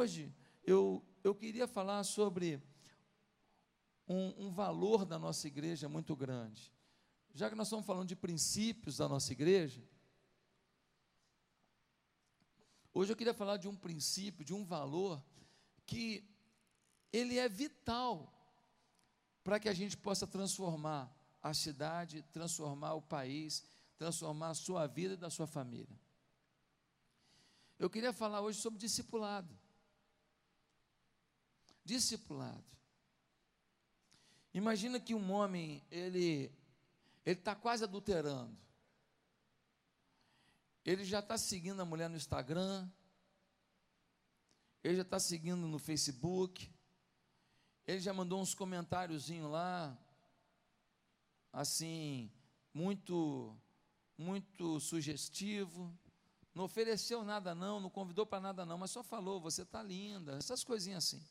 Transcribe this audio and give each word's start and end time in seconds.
hoje 0.00 0.34
eu, 0.64 1.04
eu 1.22 1.34
queria 1.34 1.68
falar 1.68 2.02
sobre 2.04 2.62
um, 4.08 4.46
um 4.46 4.50
valor 4.50 5.04
da 5.04 5.18
nossa 5.18 5.46
igreja 5.46 5.88
muito 5.90 6.16
grande. 6.16 6.72
Já 7.34 7.50
que 7.50 7.54
nós 7.54 7.66
estamos 7.66 7.84
falando 7.84 8.08
de 8.08 8.16
princípios 8.16 8.96
da 8.96 9.06
nossa 9.06 9.30
igreja, 9.32 9.86
hoje 12.94 13.12
eu 13.12 13.16
queria 13.16 13.34
falar 13.34 13.58
de 13.58 13.68
um 13.68 13.76
princípio, 13.76 14.44
de 14.44 14.54
um 14.54 14.64
valor 14.64 15.22
que 15.84 16.24
ele 17.12 17.38
é 17.38 17.48
vital 17.48 18.32
para 19.44 19.60
que 19.60 19.68
a 19.68 19.74
gente 19.74 19.98
possa 19.98 20.26
transformar 20.26 21.14
a 21.42 21.52
cidade, 21.52 22.22
transformar 22.32 22.94
o 22.94 23.02
país, 23.02 23.64
transformar 23.98 24.50
a 24.50 24.54
sua 24.54 24.86
vida 24.86 25.12
e 25.14 25.18
da 25.18 25.28
sua 25.28 25.46
família. 25.46 26.00
Eu 27.78 27.90
queria 27.90 28.14
falar 28.14 28.40
hoje 28.40 28.58
sobre 28.58 28.78
discipulado. 28.78 29.59
Discipulado. 31.84 32.64
Imagina 34.52 34.98
que 34.98 35.14
um 35.14 35.30
homem, 35.30 35.82
ele 35.90 36.52
ele 37.24 37.38
está 37.38 37.54
quase 37.54 37.84
adulterando. 37.84 38.56
Ele 40.84 41.04
já 41.04 41.20
está 41.20 41.36
seguindo 41.36 41.80
a 41.80 41.84
mulher 41.84 42.08
no 42.08 42.16
Instagram, 42.16 42.90
ele 44.82 44.96
já 44.96 45.02
está 45.02 45.20
seguindo 45.20 45.68
no 45.68 45.78
Facebook, 45.78 46.72
ele 47.86 48.00
já 48.00 48.14
mandou 48.14 48.40
uns 48.40 48.54
comentáriozinhos 48.54 49.50
lá, 49.50 49.96
assim, 51.52 52.32
muito, 52.72 53.54
muito 54.16 54.80
sugestivo. 54.80 55.94
Não 56.54 56.64
ofereceu 56.64 57.22
nada 57.22 57.54
não, 57.54 57.78
não 57.78 57.90
convidou 57.90 58.24
para 58.24 58.40
nada 58.40 58.64
não, 58.64 58.78
mas 58.78 58.90
só 58.90 59.02
falou, 59.02 59.40
você 59.40 59.62
está 59.62 59.82
linda, 59.82 60.36
essas 60.38 60.64
coisinhas 60.64 61.04
assim. 61.04 61.22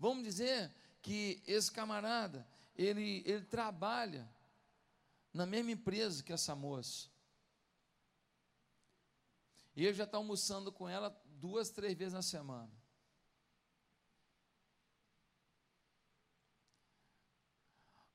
Vamos 0.00 0.24
dizer 0.24 0.74
que 1.02 1.42
esse 1.46 1.70
camarada, 1.70 2.48
ele, 2.74 3.22
ele 3.26 3.44
trabalha 3.44 4.26
na 5.30 5.44
mesma 5.44 5.72
empresa 5.72 6.22
que 6.22 6.32
essa 6.32 6.56
moça. 6.56 7.10
E 9.76 9.84
ele 9.84 9.92
já 9.92 10.04
está 10.04 10.16
almoçando 10.16 10.72
com 10.72 10.88
ela 10.88 11.14
duas, 11.26 11.68
três 11.68 11.94
vezes 11.98 12.14
na 12.14 12.22
semana. 12.22 12.72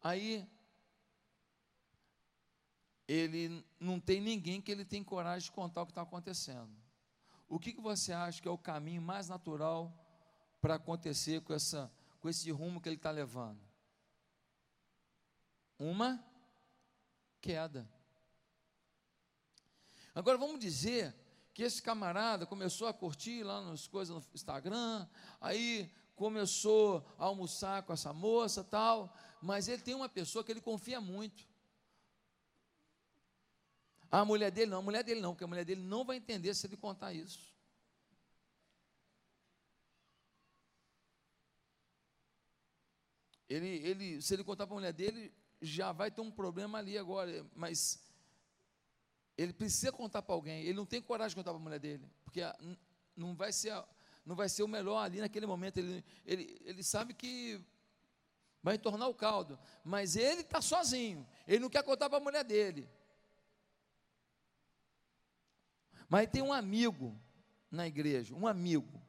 Aí, 0.01 0.49
ele 3.07 3.63
não 3.79 3.99
tem 3.99 4.19
ninguém 4.19 4.59
que 4.59 4.71
ele 4.71 4.85
tem 4.85 5.03
coragem 5.03 5.45
de 5.45 5.51
contar 5.51 5.83
o 5.83 5.85
que 5.85 5.91
está 5.91 6.01
acontecendo. 6.01 6.75
O 7.47 7.59
que, 7.59 7.73
que 7.73 7.81
você 7.81 8.11
acha 8.11 8.41
que 8.41 8.47
é 8.47 8.51
o 8.51 8.57
caminho 8.57 9.03
mais 9.03 9.29
natural 9.29 10.04
para 10.65 10.75
acontecer 10.77 11.41
com, 11.41 11.53
essa, 11.53 11.91
com 12.19 12.27
esse 12.27 12.49
rumo 12.49 12.81
que 12.81 12.89
ele 12.89 12.95
está 12.95 13.11
levando? 13.11 13.61
Uma 15.77 16.25
queda. 17.39 17.87
Agora 20.15 20.39
vamos 20.39 20.59
dizer 20.59 21.13
que 21.53 21.61
esse 21.61 21.79
camarada 21.83 22.47
começou 22.47 22.87
a 22.87 22.93
curtir 22.93 23.43
lá 23.43 23.61
nas 23.61 23.85
coisas 23.85 24.15
no 24.15 24.23
Instagram, 24.33 25.07
aí 25.39 25.93
começou 26.15 27.05
a 27.19 27.25
almoçar 27.25 27.83
com 27.83 27.93
essa 27.93 28.11
moça 28.11 28.63
tal, 28.63 29.15
mas 29.39 29.67
ele 29.67 29.83
tem 29.83 29.93
uma 29.93 30.09
pessoa 30.09 30.43
que 30.43 30.51
ele 30.51 30.61
confia 30.61 30.99
muito. 30.99 31.47
A 34.09 34.25
mulher 34.25 34.49
dele 34.49 34.71
não, 34.71 34.79
a 34.79 34.81
mulher 34.81 35.03
dele 35.03 35.21
não, 35.21 35.33
porque 35.33 35.43
a 35.43 35.47
mulher 35.47 35.63
dele 35.63 35.81
não 35.81 36.03
vai 36.03 36.17
entender 36.17 36.55
se 36.55 36.65
ele 36.65 36.75
contar 36.75 37.13
isso. 37.13 37.54
Ele, 43.55 43.67
ele, 43.67 44.21
se 44.21 44.33
ele 44.33 44.43
contar 44.43 44.67
para 44.67 44.75
a 44.75 44.79
mulher 44.79 44.91
dele, 44.91 45.33
já 45.61 45.93
vai 45.93 46.11
ter 46.11 46.19
um 46.19 46.29
problema 46.29 46.77
ali 46.77 46.97
agora, 46.97 47.45
mas 47.55 48.03
ele 49.37 49.53
precisa 49.53 49.93
contar 49.93 50.21
para 50.21 50.35
alguém. 50.35 50.63
Ele 50.63 50.73
não 50.73 50.85
tem 50.85 51.01
coragem 51.01 51.29
de 51.29 51.35
contar 51.35 51.51
para 51.51 51.59
a 51.59 51.63
mulher 51.63 51.79
dele, 51.79 52.05
porque 52.25 52.41
não 53.15 53.33
vai 53.33 53.53
ser, 53.53 53.73
não 54.25 54.35
vai 54.35 54.49
ser 54.49 54.63
o 54.63 54.67
melhor 54.67 54.97
ali 54.97 55.21
naquele 55.21 55.45
momento. 55.45 55.77
Ele, 55.77 56.03
ele, 56.25 56.61
ele 56.65 56.83
sabe 56.83 57.13
que 57.13 57.61
vai 58.61 58.77
tornar 58.77 59.07
o 59.07 59.13
caldo, 59.13 59.57
mas 59.85 60.17
ele 60.17 60.41
está 60.41 60.61
sozinho. 60.61 61.25
Ele 61.47 61.59
não 61.59 61.69
quer 61.69 61.83
contar 61.83 62.09
para 62.09 62.17
a 62.17 62.21
mulher 62.21 62.43
dele. 62.43 62.89
Mas 66.09 66.29
tem 66.29 66.41
um 66.41 66.51
amigo 66.51 67.17
na 67.71 67.87
igreja, 67.87 68.35
um 68.35 68.45
amigo, 68.45 69.01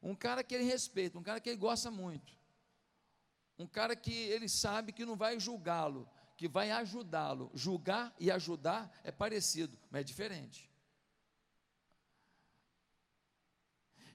um 0.00 0.14
cara 0.14 0.44
que 0.44 0.54
ele 0.54 0.64
respeita, 0.64 1.18
um 1.18 1.22
cara 1.24 1.40
que 1.40 1.48
ele 1.48 1.58
gosta 1.58 1.90
muito, 1.90 2.39
um 3.60 3.66
cara 3.66 3.94
que 3.94 4.12
ele 4.12 4.48
sabe 4.48 4.92
que 4.92 5.04
não 5.04 5.16
vai 5.16 5.38
julgá-lo, 5.38 6.08
que 6.36 6.48
vai 6.48 6.70
ajudá-lo. 6.70 7.50
Julgar 7.54 8.14
e 8.18 8.30
ajudar 8.30 8.90
é 9.04 9.12
parecido, 9.12 9.78
mas 9.90 10.00
é 10.00 10.04
diferente. 10.04 10.70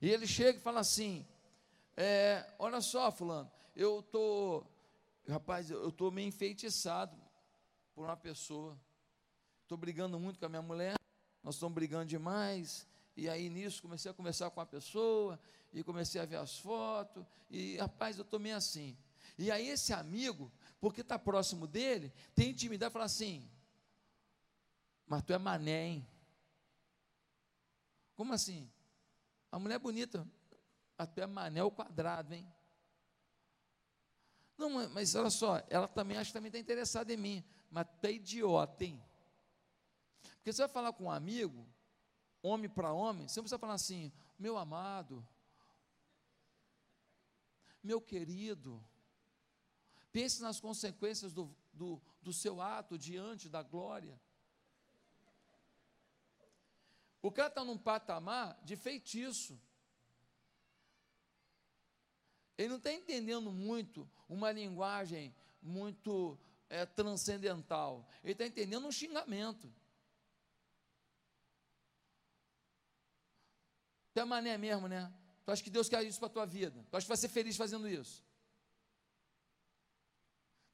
E 0.01 0.09
ele 0.09 0.25
chega 0.25 0.57
e 0.57 0.61
fala 0.61 0.79
assim: 0.79 1.25
é, 1.95 2.51
Olha 2.57 2.81
só, 2.81 3.11
Fulano, 3.11 3.51
eu 3.75 4.01
tô, 4.01 4.65
rapaz, 5.27 5.69
eu 5.69 5.89
estou 5.89 6.11
meio 6.11 6.27
enfeitiçado 6.27 7.15
por 7.93 8.05
uma 8.05 8.17
pessoa. 8.17 8.79
Estou 9.61 9.77
brigando 9.77 10.19
muito 10.19 10.39
com 10.39 10.45
a 10.45 10.49
minha 10.49 10.61
mulher, 10.61 10.95
nós 11.43 11.55
estamos 11.55 11.73
brigando 11.73 12.05
demais. 12.05 12.87
E 13.17 13.29
aí 13.29 13.49
nisso 13.49 13.81
comecei 13.81 14.11
a 14.11 14.13
conversar 14.13 14.49
com 14.49 14.59
a 14.59 14.65
pessoa, 14.65 15.39
e 15.73 15.83
comecei 15.83 16.19
a 16.19 16.25
ver 16.25 16.37
as 16.37 16.57
fotos, 16.57 17.25
e 17.49 17.77
rapaz, 17.77 18.17
eu 18.17 18.23
estou 18.23 18.39
meio 18.39 18.55
assim. 18.55 18.97
E 19.37 19.51
aí 19.51 19.69
esse 19.69 19.93
amigo 19.93 20.51
porque 20.79 21.01
está 21.01 21.17
próximo 21.17 21.67
dele, 21.67 22.13
tem 22.33 22.51
intimidade 22.51 22.91
e 22.91 22.93
fala 22.93 23.05
assim: 23.05 23.49
Mas 25.05 25.23
tu 25.23 25.33
é 25.33 25.37
mané, 25.37 25.87
hein? 25.87 26.07
Como 28.15 28.33
assim? 28.33 28.71
A 29.51 29.59
mulher 29.59 29.75
é 29.75 29.79
bonita, 29.79 30.27
mas 30.97 31.09
tu 31.09 31.21
é 31.21 31.27
mané 31.27 31.59
ao 31.59 31.71
quadrado, 31.71 32.33
hein? 32.33 32.47
Não, 34.57 34.69
mas 34.89 35.15
olha 35.15 35.29
só, 35.29 35.61
ela 35.69 35.87
também 35.87 36.17
acha 36.17 36.29
que 36.29 36.33
também 36.33 36.47
está 36.47 36.59
interessada 36.59 37.13
em 37.13 37.17
mim, 37.17 37.43
mas 37.69 37.85
tu 37.99 38.05
é 38.05 38.13
idiota, 38.13 38.85
hein? 38.85 39.03
Porque 40.37 40.53
você 40.53 40.61
vai 40.61 40.69
falar 40.69 40.93
com 40.93 41.05
um 41.05 41.11
amigo, 41.11 41.67
homem 42.41 42.69
para 42.69 42.93
homem, 42.93 43.27
você 43.27 43.39
não 43.39 43.43
precisa 43.43 43.59
falar 43.59 43.73
assim, 43.73 44.13
meu 44.39 44.57
amado, 44.57 45.27
meu 47.83 47.99
querido, 47.99 48.81
Pense 50.15 50.41
nas 50.41 50.61
consequências 50.61 51.33
do, 51.33 51.53
do, 51.73 52.01
do 52.21 52.31
seu 52.31 52.61
ato 52.61 52.97
diante 52.97 53.49
da 53.49 53.61
glória. 53.61 54.17
O 57.21 57.29
cara 57.29 57.49
está 57.49 57.65
num 57.65 57.77
patamar 57.77 58.57
de 58.63 58.77
feitiço. 58.77 59.59
Ele 62.57 62.69
não 62.69 62.77
está 62.77 62.93
entendendo 62.93 63.51
muito 63.51 64.09
uma 64.29 64.53
linguagem 64.53 65.35
muito 65.61 66.39
é, 66.69 66.85
transcendental. 66.85 68.07
Ele 68.23 68.31
está 68.31 68.45
entendendo 68.45 68.87
um 68.87 68.93
xingamento. 68.93 69.69
É 74.15 74.23
mané 74.23 74.57
mesmo, 74.57 74.87
né? 74.87 75.13
Tu 75.43 75.51
acha 75.51 75.61
que 75.61 75.69
Deus 75.69 75.89
quer 75.89 76.01
isso 76.05 76.19
para 76.19 76.27
a 76.27 76.31
tua 76.31 76.45
vida? 76.45 76.87
Tu 76.89 76.95
acha 76.95 77.03
que 77.03 77.09
vai 77.09 77.17
ser 77.17 77.27
feliz 77.27 77.57
fazendo 77.57 77.85
isso? 77.85 78.24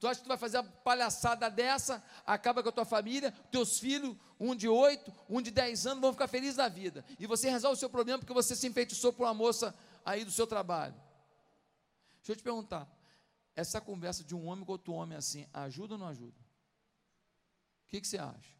Tu 0.01 0.07
acha 0.07 0.19
que 0.19 0.25
tu 0.25 0.29
vai 0.29 0.37
fazer 0.37 0.57
a 0.57 0.63
palhaçada 0.63 1.47
dessa, 1.47 2.03
acaba 2.25 2.63
com 2.63 2.69
a 2.69 2.71
tua 2.71 2.85
família, 2.85 3.31
teus 3.51 3.77
filhos, 3.77 4.17
um 4.39 4.55
de 4.55 4.67
oito, 4.67 5.13
um 5.29 5.39
de 5.39 5.51
dez 5.51 5.85
anos, 5.85 6.01
vão 6.01 6.11
ficar 6.11 6.27
felizes 6.27 6.55
da 6.55 6.67
vida. 6.67 7.05
E 7.19 7.27
você 7.27 7.51
resolve 7.51 7.77
o 7.77 7.79
seu 7.79 7.87
problema 7.87 8.17
porque 8.17 8.33
você 8.33 8.55
se 8.55 8.65
enfeitiçou 8.65 9.13
por 9.13 9.27
uma 9.27 9.33
moça 9.35 9.75
aí 10.03 10.25
do 10.25 10.31
seu 10.31 10.47
trabalho. 10.47 10.95
Deixa 12.15 12.31
eu 12.31 12.35
te 12.35 12.41
perguntar, 12.41 12.89
essa 13.55 13.79
conversa 13.79 14.23
de 14.23 14.33
um 14.33 14.47
homem 14.47 14.65
com 14.65 14.71
outro 14.71 14.91
homem 14.91 15.15
assim, 15.15 15.45
ajuda 15.53 15.93
ou 15.93 15.99
não 15.99 16.07
ajuda? 16.07 16.39
O 17.85 17.89
que, 17.89 18.01
que 18.01 18.07
você 18.07 18.17
acha? 18.17 18.55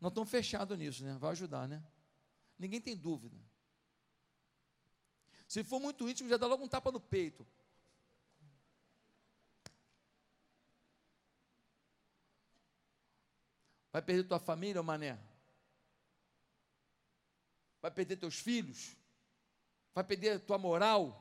Nós 0.00 0.10
estamos 0.10 0.28
fechados 0.28 0.76
nisso, 0.76 1.04
né? 1.04 1.16
Vai 1.16 1.30
ajudar, 1.30 1.68
né? 1.68 1.80
Ninguém 2.58 2.80
tem 2.80 2.96
dúvida. 2.96 3.36
Se 5.46 5.62
for 5.62 5.78
muito 5.78 6.08
íntimo, 6.08 6.28
já 6.28 6.36
dá 6.36 6.48
logo 6.48 6.64
um 6.64 6.68
tapa 6.68 6.90
no 6.90 6.98
peito. 6.98 7.46
Vai 13.94 14.02
perder 14.02 14.24
tua 14.24 14.40
família, 14.40 14.82
mané? 14.82 15.16
Vai 17.80 17.92
perder 17.92 18.16
teus 18.16 18.34
filhos? 18.34 18.96
Vai 19.94 20.02
perder 20.02 20.40
tua 20.40 20.58
moral? 20.58 21.20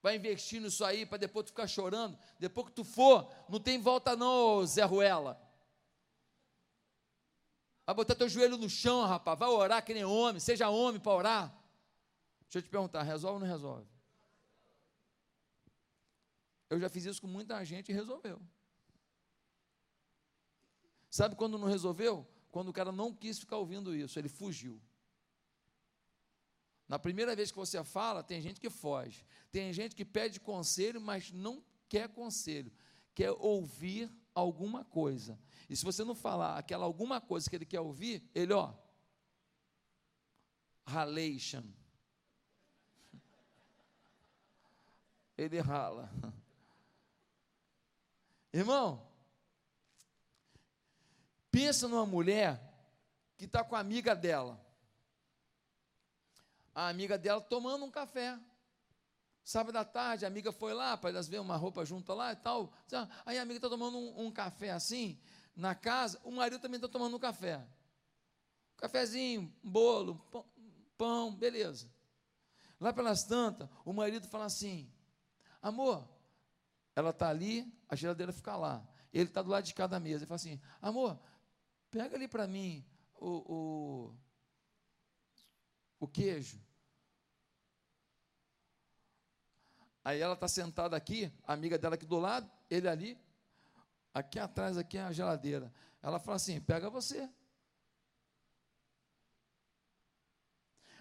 Vai 0.00 0.14
investir 0.14 0.60
nisso 0.60 0.84
aí 0.84 1.04
para 1.04 1.18
depois 1.18 1.46
tu 1.46 1.48
ficar 1.48 1.66
chorando? 1.66 2.16
Depois 2.38 2.68
que 2.68 2.74
tu 2.74 2.84
for, 2.84 3.28
não 3.48 3.58
tem 3.58 3.80
volta 3.80 4.14
não, 4.14 4.64
Zé 4.64 4.84
Ruela. 4.84 5.36
Vai 7.84 7.96
botar 7.96 8.14
teu 8.14 8.28
joelho 8.28 8.56
no 8.56 8.70
chão, 8.70 9.04
rapaz. 9.04 9.36
Vai 9.36 9.48
orar 9.48 9.84
que 9.84 9.92
nem 9.92 10.04
homem. 10.04 10.38
Seja 10.38 10.68
homem 10.68 11.00
para 11.00 11.12
orar. 11.12 11.48
Deixa 12.42 12.58
eu 12.58 12.62
te 12.62 12.68
perguntar, 12.68 13.02
resolve 13.02 13.34
ou 13.34 13.40
não 13.40 13.48
resolve? 13.48 13.90
Eu 16.70 16.78
já 16.78 16.88
fiz 16.88 17.04
isso 17.04 17.20
com 17.20 17.26
muita 17.26 17.64
gente 17.64 17.90
e 17.90 17.92
resolveu. 17.92 18.40
Sabe 21.16 21.34
quando 21.34 21.56
não 21.56 21.66
resolveu? 21.66 22.28
Quando 22.50 22.68
o 22.68 22.72
cara 22.74 22.92
não 22.92 23.10
quis 23.10 23.38
ficar 23.38 23.56
ouvindo 23.56 23.96
isso, 23.96 24.18
ele 24.18 24.28
fugiu. 24.28 24.78
Na 26.86 26.98
primeira 26.98 27.34
vez 27.34 27.50
que 27.50 27.56
você 27.56 27.82
fala, 27.82 28.22
tem 28.22 28.38
gente 28.38 28.60
que 28.60 28.68
foge. 28.68 29.24
Tem 29.50 29.72
gente 29.72 29.96
que 29.96 30.04
pede 30.04 30.38
conselho, 30.38 31.00
mas 31.00 31.32
não 31.32 31.64
quer 31.88 32.10
conselho. 32.10 32.70
Quer 33.14 33.30
ouvir 33.30 34.12
alguma 34.34 34.84
coisa. 34.84 35.40
E 35.70 35.74
se 35.74 35.86
você 35.86 36.04
não 36.04 36.14
falar 36.14 36.58
aquela 36.58 36.84
alguma 36.84 37.18
coisa 37.18 37.48
que 37.48 37.56
ele 37.56 37.64
quer 37.64 37.80
ouvir, 37.80 38.22
ele, 38.34 38.52
ó, 38.52 38.74
ralation. 40.84 41.64
Ele 45.38 45.60
rala. 45.60 46.10
Irmão, 48.52 49.15
pensa 51.56 51.88
numa 51.88 52.04
mulher 52.04 52.60
que 53.38 53.46
está 53.46 53.64
com 53.64 53.74
a 53.74 53.78
amiga 53.80 54.14
dela. 54.14 54.60
A 56.74 56.88
amiga 56.88 57.16
dela 57.16 57.40
tomando 57.40 57.82
um 57.82 57.90
café. 57.90 58.38
Sábado 59.42 59.76
à 59.76 59.84
tarde, 59.84 60.26
a 60.26 60.28
amiga 60.28 60.52
foi 60.52 60.74
lá 60.74 60.98
para 60.98 61.08
elas 61.08 61.28
verem 61.28 61.42
uma 61.42 61.56
roupa 61.56 61.82
junto 61.82 62.12
lá 62.12 62.32
e 62.32 62.36
tal. 62.36 62.70
Aí 63.24 63.38
a 63.38 63.42
amiga 63.42 63.56
está 63.56 63.70
tomando 63.70 63.96
um, 63.96 64.26
um, 64.26 64.30
café 64.30 64.70
assim, 64.70 65.18
na 65.56 65.74
casa, 65.74 66.20
o 66.24 66.30
marido 66.30 66.60
também 66.60 66.76
está 66.76 66.88
tomando 66.88 67.16
um 67.16 67.18
café. 67.18 67.56
Um 67.56 68.76
cafezinho, 68.76 69.50
um 69.64 69.70
bolo, 69.70 70.16
pão, 70.30 70.44
pão, 70.98 71.34
beleza. 71.34 71.90
Lá 72.78 72.92
pelas 72.92 73.24
tantas, 73.24 73.66
o 73.82 73.94
marido 73.94 74.28
fala 74.28 74.44
assim: 74.44 74.92
Amor, 75.62 76.06
ela 76.94 77.10
está 77.10 77.30
ali, 77.30 77.66
a 77.88 77.96
geladeira 77.96 78.30
fica 78.30 78.54
lá. 78.56 78.86
Ele 79.10 79.24
está 79.24 79.40
do 79.40 79.48
lado 79.48 79.64
de 79.64 79.72
cada 79.72 79.98
mesa. 79.98 80.18
Ele 80.18 80.26
fala 80.26 80.36
assim: 80.36 80.60
Amor, 80.82 81.18
pega 81.96 82.14
ali 82.14 82.28
para 82.28 82.46
mim 82.46 82.84
o, 83.14 83.30
o, 83.54 84.16
o 85.98 86.06
queijo. 86.06 86.60
Aí 90.04 90.20
ela 90.20 90.34
está 90.34 90.46
sentada 90.46 90.94
aqui, 90.94 91.32
a 91.42 91.54
amiga 91.54 91.78
dela 91.78 91.94
aqui 91.94 92.04
do 92.04 92.18
lado, 92.18 92.50
ele 92.68 92.86
ali, 92.86 93.18
aqui 94.12 94.38
atrás, 94.38 94.76
aqui 94.76 94.98
é 94.98 95.02
a 95.02 95.10
geladeira. 95.10 95.72
Ela 96.02 96.20
fala 96.20 96.36
assim: 96.36 96.60
pega 96.60 96.90
você. 96.90 97.28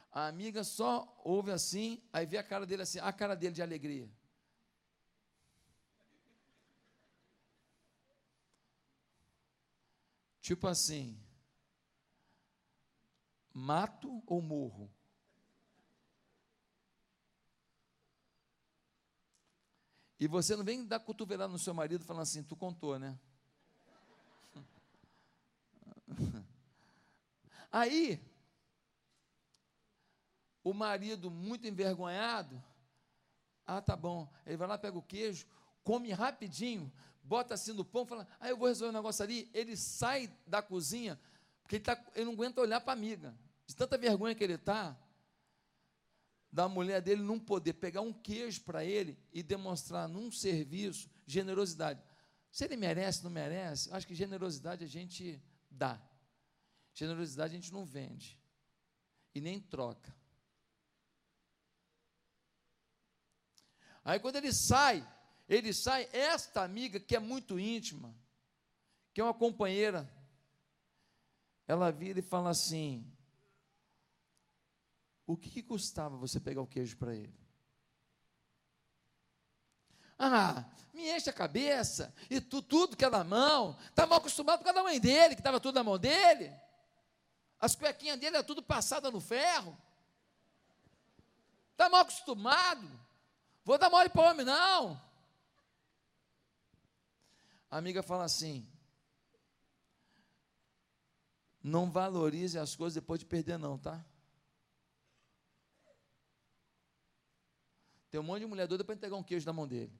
A 0.09 0.27
amiga 0.27 0.63
só 0.63 1.13
ouve 1.25 1.51
assim, 1.51 2.01
aí 2.13 2.25
vê 2.25 2.37
a 2.37 2.43
cara 2.43 2.65
dele 2.65 2.83
assim, 2.83 2.99
a 2.99 3.11
cara 3.11 3.35
dele 3.35 3.53
de 3.53 3.61
alegria. 3.61 4.09
Tipo 10.45 10.67
assim, 10.67 11.19
mato 13.51 14.21
ou 14.27 14.43
morro? 14.43 14.91
E 20.19 20.27
você 20.27 20.55
não 20.55 20.63
vem 20.63 20.85
dar 20.85 20.99
cotovelada 20.99 21.51
no 21.51 21.57
seu 21.57 21.73
marido 21.73 22.05
falando 22.05 22.21
assim, 22.21 22.43
tu 22.43 22.55
contou, 22.55 22.99
né? 22.99 23.19
Aí, 27.71 28.23
o 30.63 30.75
marido 30.75 31.31
muito 31.31 31.65
envergonhado, 31.65 32.63
ah, 33.65 33.81
tá 33.81 33.95
bom. 33.95 34.31
Ele 34.45 34.57
vai 34.57 34.67
lá, 34.67 34.77
pega 34.77 34.95
o 34.95 35.01
queijo, 35.01 35.47
come 35.83 36.11
rapidinho, 36.11 36.93
bota 37.25 37.55
assim 37.55 37.73
no 37.73 37.83
pão, 37.83 38.05
fala, 38.05 38.27
ah, 38.39 38.49
eu 38.49 38.57
vou 38.57 38.67
resolver 38.67 38.91
um 38.91 38.97
negócio 38.97 39.23
ali. 39.23 39.49
Ele 39.53 39.75
sai 39.75 40.31
da 40.45 40.61
cozinha, 40.61 41.19
porque 41.61 41.77
ele, 41.77 41.83
tá, 41.83 42.01
ele 42.15 42.25
não 42.25 42.33
aguenta 42.33 42.61
olhar 42.61 42.79
para 42.79 42.93
a 42.93 42.93
amiga. 42.93 43.35
De 43.65 43.75
tanta 43.75 43.97
vergonha 43.97 44.35
que 44.35 44.43
ele 44.43 44.53
está, 44.53 44.97
da 46.51 46.69
mulher 46.69 47.01
dele 47.01 47.21
não 47.21 47.39
poder 47.39 47.73
pegar 47.73 48.01
um 48.01 48.13
queijo 48.13 48.61
para 48.61 48.85
ele 48.85 49.17
e 49.33 49.43
demonstrar 49.43 50.07
num 50.07 50.31
serviço 50.31 51.09
generosidade. 51.25 52.01
Se 52.51 52.63
ele 52.63 52.77
merece, 52.77 53.23
não 53.23 53.31
merece, 53.31 53.91
acho 53.91 54.07
que 54.07 54.15
generosidade 54.15 54.83
a 54.83 54.87
gente 54.87 55.41
dá. 55.69 55.99
Generosidade 56.93 57.53
a 57.53 57.59
gente 57.59 57.73
não 57.73 57.85
vende. 57.85 58.39
E 59.33 59.41
nem 59.41 59.59
troca. 59.59 60.15
Aí 64.05 64.19
quando 64.19 64.35
ele 64.35 64.53
sai, 64.53 65.05
ele 65.47 65.73
sai, 65.73 66.09
esta 66.11 66.63
amiga 66.63 66.99
que 66.99 67.15
é 67.15 67.19
muito 67.19 67.59
íntima, 67.59 68.15
que 69.13 69.21
é 69.21 69.23
uma 69.23 69.33
companheira, 69.33 70.09
ela 71.67 71.91
vira 71.91 72.19
e 72.19 72.23
fala 72.23 72.49
assim: 72.49 73.05
o 75.25 75.37
que, 75.37 75.49
que 75.49 75.63
custava 75.63 76.17
você 76.17 76.39
pegar 76.39 76.61
o 76.61 76.67
queijo 76.67 76.97
para 76.97 77.15
ele? 77.15 77.33
Ah, 80.17 80.65
me 80.93 81.09
enche 81.09 81.29
a 81.29 81.33
cabeça, 81.33 82.13
e 82.29 82.39
tu, 82.39 82.61
tudo 82.61 82.95
que 82.95 83.03
é 83.03 83.09
na 83.09 83.23
mão, 83.23 83.77
está 83.89 84.07
mal 84.07 84.19
acostumado 84.19 84.63
com 84.63 84.69
a 84.69 84.83
mãe 84.83 84.99
dele, 84.99 85.35
que 85.35 85.41
estava 85.41 85.59
tudo 85.59 85.75
na 85.75 85.83
mão 85.83 85.97
dele. 85.97 86.51
As 87.59 87.75
cuequinhas 87.75 88.19
dele 88.19 88.37
eram 88.37 88.45
tudo 88.45 88.63
passada 88.63 89.11
no 89.11 89.19
ferro. 89.19 89.77
Está 91.71 91.89
mal 91.89 92.01
acostumado. 92.01 92.87
Vou 93.63 93.77
dar 93.77 93.89
mole 93.89 94.09
para 94.09 94.21
o 94.21 94.25
homem, 94.31 94.45
não. 94.45 95.04
Amiga 97.77 98.01
fala 98.01 98.23
assim: 98.23 98.65
não 101.61 101.91
valorize 101.91 102.57
as 102.57 102.73
coisas 102.73 102.95
depois 102.95 103.19
de 103.19 103.25
perder, 103.25 103.57
não, 103.57 103.77
tá? 103.77 104.01
Tem 108.09 108.17
um 108.17 108.23
monte 108.23 108.39
de 108.39 108.45
mulher 108.45 108.65
doida 108.65 108.85
para 108.85 108.95
entregar 108.95 109.17
um 109.17 109.23
queijo 109.23 109.45
na 109.45 109.51
mão 109.51 109.67
dele. 109.67 109.91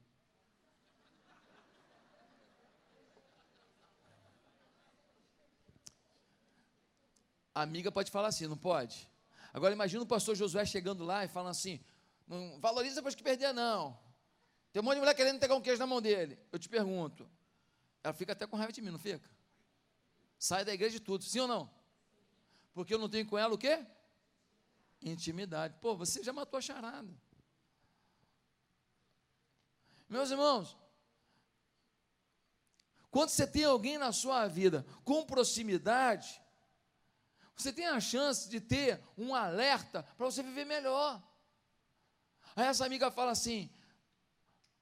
A 7.53 7.61
amiga 7.63 7.91
pode 7.91 8.09
falar 8.09 8.29
assim, 8.29 8.47
não 8.47 8.57
pode? 8.57 9.11
Agora 9.51 9.73
imagina 9.73 10.01
o 10.01 10.07
pastor 10.07 10.33
Josué 10.33 10.65
chegando 10.65 11.03
lá 11.03 11.25
e 11.25 11.27
falando 11.27 11.51
assim: 11.51 11.83
não 12.25 12.57
valoriza 12.61 12.95
depois 12.95 13.15
que 13.15 13.23
perder, 13.23 13.53
não. 13.53 13.99
Tem 14.71 14.81
um 14.81 14.85
monte 14.85 14.95
de 14.95 15.01
mulher 15.01 15.13
querendo 15.13 15.35
entregar 15.35 15.55
um 15.55 15.61
queijo 15.61 15.79
na 15.79 15.87
mão 15.87 16.01
dele. 16.01 16.39
Eu 16.53 16.59
te 16.59 16.69
pergunto, 16.69 17.29
ela 18.05 18.13
fica 18.13 18.33
até 18.33 18.45
com 18.45 18.55
raiva 18.55 18.71
de 18.71 18.83
mim, 18.83 18.91
não 18.91 18.99
fica? 18.99 19.27
Sai 20.37 20.63
da 20.63 20.71
igreja 20.71 20.99
de 20.99 20.99
tudo, 20.99 21.23
sim 21.23 21.39
ou 21.39 21.47
não? 21.47 21.73
Porque 22.71 22.93
eu 22.93 22.99
não 22.99 23.09
tenho 23.09 23.25
com 23.25 23.35
ela 23.35 23.55
o 23.55 23.57
quê? 23.57 23.83
Intimidade. 25.01 25.75
Pô, 25.81 25.95
você 25.95 26.23
já 26.23 26.31
matou 26.31 26.59
a 26.59 26.61
charada. 26.61 27.11
Meus 30.07 30.29
irmãos, 30.29 30.77
quando 33.09 33.29
você 33.29 33.47
tem 33.47 33.63
alguém 33.63 33.97
na 33.97 34.11
sua 34.11 34.47
vida 34.47 34.85
com 35.03 35.25
proximidade, 35.25 36.39
você 37.55 37.73
tem 37.73 37.87
a 37.87 37.99
chance 37.99 38.47
de 38.47 38.61
ter 38.61 39.01
um 39.17 39.33
alerta 39.33 40.03
para 40.15 40.27
você 40.27 40.43
viver 40.43 40.65
melhor. 40.65 41.23
Aí 42.55 42.65
essa 42.65 42.85
amiga 42.85 43.09
fala 43.09 43.31
assim: 43.31 43.67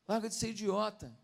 larga 0.05 0.27
de 0.27 0.35
ser 0.35 0.49
idiota. 0.49 1.22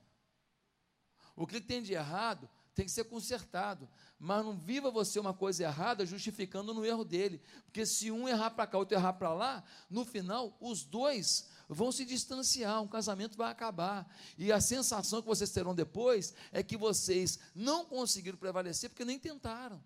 O 1.39 1.47
que 1.47 1.61
tem 1.61 1.81
de 1.81 1.93
errado 1.93 2.49
tem 2.75 2.85
que 2.85 2.91
ser 2.91 3.05
consertado. 3.05 3.87
Mas 4.19 4.43
não 4.43 4.57
viva 4.57 4.91
você 4.91 5.17
uma 5.17 5.33
coisa 5.33 5.63
errada 5.63 6.05
justificando 6.05 6.73
no 6.73 6.85
erro 6.85 7.05
dele. 7.05 7.41
Porque 7.63 7.85
se 7.85 8.11
um 8.11 8.27
errar 8.27 8.49
para 8.49 8.67
cá, 8.67 8.77
outro 8.77 8.97
errar 8.97 9.13
para 9.13 9.33
lá, 9.33 9.63
no 9.89 10.03
final, 10.03 10.57
os 10.59 10.83
dois 10.83 11.47
vão 11.69 11.93
se 11.93 12.03
distanciar, 12.03 12.81
um 12.81 12.89
casamento 12.89 13.37
vai 13.37 13.49
acabar. 13.49 14.13
E 14.37 14.51
a 14.51 14.59
sensação 14.59 15.21
que 15.21 15.29
vocês 15.29 15.49
terão 15.49 15.73
depois 15.73 16.33
é 16.51 16.61
que 16.61 16.75
vocês 16.75 17.39
não 17.55 17.85
conseguiram 17.85 18.37
prevalecer 18.37 18.89
porque 18.89 19.05
nem 19.05 19.17
tentaram. 19.17 19.81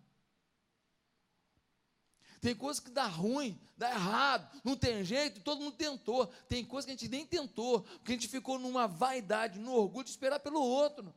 Tem 2.42 2.56
coisa 2.56 2.82
que 2.82 2.90
dá 2.90 3.06
ruim, 3.06 3.62
dá 3.78 3.92
errado, 3.92 4.60
não 4.64 4.76
tem 4.76 5.06
jeito, 5.06 5.40
todo 5.42 5.62
mundo 5.62 5.78
tentou. 5.78 6.26
Tem 6.50 6.66
coisa 6.66 6.88
que 6.88 6.94
a 6.94 6.96
gente 6.96 7.08
nem 7.08 7.28
tentou, 7.28 7.82
porque 7.82 8.14
a 8.14 8.16
gente 8.16 8.28
ficou 8.28 8.58
numa 8.58 8.88
vaidade, 8.88 9.60
no 9.60 9.72
orgulho 9.72 10.04
de 10.04 10.10
esperar 10.10 10.40
pelo 10.40 10.60
outro. 10.60 11.14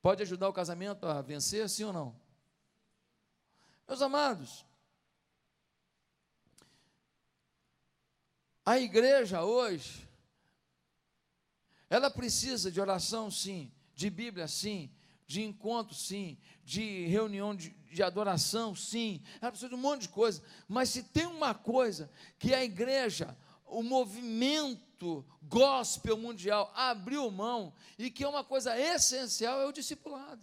Pode 0.00 0.22
ajudar 0.22 0.48
o 0.48 0.52
casamento 0.52 1.06
a 1.06 1.20
vencer, 1.20 1.68
sim 1.68 1.84
ou 1.84 1.92
não? 1.92 2.20
Meus 3.86 4.02
amados, 4.02 4.66
A 8.68 8.78
igreja 8.78 9.42
hoje, 9.44 10.06
ela 11.88 12.10
precisa 12.10 12.70
de 12.70 12.78
oração, 12.78 13.30
sim, 13.30 13.72
de 13.94 14.10
Bíblia, 14.10 14.46
sim, 14.46 14.90
de 15.26 15.42
encontro, 15.42 15.94
sim, 15.94 16.36
de 16.62 17.06
reunião 17.06 17.56
de, 17.56 17.70
de, 17.70 18.02
adoração, 18.02 18.74
sim, 18.74 19.22
ela 19.40 19.50
precisa 19.50 19.70
de 19.70 19.74
um 19.74 19.78
monte 19.78 20.02
de 20.02 20.10
coisa, 20.10 20.42
mas 20.68 20.90
se 20.90 21.02
tem 21.02 21.24
uma 21.24 21.54
coisa 21.54 22.10
que 22.38 22.52
a 22.52 22.62
igreja, 22.62 23.34
o 23.70 23.82
movimento 23.82 25.24
gospel 25.42 26.16
mundial 26.16 26.72
abriu 26.74 27.30
mão 27.30 27.72
e 27.98 28.10
que 28.10 28.24
é 28.24 28.28
uma 28.28 28.44
coisa 28.44 28.78
essencial 28.78 29.60
é 29.60 29.66
o 29.66 29.72
discipulado. 29.72 30.42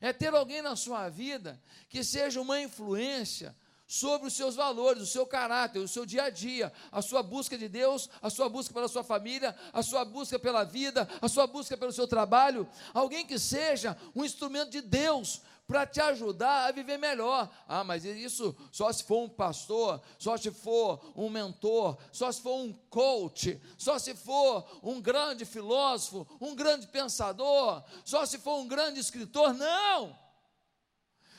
É 0.00 0.12
ter 0.12 0.34
alguém 0.34 0.60
na 0.60 0.76
sua 0.76 1.08
vida 1.08 1.62
que 1.88 2.02
seja 2.02 2.40
uma 2.40 2.60
influência 2.60 3.56
sobre 3.86 4.28
os 4.28 4.34
seus 4.34 4.54
valores, 4.54 5.02
o 5.02 5.06
seu 5.06 5.26
caráter, 5.26 5.78
o 5.78 5.88
seu 5.88 6.06
dia 6.06 6.24
a 6.24 6.30
dia, 6.30 6.72
a 6.90 7.02
sua 7.02 7.22
busca 7.22 7.56
de 7.56 7.68
Deus, 7.68 8.08
a 8.20 8.30
sua 8.30 8.48
busca 8.48 8.72
pela 8.72 8.88
sua 8.88 9.04
família, 9.04 9.54
a 9.72 9.82
sua 9.82 10.04
busca 10.04 10.38
pela 10.38 10.64
vida, 10.64 11.08
a 11.20 11.28
sua 11.28 11.46
busca 11.46 11.76
pelo 11.76 11.92
seu 11.92 12.08
trabalho, 12.08 12.68
alguém 12.92 13.26
que 13.26 13.38
seja 13.38 13.96
um 14.14 14.24
instrumento 14.24 14.70
de 14.70 14.80
Deus 14.80 15.42
para 15.66 15.86
te 15.86 16.00
ajudar 16.00 16.66
a 16.66 16.72
viver 16.72 16.98
melhor. 16.98 17.50
Ah, 17.66 17.82
mas 17.82 18.04
isso 18.04 18.54
só 18.70 18.92
se 18.92 19.04
for 19.04 19.24
um 19.24 19.28
pastor, 19.28 20.02
só 20.18 20.36
se 20.36 20.50
for 20.50 21.12
um 21.16 21.28
mentor, 21.28 21.98
só 22.12 22.30
se 22.30 22.40
for 22.42 22.56
um 22.56 22.72
coach, 22.90 23.60
só 23.78 23.98
se 23.98 24.14
for 24.14 24.80
um 24.82 25.00
grande 25.00 25.44
filósofo, 25.44 26.26
um 26.40 26.54
grande 26.54 26.86
pensador, 26.88 27.82
só 28.04 28.26
se 28.26 28.38
for 28.38 28.58
um 28.58 28.68
grande 28.68 29.00
escritor. 29.00 29.54
Não! 29.54 30.18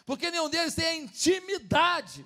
Porque 0.05 0.29
nenhum 0.29 0.49
deles 0.49 0.75
tem 0.75 0.85
a 0.85 0.95
intimidade 0.95 2.25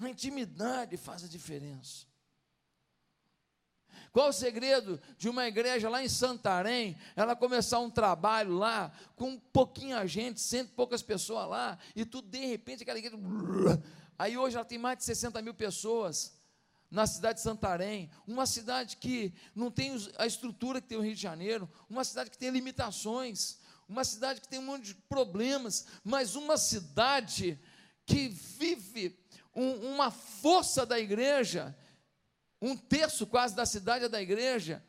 A 0.00 0.08
intimidade 0.08 0.96
faz 0.96 1.22
a 1.22 1.28
diferença. 1.28 2.06
Qual 4.12 4.30
o 4.30 4.32
segredo 4.32 5.00
de 5.16 5.28
uma 5.28 5.46
igreja 5.46 5.88
lá 5.88 6.02
em 6.02 6.08
Santarém, 6.08 6.98
ela 7.14 7.36
começar 7.36 7.78
um 7.78 7.90
trabalho 7.90 8.54
lá, 8.54 8.92
com 9.14 9.38
pouquinha 9.38 10.04
gente, 10.06 10.40
cento 10.40 10.70
e 10.70 10.74
poucas 10.74 11.02
pessoas 11.02 11.48
lá, 11.48 11.78
e 11.94 12.04
tudo 12.04 12.28
de 12.28 12.44
repente 12.44 12.82
aquela 12.82 12.98
igreja. 12.98 13.18
Aí 14.18 14.36
hoje 14.36 14.56
ela 14.56 14.64
tem 14.64 14.78
mais 14.78 14.98
de 14.98 15.04
60 15.04 15.40
mil 15.40 15.54
pessoas 15.54 16.38
na 16.90 17.06
cidade 17.06 17.38
de 17.38 17.42
Santarém, 17.42 18.10
uma 18.26 18.46
cidade 18.46 18.96
que 18.96 19.32
não 19.54 19.70
tem 19.70 19.92
a 20.18 20.26
estrutura 20.26 20.80
que 20.80 20.88
tem 20.88 20.98
o 20.98 21.02
Rio 21.02 21.14
de 21.14 21.22
Janeiro, 21.22 21.70
uma 21.88 22.02
cidade 22.02 22.30
que 22.30 22.36
tem 22.36 22.50
limitações, 22.50 23.58
uma 23.88 24.04
cidade 24.04 24.40
que 24.40 24.48
tem 24.48 24.58
um 24.58 24.64
monte 24.66 24.86
de 24.86 24.94
problemas, 24.94 25.86
mas 26.02 26.34
uma 26.34 26.56
cidade 26.56 27.58
que 28.04 28.28
vive 28.28 29.16
um, 29.54 29.94
uma 29.94 30.10
força 30.10 30.84
da 30.84 30.98
igreja, 30.98 31.76
um 32.60 32.76
terço 32.76 33.26
quase 33.26 33.54
da 33.54 33.64
cidade 33.64 34.04
é 34.04 34.08
da 34.08 34.20
igreja. 34.20 34.84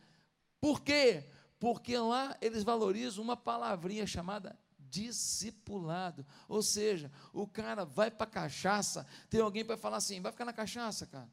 Por 0.60 0.82
quê? 0.82 1.25
Porque 1.60 1.98
lá 1.98 2.38
eles 2.42 2.63
valorizam 2.63 3.24
uma 3.24 3.38
palavrinha 3.38 4.06
chamada 4.06 4.58
discipulado. 4.78 6.25
Ou 6.48 6.62
seja, 6.62 7.12
o 7.32 7.48
cara 7.48 7.86
vai 7.86 8.12
para 8.12 8.28
cachaça, 8.28 9.08
tem 9.30 9.40
alguém 9.40 9.63
para 9.63 9.78
falar 9.78 9.98
assim: 9.98 10.22
vai 10.22 10.32
ficar 10.32 10.46
na 10.46 10.54
cachaça, 10.54 11.08
cara. 11.08 11.30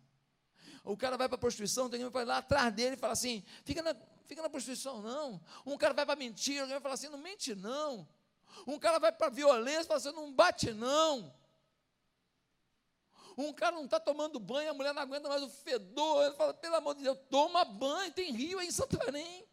O 0.84 0.96
cara 0.96 1.16
vai 1.16 1.28
para 1.28 1.36
prostituição, 1.36 1.90
tem 1.90 2.02
alguém 2.02 2.12
para 2.12 2.22
ir 2.22 2.26
lá 2.26 2.38
atrás 2.38 2.72
dele 2.72 2.94
e 2.94 2.98
falar 2.98 3.14
assim: 3.14 3.44
fica 3.64 3.82
na, 3.82 3.94
fica 4.26 4.40
na 4.40 4.48
prostituição, 4.48 5.02
não. 5.02 5.40
Um 5.66 5.76
cara 5.76 5.92
vai 5.92 6.06
para 6.06 6.16
mentira, 6.16 6.62
alguém 6.62 6.74
vai 6.74 6.82
falar 6.82 6.94
assim: 6.94 7.08
não 7.08 7.18
mente, 7.18 7.54
não. 7.54 8.08
Um 8.66 8.78
cara 8.78 8.98
vai 8.98 9.12
para 9.12 9.28
violência, 9.28 9.84
fala 9.84 9.98
assim: 9.98 10.12
não 10.12 10.32
bate, 10.32 10.72
não. 10.72 11.34
Um 13.40 13.52
cara 13.52 13.76
não 13.76 13.84
está 13.84 14.00
tomando 14.00 14.40
banho, 14.40 14.72
a 14.72 14.74
mulher 14.74 14.92
não 14.92 15.00
aguenta 15.00 15.28
mais 15.28 15.44
o 15.44 15.48
fedor. 15.48 16.24
Ele 16.24 16.34
fala, 16.34 16.52
pelo 16.52 16.74
amor 16.74 16.96
de 16.96 17.04
Deus, 17.04 17.16
toma 17.30 17.64
banho, 17.64 18.12
tem 18.12 18.32
rio 18.32 18.58
aí 18.58 18.66
em 18.66 18.72
Santarém. 18.72 19.46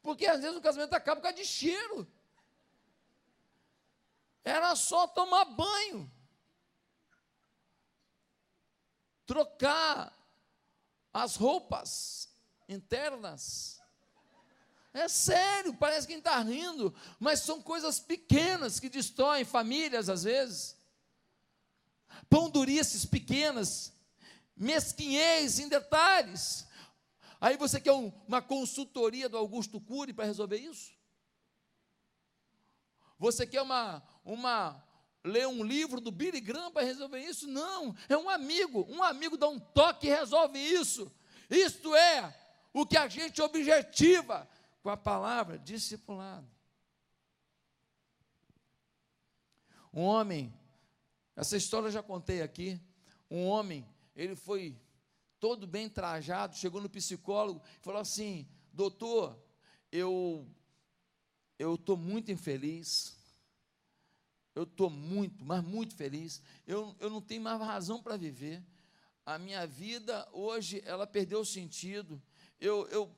Porque 0.00 0.26
às 0.26 0.40
vezes 0.40 0.56
o 0.56 0.60
casamento 0.60 0.94
acaba 0.94 1.16
por 1.20 1.24
causa 1.24 1.36
de 1.36 1.44
cheiro. 1.44 2.06
Era 4.44 4.76
só 4.76 5.08
tomar 5.08 5.44
banho. 5.44 6.08
Trocar 9.26 10.16
as 11.12 11.34
roupas 11.34 12.32
internas. 12.68 13.82
É 14.94 15.08
sério, 15.08 15.74
parece 15.74 16.06
que 16.06 16.12
está 16.12 16.38
rindo, 16.38 16.94
mas 17.18 17.40
são 17.40 17.60
coisas 17.60 17.98
pequenas 17.98 18.78
que 18.78 18.88
destroem 18.88 19.44
famílias 19.44 20.08
às 20.08 20.22
vezes 20.22 20.76
pão-durices 22.28 23.04
pequenas, 23.04 23.92
mesquinhez 24.56 25.58
em 25.58 25.68
detalhes. 25.68 26.66
Aí 27.40 27.56
você 27.56 27.80
quer 27.80 27.92
um, 27.92 28.12
uma 28.26 28.40
consultoria 28.40 29.28
do 29.28 29.36
Augusto 29.36 29.80
Cury 29.80 30.12
para 30.12 30.24
resolver 30.24 30.58
isso? 30.58 30.96
Você 33.18 33.46
quer 33.46 33.62
uma, 33.62 34.02
uma 34.24 34.82
ler 35.24 35.46
um 35.46 35.62
livro 35.62 36.00
do 36.00 36.10
Billy 36.10 36.40
Graham 36.40 36.70
para 36.70 36.84
resolver 36.84 37.18
isso? 37.20 37.46
Não, 37.46 37.94
é 38.08 38.16
um 38.16 38.28
amigo, 38.28 38.86
um 38.88 39.02
amigo 39.02 39.36
dá 39.36 39.48
um 39.48 39.58
toque 39.58 40.06
e 40.06 40.10
resolve 40.10 40.58
isso. 40.58 41.10
Isto 41.50 41.94
é 41.94 42.34
o 42.72 42.86
que 42.86 42.96
a 42.96 43.08
gente 43.08 43.40
objetiva 43.40 44.48
com 44.82 44.90
a 44.90 44.96
palavra 44.96 45.58
discipulado. 45.58 46.46
Um 49.92 50.02
homem 50.02 50.52
essa 51.36 51.56
história 51.56 51.88
eu 51.88 51.92
já 51.92 52.02
contei 52.02 52.40
aqui. 52.40 52.80
Um 53.30 53.46
homem, 53.46 53.86
ele 54.16 54.34
foi 54.34 54.74
todo 55.38 55.66
bem 55.66 55.88
trajado, 55.88 56.56
chegou 56.56 56.80
no 56.80 56.88
psicólogo 56.88 57.62
e 57.78 57.84
falou 57.84 58.00
assim: 58.00 58.48
Doutor, 58.72 59.38
eu 59.92 60.48
eu 61.58 61.74
estou 61.74 61.96
muito 61.96 62.32
infeliz. 62.32 63.14
Eu 64.54 64.62
estou 64.62 64.88
muito, 64.88 65.44
mas 65.44 65.62
muito 65.62 65.94
feliz. 65.94 66.42
Eu, 66.66 66.96
eu 66.98 67.10
não 67.10 67.20
tenho 67.20 67.42
mais 67.42 67.60
razão 67.60 68.02
para 68.02 68.16
viver. 68.16 68.64
A 69.24 69.38
minha 69.38 69.66
vida 69.66 70.26
hoje, 70.32 70.82
ela 70.86 71.06
perdeu 71.06 71.40
o 71.40 71.44
sentido. 71.44 72.22
Eu 72.58 72.84
estou 72.86 73.14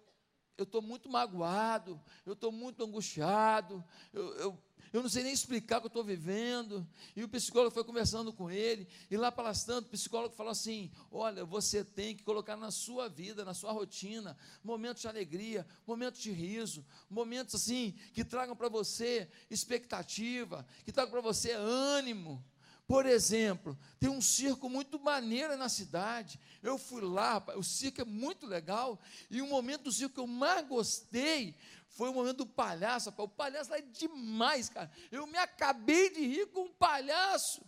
eu, 0.57 0.67
eu 0.75 0.83
muito 0.83 1.09
magoado, 1.09 2.01
eu 2.27 2.33
estou 2.33 2.51
muito 2.51 2.83
angustiado, 2.83 3.85
eu, 4.13 4.35
eu, 4.35 4.63
eu 4.93 5.03
não 5.03 5.09
sei 5.09 5.23
nem 5.23 5.33
explicar 5.33 5.79
o 5.79 5.81
que 5.81 5.87
eu 5.87 5.89
estou 5.89 6.05
vivendo. 6.05 6.87
E 7.15 7.23
o 7.23 7.29
psicólogo 7.29 7.73
foi 7.73 7.85
conversando 7.85 8.33
com 8.33 8.51
ele, 8.51 8.87
e 9.11 9.17
lá 9.17 9.31
palastrando, 9.31 9.87
o 9.87 9.91
psicólogo 9.91 10.35
falou 10.35 10.53
assim: 10.53 10.91
Olha, 11.11 11.45
você 11.45 11.85
tem 11.85 12.17
que 12.17 12.23
colocar 12.23 12.57
na 12.57 12.71
sua 12.71 13.09
vida, 13.09 13.45
na 13.45 13.55
sua 13.55 13.73
rotina, 13.73 14.37
momentos 14.63 15.03
de 15.03 15.09
alegria, 15.09 15.67
momentos 15.87 16.21
de 16.21 16.31
riso, 16.31 16.85
momentos 17.09 17.55
assim, 17.55 17.95
que 18.13 18.25
tragam 18.25 18.57
para 18.57 18.69
você 18.69 19.29
expectativa, 19.51 20.67
que 20.85 20.93
tragam 20.93 21.11
para 21.11 21.21
você 21.21 21.53
ânimo. 21.53 22.45
Por 22.89 23.05
exemplo, 23.05 23.79
tem 24.01 24.09
um 24.09 24.23
circo 24.23 24.67
muito 24.71 24.99
maneiro 24.99 25.59
na 25.59 25.69
cidade. 25.69 26.41
Eu 26.63 26.79
fui 26.79 27.03
lá, 27.03 27.45
o 27.55 27.63
circo 27.63 28.01
é 28.01 28.05
muito 28.05 28.47
legal. 28.47 28.99
E 29.31 29.43
o 29.43 29.47
momento 29.47 29.83
do 29.85 29.93
circo 29.93 30.15
que 30.15 30.21
eu 30.21 30.27
mais 30.27 30.67
gostei 30.67 31.55
foi 31.91 32.09
o 32.09 32.15
momento 32.15 32.39
do 32.39 32.47
palhaço. 32.47 33.13
O 33.19 33.29
palhaço 33.29 33.71
lá 33.71 33.77
é 33.77 33.83
demais, 33.83 34.71
cara. 34.71 34.91
Eu 35.13 35.27
me 35.27 35.37
acabei 35.37 36.09
de 36.09 36.27
rir 36.27 36.47
com 36.47 36.63
um 36.63 36.73
palhaço. 36.73 37.63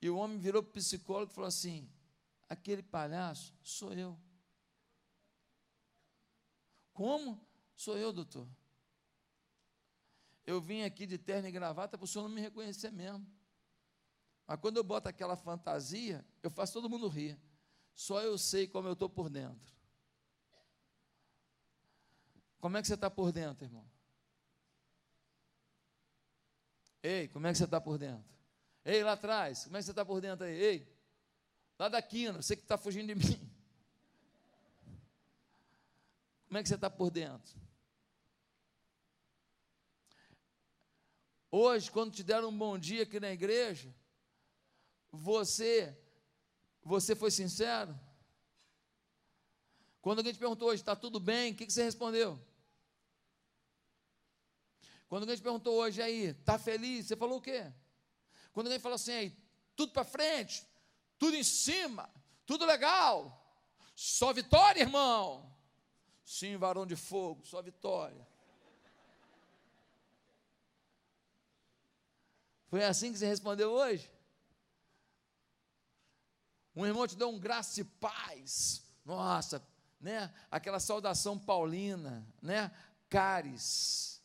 E 0.00 0.08
o 0.08 0.16
homem 0.16 0.38
virou 0.38 0.62
psicólogo 0.62 1.32
e 1.32 1.34
falou 1.34 1.48
assim: 1.48 1.90
aquele 2.48 2.84
palhaço 2.84 3.52
sou 3.64 3.92
eu. 3.92 4.16
Como? 6.92 7.44
Sou 7.74 7.98
eu, 7.98 8.12
doutor. 8.12 8.46
Eu 10.46 10.60
vim 10.60 10.82
aqui 10.82 11.04
de 11.04 11.18
terno 11.18 11.48
e 11.48 11.50
gravata 11.50 11.98
para 11.98 12.04
o 12.04 12.08
senhor 12.08 12.28
não 12.28 12.34
me 12.34 12.40
reconhecer 12.40 12.92
mesmo. 12.92 13.39
Mas 14.50 14.58
quando 14.58 14.78
eu 14.78 14.82
boto 14.82 15.08
aquela 15.08 15.36
fantasia, 15.36 16.26
eu 16.42 16.50
faço 16.50 16.72
todo 16.72 16.90
mundo 16.90 17.06
rir. 17.06 17.38
Só 17.94 18.20
eu 18.20 18.36
sei 18.36 18.66
como 18.66 18.88
eu 18.88 18.94
estou 18.94 19.08
por 19.08 19.30
dentro. 19.30 19.72
Como 22.58 22.76
é 22.76 22.82
que 22.82 22.88
você 22.88 22.94
está 22.94 23.08
por 23.08 23.30
dentro, 23.30 23.64
irmão? 23.64 23.88
Ei, 27.00 27.28
como 27.28 27.46
é 27.46 27.52
que 27.52 27.58
você 27.58 27.64
está 27.64 27.80
por 27.80 27.96
dentro? 27.96 28.28
Ei, 28.84 29.04
lá 29.04 29.12
atrás, 29.12 29.66
como 29.66 29.76
é 29.76 29.78
que 29.78 29.84
você 29.84 29.92
está 29.92 30.04
por 30.04 30.20
dentro 30.20 30.44
aí? 30.44 30.60
Ei, 30.60 30.98
lá 31.78 31.88
da 31.88 32.02
quina, 32.02 32.42
você 32.42 32.56
que 32.56 32.62
está 32.62 32.76
fugindo 32.76 33.06
de 33.06 33.14
mim. 33.14 33.54
Como 36.48 36.58
é 36.58 36.62
que 36.64 36.68
você 36.68 36.74
está 36.74 36.90
por 36.90 37.12
dentro? 37.12 37.56
Hoje, 41.52 41.88
quando 41.88 42.12
te 42.12 42.24
deram 42.24 42.48
um 42.48 42.58
bom 42.58 42.76
dia 42.76 43.04
aqui 43.04 43.20
na 43.20 43.30
igreja, 43.30 43.94
você, 45.10 45.96
você 46.82 47.14
foi 47.14 47.30
sincero? 47.30 47.98
Quando 50.00 50.18
alguém 50.18 50.32
te 50.32 50.38
perguntou 50.38 50.68
hoje, 50.68 50.82
está 50.82 50.96
tudo 50.96 51.20
bem? 51.20 51.52
O 51.52 51.56
que, 51.56 51.66
que 51.66 51.72
você 51.72 51.82
respondeu? 51.82 52.40
Quando 55.08 55.22
alguém 55.22 55.36
te 55.36 55.42
perguntou 55.42 55.74
hoje 55.74 56.00
aí, 56.00 56.26
está 56.26 56.58
feliz? 56.58 57.06
Você 57.06 57.16
falou 57.16 57.38
o 57.38 57.42
quê? 57.42 57.72
Quando 58.52 58.66
alguém 58.66 58.78
falou 58.78 58.96
assim, 58.96 59.12
aí, 59.12 59.36
tudo 59.76 59.92
para 59.92 60.04
frente, 60.04 60.66
tudo 61.18 61.36
em 61.36 61.42
cima, 61.42 62.08
tudo 62.46 62.64
legal, 62.64 63.36
Só 63.94 64.32
vitória, 64.32 64.80
irmão. 64.80 65.54
Sim, 66.24 66.56
varão 66.56 66.86
de 66.86 66.96
fogo, 66.96 67.44
só 67.44 67.60
vitória. 67.60 68.26
Foi 72.68 72.82
assim 72.84 73.12
que 73.12 73.18
você 73.18 73.26
respondeu 73.26 73.70
hoje? 73.72 74.10
Um 76.74 76.86
irmão 76.86 77.06
te 77.06 77.16
deu 77.16 77.28
um 77.28 77.38
graça 77.38 77.80
e 77.80 77.84
paz. 77.84 78.82
Nossa, 79.04 79.62
né? 80.00 80.32
Aquela 80.50 80.80
saudação 80.80 81.38
paulina, 81.38 82.26
né? 82.40 82.70
Caris. 83.08 84.22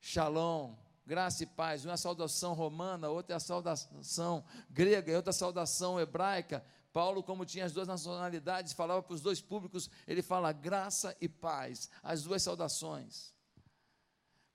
Shalom, 0.00 0.74
graça 1.06 1.44
e 1.44 1.46
paz. 1.46 1.84
Uma 1.84 1.92
é 1.92 1.94
a 1.94 1.96
saudação 1.96 2.52
romana, 2.52 3.08
outra 3.08 3.34
é 3.34 3.36
a 3.36 3.40
saudação 3.40 4.44
grega, 4.70 5.12
e 5.12 5.16
outra 5.16 5.30
a 5.30 5.32
saudação 5.32 6.00
hebraica. 6.00 6.64
Paulo, 6.92 7.22
como 7.22 7.44
tinha 7.44 7.64
as 7.64 7.72
duas 7.72 7.86
nacionalidades, 7.86 8.72
falava 8.72 9.02
para 9.02 9.14
os 9.14 9.20
dois 9.20 9.40
públicos, 9.40 9.90
ele 10.06 10.22
fala 10.22 10.50
graça 10.50 11.16
e 11.20 11.28
paz, 11.28 11.90
as 12.02 12.22
duas 12.22 12.42
saudações. 12.42 13.34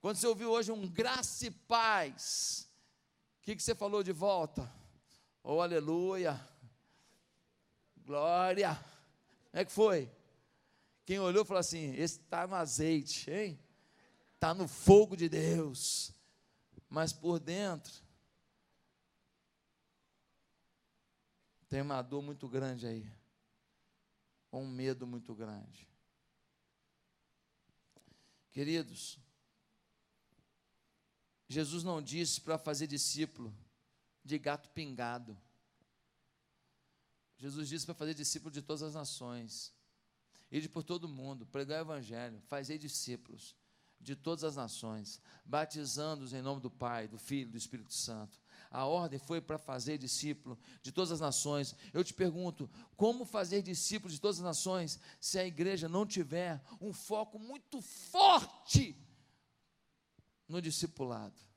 Quando 0.00 0.16
você 0.16 0.26
ouviu 0.26 0.50
hoje 0.50 0.72
um 0.72 0.88
graça 0.88 1.46
e 1.46 1.50
paz, 1.50 2.68
o 3.38 3.42
que, 3.42 3.54
que 3.54 3.62
você 3.62 3.74
falou 3.74 4.02
de 4.02 4.10
volta? 4.10 4.68
Oh, 5.44 5.60
aleluia, 5.60 6.40
glória. 7.96 8.74
Como 9.50 9.60
é 9.60 9.64
que 9.64 9.72
foi? 9.72 10.10
Quem 11.04 11.18
olhou 11.18 11.44
falou 11.44 11.58
assim: 11.58 11.94
esse 11.94 12.20
está 12.20 12.46
no 12.46 12.54
azeite, 12.54 13.30
hein? 13.30 13.58
Está 14.34 14.54
no 14.54 14.68
fogo 14.68 15.16
de 15.16 15.28
Deus. 15.28 16.12
Mas 16.88 17.12
por 17.12 17.40
dentro, 17.40 17.92
tem 21.68 21.80
uma 21.80 22.02
dor 22.02 22.22
muito 22.22 22.48
grande 22.48 22.86
aí. 22.86 23.10
Um 24.52 24.66
medo 24.66 25.06
muito 25.06 25.34
grande. 25.34 25.88
Queridos, 28.50 29.18
Jesus 31.48 31.82
não 31.82 32.02
disse 32.02 32.40
para 32.40 32.58
fazer 32.58 32.86
discípulo 32.86 33.52
de 34.24 34.38
gato 34.38 34.68
pingado. 34.70 35.36
Jesus 37.38 37.68
disse 37.68 37.84
para 37.84 37.94
fazer 37.94 38.14
discípulo 38.14 38.52
de 38.52 38.62
todas 38.62 38.82
as 38.82 38.94
nações. 38.94 39.72
Ide 40.50 40.68
por 40.68 40.82
todo 40.82 41.08
mundo, 41.08 41.46
pregar 41.46 41.80
o 41.80 41.86
evangelho, 41.86 42.40
fazer 42.42 42.78
discípulos 42.78 43.56
de 43.98 44.16
todas 44.16 44.44
as 44.44 44.56
nações, 44.56 45.20
batizando-os 45.44 46.32
em 46.32 46.42
nome 46.42 46.60
do 46.60 46.70
Pai, 46.70 47.06
do 47.06 47.18
Filho 47.18 47.48
e 47.48 47.52
do 47.52 47.56
Espírito 47.56 47.94
Santo. 47.94 48.40
A 48.70 48.84
ordem 48.84 49.18
foi 49.18 49.40
para 49.40 49.58
fazer 49.58 49.98
discípulo 49.98 50.58
de 50.82 50.90
todas 50.90 51.12
as 51.12 51.20
nações. 51.20 51.74
Eu 51.92 52.02
te 52.02 52.12
pergunto, 52.12 52.68
como 52.96 53.24
fazer 53.24 53.62
discípulo 53.62 54.12
de 54.12 54.20
todas 54.20 54.38
as 54.38 54.44
nações 54.44 54.98
se 55.20 55.38
a 55.38 55.46
igreja 55.46 55.88
não 55.88 56.06
tiver 56.06 56.60
um 56.80 56.92
foco 56.92 57.38
muito 57.38 57.80
forte 57.80 58.96
no 60.48 60.60
discipulado. 60.60 61.51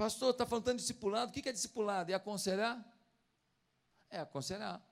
Pastor, 0.00 0.30
está 0.30 0.46
falando 0.46 0.64
de 0.64 0.76
discipulado. 0.76 1.30
O 1.30 1.34
que 1.34 1.46
é 1.46 1.52
discipulado? 1.52 2.10
É 2.10 2.14
aconselhar? 2.14 2.82
É 4.08 4.18
aconselhar. 4.18 4.82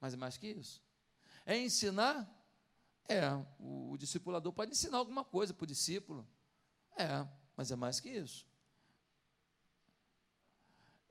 Mas 0.00 0.14
é 0.14 0.16
mais 0.16 0.36
que 0.36 0.46
isso. 0.46 0.80
É 1.44 1.58
ensinar? 1.58 2.24
É. 3.08 3.26
O, 3.58 3.90
o 3.90 3.98
discipulador 3.98 4.52
pode 4.52 4.70
ensinar 4.70 4.98
alguma 4.98 5.24
coisa 5.24 5.52
para 5.52 5.64
o 5.64 5.66
discípulo. 5.66 6.24
É, 6.96 7.26
mas 7.56 7.72
é 7.72 7.74
mais 7.74 7.98
que 7.98 8.10
isso. 8.10 8.46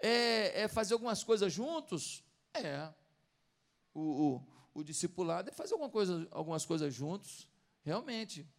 É, 0.01 0.61
é 0.61 0.67
fazer 0.69 0.93
algumas 0.93 1.21
coisas 1.21 1.51
juntos? 1.51 2.23
É. 2.53 2.93
O, 3.93 3.99
o, 4.01 4.47
o 4.75 4.83
discipulado 4.85 5.49
é 5.49 5.51
fazer 5.51 5.73
alguma 5.73 5.89
coisa, 5.89 6.25
algumas 6.31 6.65
coisas 6.65 6.93
juntos. 6.93 7.45
Realmente 7.83 8.49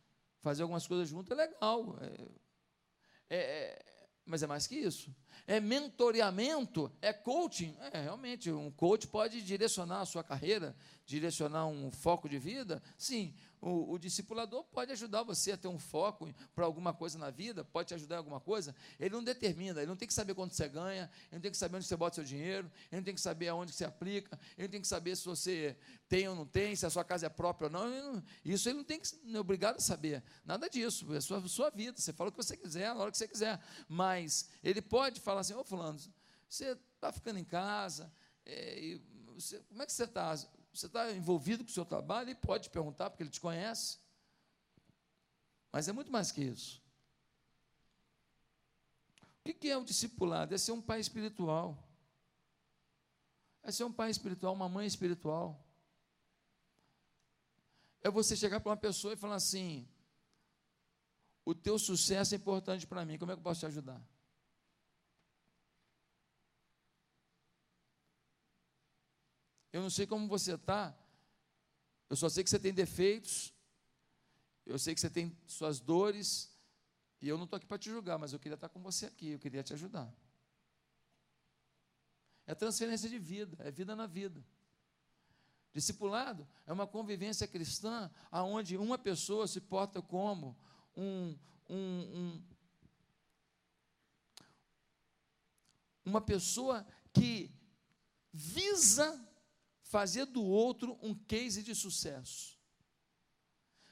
fazer 0.43 0.61
algumas 0.61 0.87
coisas 0.87 1.09
junto 1.09 1.33
é 1.33 1.37
legal. 1.37 1.97
É, 2.03 3.37
é, 3.37 3.90
mas 4.31 4.43
é 4.43 4.47
mais 4.47 4.67
que 4.67 4.77
isso. 4.77 5.15
É 5.47 5.59
mentoreamento, 5.59 6.91
é 7.03 7.13
coaching. 7.13 7.77
É, 7.93 8.01
realmente, 8.01 8.51
um 8.51 8.71
coach 8.71 9.09
pode 9.09 9.43
direcionar 9.43 10.01
a 10.01 10.07
sua 10.07 10.23
carreira, 10.23 10.77
direcionar 11.05 11.67
um 11.67 11.91
foco 11.91 12.29
de 12.29 12.39
vida. 12.39 12.81
Sim, 12.97 13.35
o, 13.61 13.93
o 13.93 13.99
discipulador 13.99 14.65
pode 14.65 14.91
ajudar 14.93 15.23
você 15.23 15.53
a 15.53 15.57
ter 15.57 15.69
um 15.69 15.79
foco 15.79 16.33
para 16.55 16.65
alguma 16.65 16.95
coisa 16.95 17.19
na 17.19 17.31
vida, 17.31 17.65
pode 17.65 17.89
te 17.89 17.95
ajudar 17.95 18.17
em 18.17 18.19
alguma 18.19 18.41
coisa. 18.41 18.75
Ele 18.99 19.15
não 19.15 19.23
determina, 19.23 19.81
ele 19.81 19.87
não 19.87 19.97
tem 19.97 20.09
que 20.09 20.15
saber 20.15 20.35
quanto 20.35 20.55
você 20.55 20.69
ganha, 20.69 21.11
ele 21.25 21.35
não 21.35 21.41
tem 21.41 21.51
que 21.51 21.57
saber 21.57 21.77
onde 21.77 21.87
você 21.87 21.97
bota 21.97 22.15
seu 22.17 22.25
dinheiro, 22.25 22.71
ele 22.91 23.01
não 23.01 23.05
tem 23.05 23.15
que 23.15 23.21
saber 23.21 23.49
aonde 23.49 23.73
você 23.73 23.85
aplica, 23.85 24.39
ele 24.57 24.67
não 24.67 24.73
tem 24.73 24.81
que 24.81 24.89
saber 24.89 25.17
se 25.17 25.25
você 25.27 25.77
tem 26.09 26.27
ou 26.29 26.35
não 26.35 26.47
tem, 26.47 26.75
se 26.75 26.87
a 26.87 26.91
sua 26.91 27.05
casa 27.05 27.27
é 27.27 27.29
própria 27.29 27.67
ou 27.67 27.73
não. 27.73 27.87
Ele 27.87 28.03
não 28.03 28.23
isso 28.45 28.69
ele 28.69 28.79
não 28.79 28.85
tem 28.85 28.99
que 28.99 29.09
não 29.25 29.39
é 29.39 29.41
obrigado 29.41 29.77
a 29.77 29.81
saber. 29.81 30.23
Nada 30.45 30.69
disso, 30.69 31.15
é 31.15 31.21
sua, 31.21 31.47
sua 31.49 31.71
vida. 31.71 31.99
Você 31.99 32.13
fala 32.13 32.31
o 32.31 32.33
que 32.33 32.39
você 32.39 32.57
quiser, 32.57 32.95
na 32.95 33.01
hora 33.01 33.11
que 33.11 33.19
você 33.19 33.29
quiser. 33.29 33.61
Mas 33.89 34.49
ele 34.63 34.81
pode 34.81 35.21
falar 35.21 35.41
assim, 35.41 35.55
ô 35.55 35.63
fulano, 35.65 35.99
você 36.49 36.77
está 36.95 37.13
ficando 37.13 37.39
em 37.39 37.45
casa, 37.45 38.13
é, 38.47 38.99
você, 39.35 39.59
como 39.69 39.83
é 39.83 39.87
que 39.87 39.93
você 39.93 40.05
está? 40.05 40.35
Você 40.73 40.87
está 40.87 41.11
envolvido 41.13 41.65
com 41.65 41.71
o 41.71 41.73
seu 41.73 41.85
trabalho? 41.85 42.29
Ele 42.29 42.35
pode 42.37 42.71
perguntar, 42.71 43.11
porque 43.11 43.23
ele 43.23 43.31
te 43.31 43.41
conhece. 43.41 43.99
Mas 45.73 45.89
é 45.89 45.93
muito 45.93 46.11
mais 46.11 46.31
que 46.31 46.43
isso. 46.43 46.83
O 49.45 49.55
que 49.55 49.69
é 49.69 49.77
o 49.77 49.85
discipulado? 49.85 50.55
É 50.55 50.59
ser 50.59 50.73
um 50.73 50.81
pai 50.81 51.01
espiritual. 51.01 51.77
É 53.63 53.71
ser 53.71 53.85
um 53.85 53.93
pai 53.93 54.11
espiritual, 54.11 54.55
uma 54.55 54.69
mãe 54.69 54.87
espiritual. 54.87 55.65
É 58.03 58.11
você 58.11 58.37
chegar 58.37 58.61
para 58.61 58.71
uma 58.71 58.77
pessoa 58.77 59.13
e 59.13 59.17
falar 59.17 59.35
assim: 59.35 59.89
o 61.45 61.55
teu 61.55 61.79
sucesso 61.79 62.35
é 62.35 62.39
importante 62.39 62.87
para 62.87 63.05
mim, 63.05 63.19
como 63.19 63.33
é 63.33 63.35
que 63.35 63.41
eu 63.41 63.45
posso 63.45 63.61
te 63.61 63.67
ajudar? 63.67 64.01
Eu 69.73 69.83
não 69.83 69.91
sei 69.91 70.07
como 70.07 70.27
você 70.27 70.55
está, 70.55 70.97
eu 72.09 72.17
só 72.17 72.29
sei 72.29 72.43
que 72.43 72.51
você 72.51 72.59
tem 72.59 72.73
defeitos, 72.73 73.55
eu 74.67 74.79
sei 74.79 74.95
que 74.95 75.01
você 75.01 75.11
tem 75.11 75.37
suas 75.47 75.79
dores, 75.79 76.51
e 77.21 77.29
eu 77.29 77.37
não 77.37 77.45
estou 77.45 77.57
aqui 77.57 77.67
para 77.67 77.79
te 77.79 77.91
julgar, 77.91 78.19
mas 78.19 78.33
eu 78.33 78.39
queria 78.39 78.55
estar 78.55 78.69
com 78.69 78.81
você 78.81 79.07
aqui, 79.07 79.29
eu 79.29 79.39
queria 79.39 79.63
te 79.63 79.73
ajudar. 79.75 80.13
É 82.47 82.55
transferência 82.55 83.09
de 83.09 83.19
vida, 83.19 83.57
é 83.61 83.71
vida 83.71 83.95
na 83.95 84.07
vida. 84.07 84.45
Discipulado 85.73 86.49
é 86.67 86.73
uma 86.73 86.87
convivência 86.87 87.47
cristã 87.47 88.11
onde 88.33 88.77
uma 88.77 88.99
pessoa 88.99 89.47
se 89.47 89.61
porta 89.61 90.03
como 90.03 90.59
um, 90.97 91.39
um, 91.69 91.77
um, 91.77 92.43
uma 96.05 96.21
pessoa 96.21 96.85
que 97.13 97.55
visa 98.33 99.30
fazer 99.91 100.25
do 100.25 100.45
outro 100.45 100.97
um 101.03 101.13
case 101.13 101.65
de 101.65 101.75
sucesso, 101.75 102.57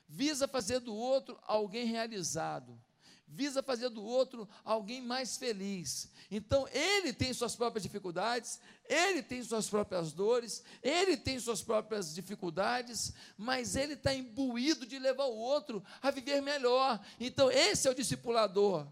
visa 0.08 0.46
fazer 0.46 0.78
do 0.78 0.94
outro 0.94 1.36
alguém 1.42 1.86
realizado, 1.86 2.80
visa 3.26 3.64
fazer 3.64 3.88
do 3.88 4.02
outro 4.04 4.48
alguém 4.64 5.02
mais 5.02 5.36
feliz. 5.36 6.08
Então, 6.30 6.68
ele 6.68 7.12
tem 7.12 7.34
suas 7.34 7.56
próprias 7.56 7.82
dificuldades, 7.82 8.60
ele 8.88 9.24
tem 9.24 9.42
suas 9.42 9.68
próprias 9.68 10.12
dores, 10.12 10.62
ele 10.84 11.16
tem 11.16 11.40
suas 11.40 11.62
próprias 11.62 12.14
dificuldades, 12.14 13.12
mas 13.36 13.74
ele 13.74 13.94
está 13.94 14.14
imbuído 14.14 14.86
de 14.86 15.00
levar 15.00 15.24
o 15.24 15.36
outro 15.36 15.82
a 16.00 16.12
viver 16.12 16.40
melhor. 16.40 17.04
Então, 17.18 17.50
esse 17.50 17.88
é 17.88 17.90
o 17.90 17.94
discipulador. 17.94 18.86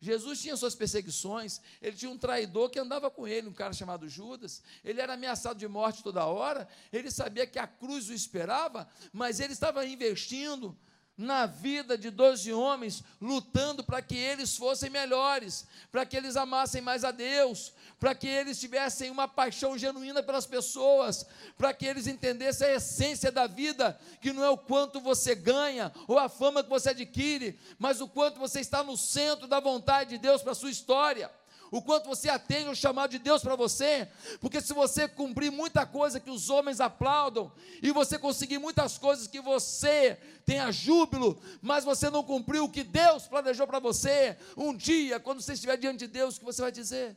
Jesus 0.00 0.40
tinha 0.40 0.56
suas 0.56 0.74
perseguições, 0.74 1.60
ele 1.82 1.96
tinha 1.96 2.10
um 2.10 2.16
traidor 2.16 2.70
que 2.70 2.78
andava 2.78 3.10
com 3.10 3.26
ele, 3.26 3.48
um 3.48 3.52
cara 3.52 3.72
chamado 3.72 4.08
Judas, 4.08 4.62
ele 4.84 5.00
era 5.00 5.14
ameaçado 5.14 5.58
de 5.58 5.66
morte 5.66 6.02
toda 6.02 6.24
hora, 6.24 6.68
ele 6.92 7.10
sabia 7.10 7.46
que 7.46 7.58
a 7.58 7.66
cruz 7.66 8.08
o 8.08 8.12
esperava, 8.12 8.88
mas 9.12 9.40
ele 9.40 9.52
estava 9.52 9.84
investindo 9.84 10.76
na 11.18 11.46
vida 11.46 11.98
de 11.98 12.10
doze 12.10 12.52
homens, 12.52 13.02
lutando 13.20 13.82
para 13.82 14.00
que 14.00 14.16
eles 14.16 14.56
fossem 14.56 14.88
melhores, 14.88 15.66
para 15.90 16.06
que 16.06 16.16
eles 16.16 16.36
amassem 16.36 16.80
mais 16.80 17.02
a 17.02 17.10
Deus, 17.10 17.72
para 17.98 18.14
que 18.14 18.28
eles 18.28 18.60
tivessem 18.60 19.10
uma 19.10 19.26
paixão 19.26 19.76
genuína 19.76 20.22
pelas 20.22 20.46
pessoas, 20.46 21.26
para 21.56 21.74
que 21.74 21.84
eles 21.84 22.06
entendessem 22.06 22.68
a 22.68 22.74
essência 22.74 23.32
da 23.32 23.48
vida, 23.48 23.98
que 24.20 24.32
não 24.32 24.44
é 24.44 24.48
o 24.48 24.56
quanto 24.56 25.00
você 25.00 25.34
ganha 25.34 25.92
ou 26.06 26.16
a 26.16 26.28
fama 26.28 26.62
que 26.62 26.70
você 26.70 26.90
adquire, 26.90 27.58
mas 27.80 28.00
o 28.00 28.06
quanto 28.06 28.38
você 28.38 28.60
está 28.60 28.84
no 28.84 28.96
centro 28.96 29.48
da 29.48 29.58
vontade 29.58 30.10
de 30.10 30.18
Deus 30.18 30.40
para 30.40 30.52
a 30.52 30.54
sua 30.54 30.70
história 30.70 31.28
o 31.70 31.82
quanto 31.82 32.08
você 32.08 32.28
atende 32.28 32.70
o 32.70 32.74
chamado 32.74 33.10
de 33.10 33.18
Deus 33.18 33.42
para 33.42 33.56
você, 33.56 34.08
porque 34.40 34.60
se 34.60 34.72
você 34.72 35.06
cumprir 35.06 35.50
muita 35.50 35.86
coisa 35.86 36.20
que 36.20 36.30
os 36.30 36.50
homens 36.50 36.80
aplaudam, 36.80 37.52
e 37.82 37.90
você 37.90 38.18
conseguir 38.18 38.58
muitas 38.58 38.98
coisas 38.98 39.26
que 39.26 39.40
você 39.40 40.16
tenha 40.44 40.72
júbilo, 40.72 41.40
mas 41.60 41.84
você 41.84 42.10
não 42.10 42.22
cumpriu 42.22 42.64
o 42.64 42.70
que 42.70 42.82
Deus 42.82 43.26
planejou 43.26 43.66
para 43.66 43.78
você, 43.78 44.36
um 44.56 44.74
dia, 44.74 45.20
quando 45.20 45.42
você 45.42 45.52
estiver 45.52 45.76
diante 45.76 46.00
de 46.00 46.08
Deus, 46.08 46.36
o 46.36 46.38
que 46.40 46.44
você 46.44 46.62
vai 46.62 46.72
dizer? 46.72 47.16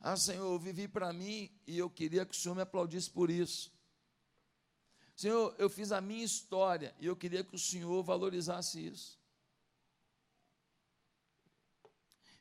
Ah, 0.00 0.16
Senhor, 0.16 0.52
eu 0.52 0.58
vivi 0.58 0.86
para 0.86 1.12
mim 1.14 1.50
e 1.66 1.78
eu 1.78 1.88
queria 1.88 2.26
que 2.26 2.34
o 2.34 2.38
Senhor 2.38 2.54
me 2.54 2.60
aplaudisse 2.60 3.10
por 3.10 3.30
isso. 3.30 3.72
Senhor, 5.16 5.54
eu 5.58 5.70
fiz 5.70 5.92
a 5.92 6.00
minha 6.00 6.24
história 6.24 6.94
e 6.98 7.06
eu 7.06 7.16
queria 7.16 7.42
que 7.42 7.54
o 7.54 7.58
Senhor 7.58 8.02
valorizasse 8.02 8.86
isso. 8.86 9.18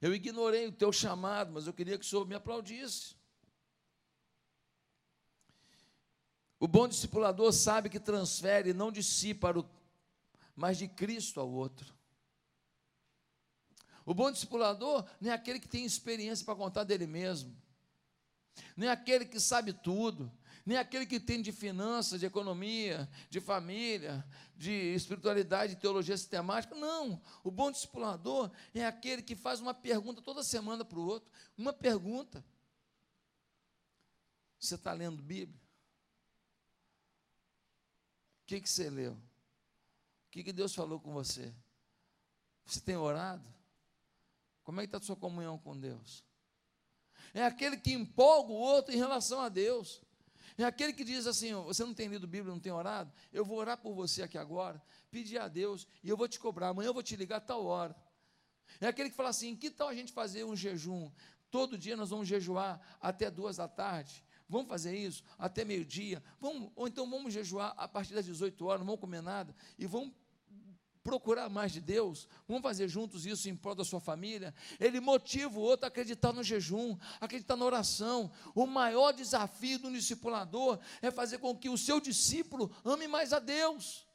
Eu 0.04 0.14
ignorei 0.14 0.68
o 0.68 0.72
teu 0.74 0.92
chamado, 0.92 1.54
mas 1.54 1.66
eu 1.66 1.72
queria 1.72 1.98
que 1.98 2.04
o 2.04 2.08
Senhor 2.08 2.28
me 2.28 2.36
aplaudisse. 2.36 3.16
O 6.60 6.68
bom 6.68 6.90
discipulador 6.90 7.54
sabe 7.54 7.90
que 7.90 8.02
transfere 8.02 8.74
não 8.74 8.92
de 8.92 9.02
si 9.02 9.34
para 9.34 9.58
o, 9.58 9.66
mas 10.54 10.78
de 10.78 10.90
Cristo 10.90 11.40
ao 11.40 11.50
outro. 11.50 11.96
O 14.06 14.14
bom 14.14 14.30
discipulador 14.30 15.06
não 15.22 15.32
é 15.32 15.34
aquele 15.34 15.58
que 15.58 15.70
tem 15.70 15.86
experiência 15.86 16.46
para 16.46 16.58
contar 16.58 16.84
dele 16.84 17.08
mesmo, 17.08 17.56
nem 18.76 18.90
é 18.90 18.92
aquele 18.92 19.24
que 19.24 19.40
sabe 19.40 19.72
tudo, 19.72 20.30
nem 20.66 20.78
aquele 20.78 21.06
que 21.06 21.20
tem 21.20 21.42
de 21.42 21.52
finanças, 21.52 22.20
de 22.20 22.26
economia, 22.26 23.10
de 23.30 23.42
família, 23.42 24.26
de 24.56 24.72
espiritualidade, 24.72 25.76
de 25.76 25.82
teologia 25.82 26.16
sistemática. 26.16 26.74
Não. 26.74 27.22
O 27.44 27.52
bom 27.52 27.70
discipulador 27.70 28.50
é 28.74 28.86
aquele 28.86 29.22
que 29.22 29.36
faz 29.36 29.60
uma 29.60 29.74
pergunta 29.74 30.22
toda 30.22 30.42
semana 30.44 30.86
para 30.86 30.98
o 30.98 31.06
outro. 31.06 31.30
Uma 31.58 31.74
pergunta. 31.74 32.44
Você 34.58 34.76
está 34.76 34.94
lendo 34.94 35.22
Bíblia? 35.22 35.60
O 38.44 38.46
que, 38.46 38.62
que 38.62 38.70
você 38.70 38.90
leu? 38.90 39.14
O 39.14 40.32
que, 40.32 40.44
que 40.46 40.54
Deus 40.54 40.74
falou 40.74 41.00
com 41.00 41.12
você? 41.12 41.54
Você 42.66 42.80
tem 42.80 42.96
orado? 42.96 43.44
Como 44.64 44.80
é 44.80 44.84
que 44.84 44.88
está 44.88 44.98
a 44.98 45.02
sua 45.02 45.18
comunhão 45.18 45.58
com 45.58 45.78
Deus? 45.78 46.24
É 47.34 47.44
aquele 47.44 47.76
que 47.76 47.92
empolga 47.92 48.52
o 48.52 48.56
outro 48.56 48.94
em 48.94 48.98
relação 48.98 49.42
a 49.42 49.50
Deus. 49.50 50.02
É 50.58 50.64
aquele 50.64 50.94
que 50.94 51.04
diz 51.04 51.26
assim: 51.26 51.54
você 51.54 51.84
não 51.84 51.94
tem 51.94 52.08
lido 52.08 52.28
Bíblia, 52.28 52.54
não 52.54 52.60
tem 52.60 52.72
orado? 52.72 53.12
Eu 53.32 53.44
vou 53.44 53.58
orar 53.58 53.78
por 53.78 53.94
você 53.94 54.24
aqui 54.24 54.38
agora, 54.38 54.82
pedir 55.10 55.38
a 55.38 55.48
Deus 55.48 55.88
e 56.04 56.10
eu 56.10 56.18
vou 56.18 56.28
te 56.28 56.40
cobrar. 56.40 56.70
Amanhã 56.70 56.88
eu 56.88 56.94
vou 56.94 57.04
te 57.04 57.16
ligar 57.16 57.38
a 57.38 57.42
tal 57.42 57.66
hora. 57.66 57.96
É 58.80 58.88
aquele 58.88 59.10
que 59.10 59.16
fala 59.16 59.30
assim: 59.30 59.56
que 59.56 59.70
tal 59.70 59.88
a 59.88 59.96
gente 59.96 60.12
fazer 60.12 60.44
um 60.44 60.56
jejum? 60.56 61.12
Todo 61.50 61.78
dia 61.78 61.96
nós 61.96 62.10
vamos 62.10 62.28
jejuar 62.28 62.82
até 63.00 63.30
duas 63.30 63.58
da 63.58 63.68
tarde. 63.68 64.24
Vamos 64.50 64.68
fazer 64.68 64.96
isso 64.96 65.24
até 65.38 65.64
meio-dia. 65.64 66.22
Vamos, 66.40 66.72
ou 66.76 66.88
então 66.88 67.10
vamos 67.10 67.34
jejuar 67.34 67.74
a 67.78 67.88
partir 67.88 68.14
das 68.14 68.26
18 68.26 68.66
horas, 68.66 68.80
não 68.80 68.86
vamos 68.86 69.02
comer 69.02 69.22
nada 69.22 69.56
e 69.78 69.86
vamos 69.86 70.14
procurar 71.04 71.50
mais 71.50 71.72
de 71.72 71.82
Deus, 71.82 72.28
vamos 72.48 72.64
fazer 72.64 72.88
juntos 72.88 73.26
isso 73.26 73.50
em 73.50 73.56
prol 73.56 73.76
da 73.76 73.84
sua 73.84 74.00
família. 74.00 74.54
Ele 74.80 75.00
motiva 75.00 75.60
o 75.60 75.62
outro 75.62 75.86
a 75.86 75.90
acreditar 75.90 76.32
no 76.32 76.44
jejum, 76.44 76.98
acreditar 77.20 77.58
na 77.58 77.66
oração. 77.66 78.32
O 78.56 78.66
maior 78.66 79.12
desafio 79.12 79.80
do 79.80 79.92
discipulador 79.92 80.80
é 81.02 81.12
fazer 81.12 81.40
com 81.40 81.56
que 81.56 81.70
o 81.70 81.78
seu 81.78 82.00
discípulo 82.00 82.74
ame 82.86 83.08
mais 83.08 83.34
a 83.34 83.40
Deus, 83.40 84.08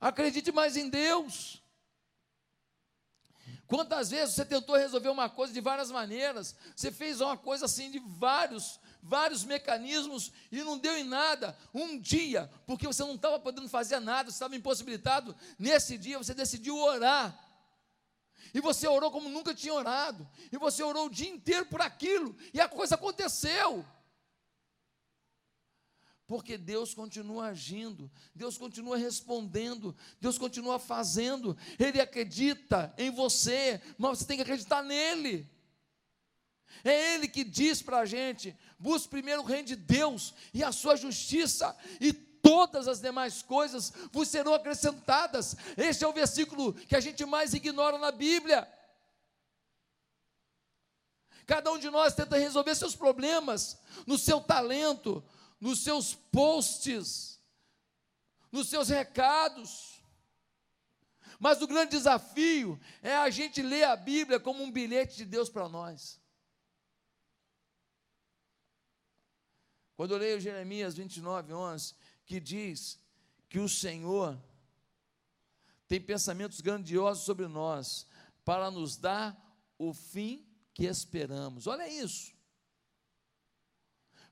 acredite 0.00 0.52
mais 0.52 0.76
em 0.76 0.88
Deus. 0.88 1.60
Quantas 3.66 4.10
vezes 4.10 4.34
você 4.34 4.44
tentou 4.44 4.76
resolver 4.76 5.08
uma 5.08 5.30
coisa 5.30 5.52
de 5.52 5.60
várias 5.60 5.90
maneiras, 5.90 6.54
você 6.76 6.92
fez 6.92 7.20
uma 7.20 7.36
coisa 7.36 7.64
assim 7.64 7.90
de 7.90 7.98
vários 7.98 8.78
vários 9.02 9.44
mecanismos 9.44 10.32
e 10.50 10.62
não 10.62 10.78
deu 10.78 10.96
em 10.96 11.04
nada. 11.04 11.56
Um 11.74 11.98
dia, 11.98 12.50
porque 12.66 12.86
você 12.86 13.02
não 13.02 13.16
estava 13.16 13.40
podendo 13.40 13.68
fazer 13.68 13.98
nada, 13.98 14.30
você 14.30 14.36
estava 14.36 14.54
impossibilitado, 14.54 15.34
nesse 15.58 15.98
dia 15.98 16.18
você 16.18 16.32
decidiu 16.32 16.76
orar. 16.76 17.36
E 18.54 18.60
você 18.60 18.86
orou 18.86 19.10
como 19.10 19.28
nunca 19.28 19.54
tinha 19.54 19.72
orado. 19.72 20.28
E 20.50 20.58
você 20.58 20.82
orou 20.82 21.06
o 21.06 21.10
dia 21.10 21.28
inteiro 21.28 21.66
por 21.66 21.80
aquilo. 21.80 22.36
E 22.52 22.60
a 22.60 22.68
coisa 22.68 22.94
aconteceu. 22.96 23.84
Porque 26.26 26.56
Deus 26.56 26.94
continua 26.94 27.48
agindo, 27.48 28.10
Deus 28.34 28.56
continua 28.56 28.96
respondendo, 28.96 29.94
Deus 30.20 30.38
continua 30.38 30.78
fazendo. 30.78 31.56
Ele 31.78 32.00
acredita 32.00 32.94
em 32.96 33.10
você, 33.10 33.82
mas 33.98 34.18
você 34.18 34.24
tem 34.24 34.36
que 34.36 34.42
acreditar 34.42 34.82
nele. 34.82 35.46
É 36.84 37.14
Ele 37.14 37.28
que 37.28 37.44
diz 37.44 37.82
para 37.82 37.98
a 38.00 38.04
gente: 38.04 38.56
busque 38.78 39.08
primeiro 39.08 39.42
o 39.42 39.44
reino 39.44 39.68
de 39.68 39.76
Deus 39.76 40.34
e 40.52 40.62
a 40.62 40.72
sua 40.72 40.96
justiça, 40.96 41.76
e 42.00 42.12
todas 42.12 42.88
as 42.88 43.00
demais 43.00 43.42
coisas 43.42 43.92
vos 44.10 44.28
serão 44.28 44.52
acrescentadas. 44.52 45.56
Este 45.76 46.04
é 46.04 46.08
o 46.08 46.12
versículo 46.12 46.74
que 46.74 46.96
a 46.96 47.00
gente 47.00 47.24
mais 47.24 47.54
ignora 47.54 47.98
na 47.98 48.10
Bíblia. 48.10 48.68
Cada 51.46 51.72
um 51.72 51.78
de 51.78 51.90
nós 51.90 52.14
tenta 52.14 52.36
resolver 52.36 52.74
seus 52.74 52.94
problemas 52.94 53.78
no 54.06 54.16
seu 54.16 54.40
talento, 54.40 55.24
nos 55.60 55.82
seus 55.82 56.14
posts, 56.14 57.40
nos 58.50 58.68
seus 58.68 58.88
recados. 58.88 60.00
Mas 61.38 61.60
o 61.60 61.66
grande 61.66 61.90
desafio 61.90 62.78
é 63.02 63.16
a 63.16 63.28
gente 63.28 63.62
ler 63.62 63.84
a 63.84 63.96
Bíblia 63.96 64.38
como 64.38 64.62
um 64.62 64.70
bilhete 64.70 65.16
de 65.16 65.24
Deus 65.24 65.48
para 65.48 65.68
nós. 65.68 66.21
Quando 70.02 70.14
eu 70.14 70.18
leio 70.18 70.40
Jeremias 70.40 70.96
29, 70.96 71.52
11, 71.52 71.94
que 72.26 72.40
diz 72.40 72.98
que 73.48 73.60
o 73.60 73.68
Senhor 73.68 74.36
tem 75.86 76.00
pensamentos 76.00 76.60
grandiosos 76.60 77.22
sobre 77.22 77.46
nós, 77.46 78.04
para 78.44 78.68
nos 78.68 78.96
dar 78.96 79.40
o 79.78 79.94
fim 79.94 80.44
que 80.74 80.86
esperamos. 80.86 81.68
Olha 81.68 81.88
isso. 81.88 82.34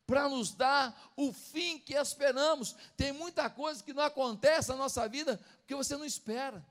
Para 0.04 0.28
nos 0.28 0.52
dar 0.52 1.12
o 1.14 1.32
fim 1.32 1.78
que 1.78 1.94
esperamos. 1.94 2.74
Tem 2.96 3.12
muita 3.12 3.48
coisa 3.48 3.80
que 3.84 3.92
não 3.92 4.02
acontece 4.02 4.70
na 4.70 4.76
nossa 4.76 5.08
vida 5.08 5.36
porque 5.58 5.76
você 5.76 5.96
não 5.96 6.04
espera 6.04 6.66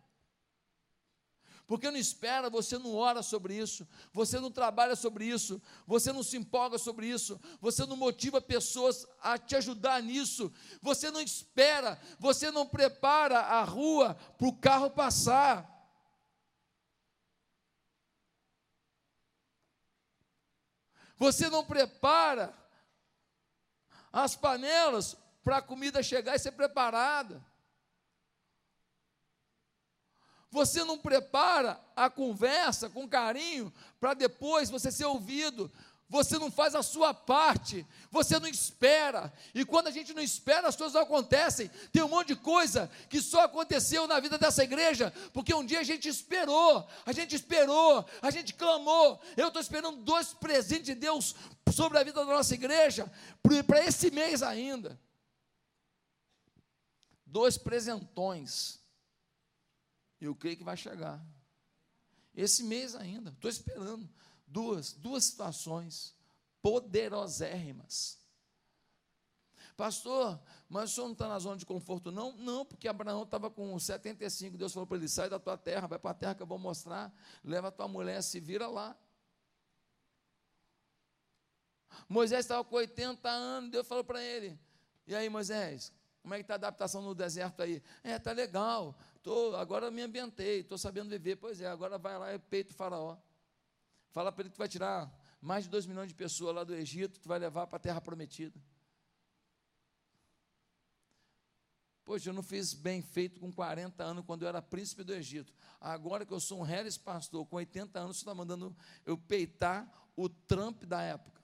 porque 1.70 1.92
não 1.92 2.00
espera, 2.00 2.50
você 2.50 2.80
não 2.80 2.96
ora 2.96 3.22
sobre 3.22 3.56
isso, 3.56 3.88
você 4.12 4.40
não 4.40 4.50
trabalha 4.50 4.96
sobre 4.96 5.24
isso, 5.24 5.62
você 5.86 6.12
não 6.12 6.24
se 6.24 6.36
empolga 6.36 6.80
sobre 6.80 7.06
isso, 7.06 7.40
você 7.62 7.86
não 7.86 7.96
motiva 7.96 8.42
pessoas 8.42 9.06
a 9.22 9.38
te 9.38 9.56
ajudar 9.56 10.02
nisso, 10.02 10.52
você 10.82 11.12
não 11.12 11.22
espera, 11.22 12.02
você 12.18 12.50
não 12.50 12.66
prepara 12.66 13.38
a 13.42 13.64
rua 13.64 14.16
para 14.36 14.48
o 14.48 14.58
carro 14.58 14.90
passar. 14.90 15.64
Você 21.18 21.52
não 21.52 21.64
prepara 21.64 22.52
as 24.12 24.36
panelas 24.36 25.16
para 25.44 25.58
a 25.58 25.62
comida 25.62 26.02
chegar 26.02 26.36
e 26.36 26.40
ser 26.40 26.54
preparada. 26.54 27.48
Você 30.52 30.84
não 30.84 30.98
prepara 30.98 31.80
a 31.96 32.10
conversa 32.10 32.90
com 32.90 33.08
carinho 33.08 33.72
para 34.00 34.14
depois 34.14 34.70
você 34.70 34.92
ser 34.92 35.06
ouvido. 35.06 35.72
Você 36.10 36.40
não 36.40 36.50
faz 36.50 36.74
a 36.74 36.82
sua 36.82 37.14
parte, 37.14 37.86
você 38.10 38.40
não 38.40 38.48
espera. 38.48 39.32
E 39.54 39.64
quando 39.64 39.88
a 39.88 39.92
gente 39.92 40.12
não 40.12 40.24
espera, 40.24 40.68
as 40.68 40.76
coisas 40.76 40.96
não 40.96 41.04
acontecem. 41.04 41.70
Tem 41.92 42.02
um 42.02 42.08
monte 42.08 42.30
de 42.30 42.36
coisa 42.36 42.90
que 43.08 43.22
só 43.22 43.42
aconteceu 43.42 44.08
na 44.08 44.20
vida 44.20 44.36
dessa 44.36 44.64
igreja, 44.64 45.14
porque 45.32 45.54
um 45.54 45.64
dia 45.64 45.82
a 45.82 45.84
gente 45.84 46.10
esperou, 46.10 46.88
a 47.06 47.12
gente 47.12 47.36
esperou, 47.36 48.04
a 48.24 48.32
gente 48.32 48.56
clamou. 48.56 49.22
Eu 49.38 49.50
estou 49.50 49.62
esperando 49.62 50.02
dois 50.02 50.34
presentes 50.34 50.88
de 50.88 50.96
Deus 50.96 51.36
sobre 51.72 52.00
a 52.00 52.04
vida 52.04 52.26
da 52.26 52.34
nossa 52.34 52.56
igreja, 52.56 53.10
para 53.68 53.86
esse 53.86 54.10
mês 54.10 54.42
ainda. 54.42 55.00
Dois 57.24 57.56
presentões 57.56 58.80
eu 60.26 60.36
creio 60.36 60.58
que 60.58 60.64
vai 60.64 60.78
chegar. 60.78 61.24
Esse 62.36 62.64
mês 62.64 62.96
ainda, 62.96 63.32
estou 63.32 63.50
esperando. 63.50 64.10
Duas, 64.46 64.94
duas 64.94 65.26
situações 65.26 66.16
poderosérrimas. 66.62 68.20
Pastor, 69.80 70.38
mas 70.68 70.92
o 70.92 70.96
senhor 70.96 71.08
não 71.08 71.14
está 71.14 71.28
na 71.28 71.40
zona 71.40 71.56
de 71.56 71.66
conforto, 71.66 72.12
não? 72.12 72.34
Não, 72.34 72.66
porque 72.66 72.88
Abraão 72.88 73.24
estava 73.24 73.50
com 73.50 73.80
75, 73.80 74.58
Deus 74.58 74.74
falou 74.74 74.86
para 74.86 74.98
ele: 74.98 75.08
sai 75.08 75.30
da 75.30 75.40
tua 75.40 75.58
terra, 75.58 75.88
vai 75.88 75.98
para 75.98 76.12
a 76.12 76.14
terra 76.14 76.36
que 76.36 76.44
eu 76.44 76.48
vou 76.48 76.60
mostrar, 76.60 77.14
leva 77.44 77.70
a 77.70 77.72
tua 77.72 77.88
mulher, 77.88 78.22
se 78.22 78.42
vira 78.42 78.68
lá. 78.68 78.98
Moisés 82.08 82.42
estava 82.42 82.64
com 82.64 82.76
80 82.76 83.30
anos, 83.30 83.72
Deus 83.72 83.88
falou 83.88 84.04
para 84.04 84.22
ele: 84.22 84.60
E 85.08 85.16
aí, 85.16 85.30
Moisés, 85.30 85.94
como 86.22 86.34
é 86.34 86.38
que 86.38 86.44
está 86.44 86.56
a 86.56 86.58
adaptação 86.58 87.02
no 87.02 87.16
deserto 87.16 87.62
aí? 87.62 87.82
É, 88.04 88.16
está 88.16 88.32
legal. 88.32 88.98
Tô, 89.22 89.56
agora 89.56 89.92
me 89.92 90.02
ambientei, 90.02 90.62
estou 90.62 90.78
sabendo 90.78 91.10
viver. 91.10 91.36
Pois 91.36 91.60
é, 91.62 91.68
agora 91.68 91.98
vai 91.98 92.18
lá 92.18 92.34
e 92.34 92.40
peito 92.40 92.72
o 92.72 92.76
faraó. 92.76 93.18
Fala 94.12 94.32
para 94.32 94.44
ele 94.44 94.50
que 94.50 94.56
tu 94.56 94.60
vai 94.60 94.68
tirar 94.68 95.12
mais 95.42 95.66
de 95.66 95.70
2 95.70 95.86
milhões 95.86 96.10
de 96.10 96.16
pessoas 96.16 96.56
lá 96.56 96.64
do 96.64 96.76
Egito, 96.76 97.20
tu 97.20 97.28
vai 97.28 97.40
levar 97.40 97.68
para 97.68 97.78
a 97.78 97.80
terra 97.80 98.02
prometida. 98.02 98.60
Poxa, 102.04 102.30
eu 102.30 102.34
não 102.34 102.42
fiz 102.42 102.74
bem 102.74 103.04
feito 103.04 103.40
com 103.40 103.52
40 103.52 104.04
anos 104.04 104.26
quando 104.26 104.42
eu 104.42 104.48
era 104.48 104.62
príncipe 104.62 105.04
do 105.04 105.14
Egito. 105.14 105.54
Agora 105.80 106.26
que 106.26 106.34
eu 106.34 106.40
sou 106.40 106.60
um 106.60 106.64
Harris 106.64 106.98
pastor 106.98 107.46
com 107.46 107.58
80 107.58 108.00
anos, 108.00 108.18
você 108.18 108.22
está 108.22 108.34
mandando 108.34 108.76
eu 109.06 109.16
peitar 109.16 109.88
o 110.16 110.28
Trump 110.28 110.84
da 110.86 111.02
época. 111.04 111.40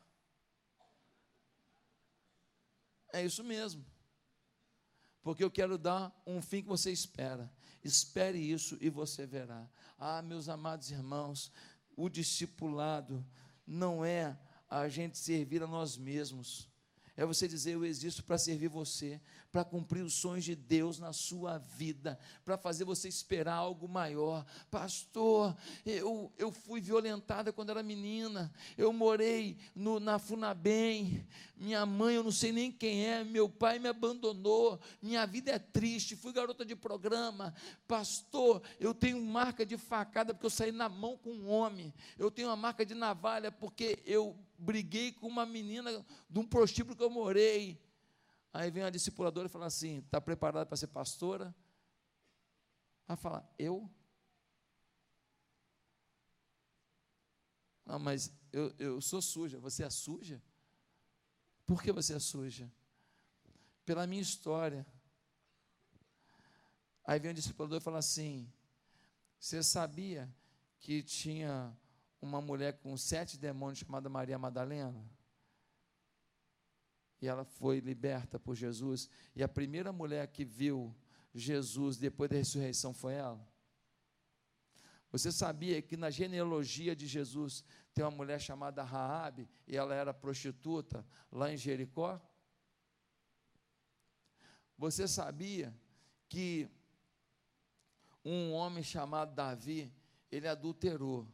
É 3.14 3.24
isso 3.24 3.44
mesmo. 3.44 3.86
Porque 5.22 5.44
eu 5.44 5.52
quero 5.52 5.78
dar 5.78 6.12
um 6.26 6.42
fim 6.42 6.64
que 6.64 6.68
você 6.68 6.92
espera. 6.92 7.52
Espere 7.86 8.40
isso 8.40 8.76
e 8.82 8.90
você 8.90 9.28
verá. 9.28 9.70
Ah, 10.00 10.20
meus 10.24 10.50
amados 10.50 10.90
irmãos, 10.90 11.52
o 11.96 12.10
discipulado 12.10 13.24
não 13.66 14.04
é 14.04 14.36
a 14.68 14.90
gente 14.90 15.20
servir 15.20 15.62
a 15.62 15.68
nós 15.68 15.96
mesmos. 15.96 16.68
É 17.18 17.26
você 17.26 17.48
dizer: 17.48 17.74
Eu 17.74 17.86
existo 17.86 18.24
para 18.24 18.38
servir 18.38 18.68
você 18.68 19.22
para 19.56 19.64
cumprir 19.64 20.02
os 20.02 20.14
sonhos 20.14 20.44
de 20.44 20.54
Deus 20.54 21.00
na 21.00 21.14
sua 21.14 21.60
vida, 21.60 22.20
para 22.44 22.58
fazer 22.58 22.84
você 22.84 23.08
esperar 23.08 23.54
algo 23.54 23.88
maior. 23.88 24.46
Pastor, 24.70 25.56
eu, 25.86 26.30
eu 26.38 26.52
fui 26.52 26.82
violentada 26.82 27.54
quando 27.54 27.70
era 27.70 27.82
menina, 27.82 28.52
eu 28.78 28.92
morei 28.92 29.58
no, 29.74 29.98
na 29.98 30.20
Funabem, 30.20 31.26
minha 31.56 31.86
mãe, 31.86 32.16
eu 32.16 32.24
não 32.24 32.34
sei 32.34 32.52
nem 32.52 32.70
quem 32.70 33.06
é, 33.08 33.24
meu 33.24 33.48
pai 33.48 33.80
me 33.80 33.88
abandonou, 33.88 34.78
minha 35.02 35.26
vida 35.26 35.52
é 35.52 35.60
triste, 35.60 36.18
fui 36.18 36.34
garota 36.34 36.66
de 36.66 36.76
programa. 36.76 37.56
Pastor, 37.88 38.62
eu 38.78 38.94
tenho 38.94 39.22
marca 39.22 39.66
de 39.66 39.78
facada 39.78 40.34
porque 40.34 40.48
eu 40.48 40.50
saí 40.50 40.74
na 40.74 40.90
mão 40.90 41.16
com 41.16 41.30
um 41.30 41.50
homem, 41.50 41.94
eu 42.20 42.30
tenho 42.30 42.50
uma 42.50 42.58
marca 42.58 42.86
de 42.86 42.94
navalha 42.94 43.54
porque 43.54 44.00
eu 44.06 44.36
briguei 44.58 45.12
com 45.12 45.28
uma 45.28 45.46
menina 45.46 46.06
de 46.30 46.40
um 46.40 46.48
prostíbulo 46.48 46.96
que 46.96 47.04
eu 47.04 47.10
morei. 47.10 47.82
Aí 48.54 48.72
vem 48.72 48.84
a 48.84 48.90
discipuladora 48.90 49.48
e 49.48 49.52
fala 49.52 49.66
assim: 49.66 50.00
está 50.00 50.20
preparada 50.22 50.66
para 50.66 50.78
ser 50.78 50.88
pastora? 50.88 51.54
Ela 53.08 53.18
fala: 53.18 53.50
eu? 53.60 53.90
Não, 57.86 58.00
mas 58.00 58.34
eu, 58.52 58.74
eu 58.80 59.02
sou 59.02 59.22
suja. 59.22 59.60
Você 59.60 59.84
é 59.84 59.90
suja? 59.90 60.42
Por 61.66 61.82
que 61.82 61.92
você 61.92 62.14
é 62.14 62.20
suja? 62.20 62.72
Pela 63.86 64.08
minha 64.08 64.22
história. 64.22 64.86
Aí 67.04 67.20
vem 67.20 67.32
o 67.32 67.34
discipulador 67.34 67.80
e 67.80 67.84
fala 67.84 68.00
assim: 68.00 68.52
Você 69.40 69.62
sabia 69.62 70.34
que 70.80 71.04
tinha 71.04 71.76
uma 72.26 72.42
mulher 72.42 72.80
com 72.80 72.96
sete 72.98 73.38
demônios 73.38 73.80
chamada 73.80 74.10
Maria 74.10 74.38
Madalena? 74.38 75.06
e 77.22 77.28
ela 77.28 77.44
foi 77.44 77.80
liberta 77.80 78.40
por 78.40 78.56
Jesus. 78.56 79.10
E 79.36 79.44
a 79.44 79.48
primeira 79.48 79.92
mulher 79.92 80.28
que 80.28 80.46
viu 80.46 80.96
Jesus 81.34 81.98
depois 81.98 82.30
da 82.30 82.38
ressurreição 82.38 82.94
foi 82.94 83.14
ela. 83.14 83.46
Você 85.12 85.32
sabia 85.32 85.82
que 85.82 85.96
na 85.96 86.10
genealogia 86.10 86.96
de 86.96 87.08
Jesus 87.08 87.64
tem 87.94 88.04
uma 88.04 88.12
mulher 88.12 88.40
chamada 88.40 88.84
Raabe 88.84 89.50
e 89.66 89.76
ela 89.76 89.96
era 89.96 90.14
prostituta 90.14 91.06
lá 91.32 91.52
em 91.52 91.58
Jericó? 91.58 92.22
Você 94.78 95.08
sabia 95.08 95.74
que 96.28 96.70
um 98.24 98.52
homem 98.52 98.84
chamado 98.84 99.34
Davi, 99.34 99.94
ele 100.30 100.48
adulterou 100.48 101.28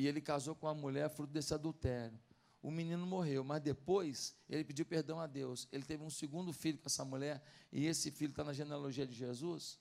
e 0.00 0.06
ele 0.06 0.20
casou 0.20 0.54
com 0.54 0.66
uma 0.66 0.74
mulher 0.74 1.08
fruto 1.10 1.32
desse 1.32 1.54
adultério 1.54 2.18
o 2.62 2.70
menino 2.70 3.06
morreu, 3.06 3.42
mas 3.42 3.62
depois 3.62 4.36
ele 4.48 4.64
pediu 4.64 4.84
perdão 4.84 5.18
a 5.18 5.26
Deus. 5.26 5.66
Ele 5.72 5.82
teve 5.82 6.02
um 6.02 6.10
segundo 6.10 6.52
filho 6.52 6.78
com 6.78 6.86
essa 6.86 7.04
mulher, 7.04 7.42
e 7.72 7.86
esse 7.86 8.10
filho 8.10 8.30
está 8.30 8.44
na 8.44 8.52
genealogia 8.52 9.06
de 9.06 9.14
Jesus. 9.14 9.78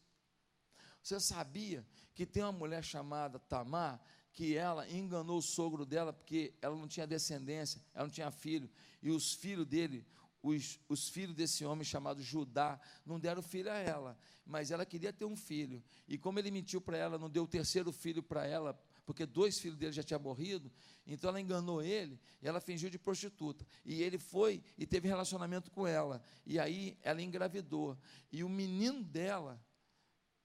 Você 1.01 1.19
sabia 1.19 1.85
que 2.13 2.25
tem 2.25 2.43
uma 2.43 2.51
mulher 2.51 2.83
chamada 2.83 3.39
Tamar, 3.39 4.01
que 4.31 4.55
ela 4.55 4.89
enganou 4.89 5.39
o 5.39 5.41
sogro 5.41 5.85
dela, 5.85 6.13
porque 6.13 6.53
ela 6.61 6.75
não 6.75 6.87
tinha 6.87 7.05
descendência, 7.05 7.81
ela 7.93 8.05
não 8.05 8.11
tinha 8.11 8.31
filho, 8.31 8.69
e 9.01 9.09
os 9.09 9.33
filhos 9.33 9.65
dele, 9.65 10.05
os, 10.41 10.79
os 10.87 11.09
filhos 11.09 11.35
desse 11.35 11.65
homem 11.65 11.83
chamado 11.83 12.21
Judá, 12.21 12.79
não 13.05 13.19
deram 13.19 13.41
filho 13.41 13.69
a 13.69 13.75
ela, 13.75 14.17
mas 14.45 14.71
ela 14.71 14.85
queria 14.85 15.11
ter 15.11 15.25
um 15.25 15.35
filho, 15.35 15.83
e 16.07 16.17
como 16.17 16.39
ele 16.39 16.51
mentiu 16.51 16.79
para 16.79 16.97
ela, 16.97 17.17
não 17.17 17.29
deu 17.29 17.43
o 17.43 17.47
terceiro 17.47 17.91
filho 17.91 18.23
para 18.23 18.45
ela, 18.45 18.79
porque 19.09 19.25
dois 19.25 19.57
filhos 19.57 19.75
dele 19.75 19.91
já 19.91 20.03
tinham 20.03 20.19
morrido, 20.19 20.71
então 21.07 21.31
ela 21.31 21.41
enganou 21.41 21.81
ele 21.81 22.19
e 22.43 22.47
ela 22.47 22.59
fingiu 22.59 22.91
de 22.91 22.99
prostituta. 22.99 23.65
E 23.83 24.03
ele 24.03 24.19
foi 24.19 24.63
e 24.77 24.85
teve 24.85 25.07
relacionamento 25.07 25.71
com 25.71 25.87
ela. 25.87 26.21
E 26.45 26.59
aí 26.59 26.95
ela 27.01 27.19
engravidou. 27.19 27.97
E 28.31 28.43
o 28.43 28.47
menino 28.47 29.03
dela, 29.03 29.59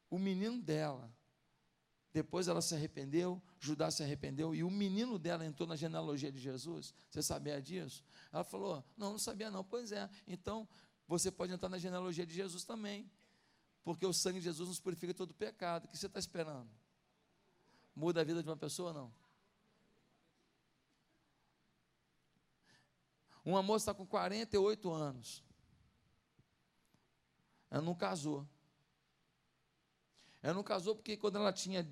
o 0.09 0.18
menino 0.18 0.62
dela, 0.62 1.14
depois 2.11 2.48
ela 2.48 2.62
se 2.62 2.74
arrependeu, 2.74 3.38
Judá 3.61 3.90
se 3.90 4.03
arrependeu, 4.03 4.55
e 4.55 4.64
o 4.64 4.70
menino 4.70 5.18
dela 5.18 5.44
entrou 5.44 5.68
na 5.68 5.77
genealogia 5.77 6.33
de 6.33 6.40
Jesus. 6.40 6.94
Você 7.11 7.20
sabia 7.20 7.61
disso? 7.61 8.03
Ela 8.33 8.44
falou: 8.44 8.83
Não, 8.96 9.11
não 9.11 9.18
sabia 9.18 9.50
não. 9.50 9.62
Pois 9.62 9.92
é, 9.92 10.09
então 10.27 10.66
você 11.07 11.31
pode 11.31 11.53
entrar 11.53 11.68
na 11.68 11.77
genealogia 11.77 12.24
de 12.24 12.33
Jesus 12.33 12.64
também. 12.64 13.11
Porque 13.83 14.07
o 14.07 14.12
sangue 14.14 14.38
de 14.38 14.44
Jesus 14.44 14.70
nos 14.70 14.81
purifica 14.81 15.12
todo 15.12 15.35
pecado. 15.35 15.85
O 15.85 15.88
que 15.88 15.98
você 15.98 16.07
está 16.07 16.18
esperando? 16.18 16.70
Muda 17.94 18.20
a 18.20 18.24
vida 18.24 18.42
de 18.42 18.48
uma 18.48 18.57
pessoa 18.57 18.88
ou 18.88 18.94
não? 18.94 19.14
Uma 23.44 23.62
moça 23.62 23.90
está 23.90 23.94
com 23.94 24.07
48 24.07 24.90
anos. 24.90 25.44
Ela 27.70 27.83
não 27.83 27.94
casou. 27.94 28.48
Ela 30.42 30.54
não 30.54 30.62
casou 30.62 30.94
porque 30.94 31.16
quando 31.16 31.37
ela 31.37 31.52
tinha 31.52 31.87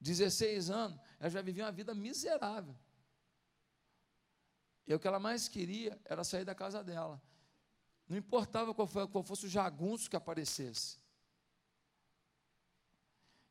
16 0.00 0.70
anos, 0.70 1.00
ela 1.20 1.30
já 1.30 1.40
vivia 1.40 1.64
uma 1.64 1.72
vida 1.72 1.94
miserável. 1.94 2.76
E 4.86 4.94
o 4.94 4.98
que 4.98 5.06
ela 5.06 5.18
mais 5.18 5.48
queria 5.48 6.00
era 6.04 6.24
sair 6.24 6.44
da 6.44 6.54
casa 6.54 6.82
dela. 6.82 7.22
Não 8.08 8.16
importava 8.16 8.74
qual, 8.74 8.86
fosse 8.86 9.46
o 9.46 9.48
jagunço 9.48 10.10
que 10.10 10.16
aparecesse. 10.16 10.98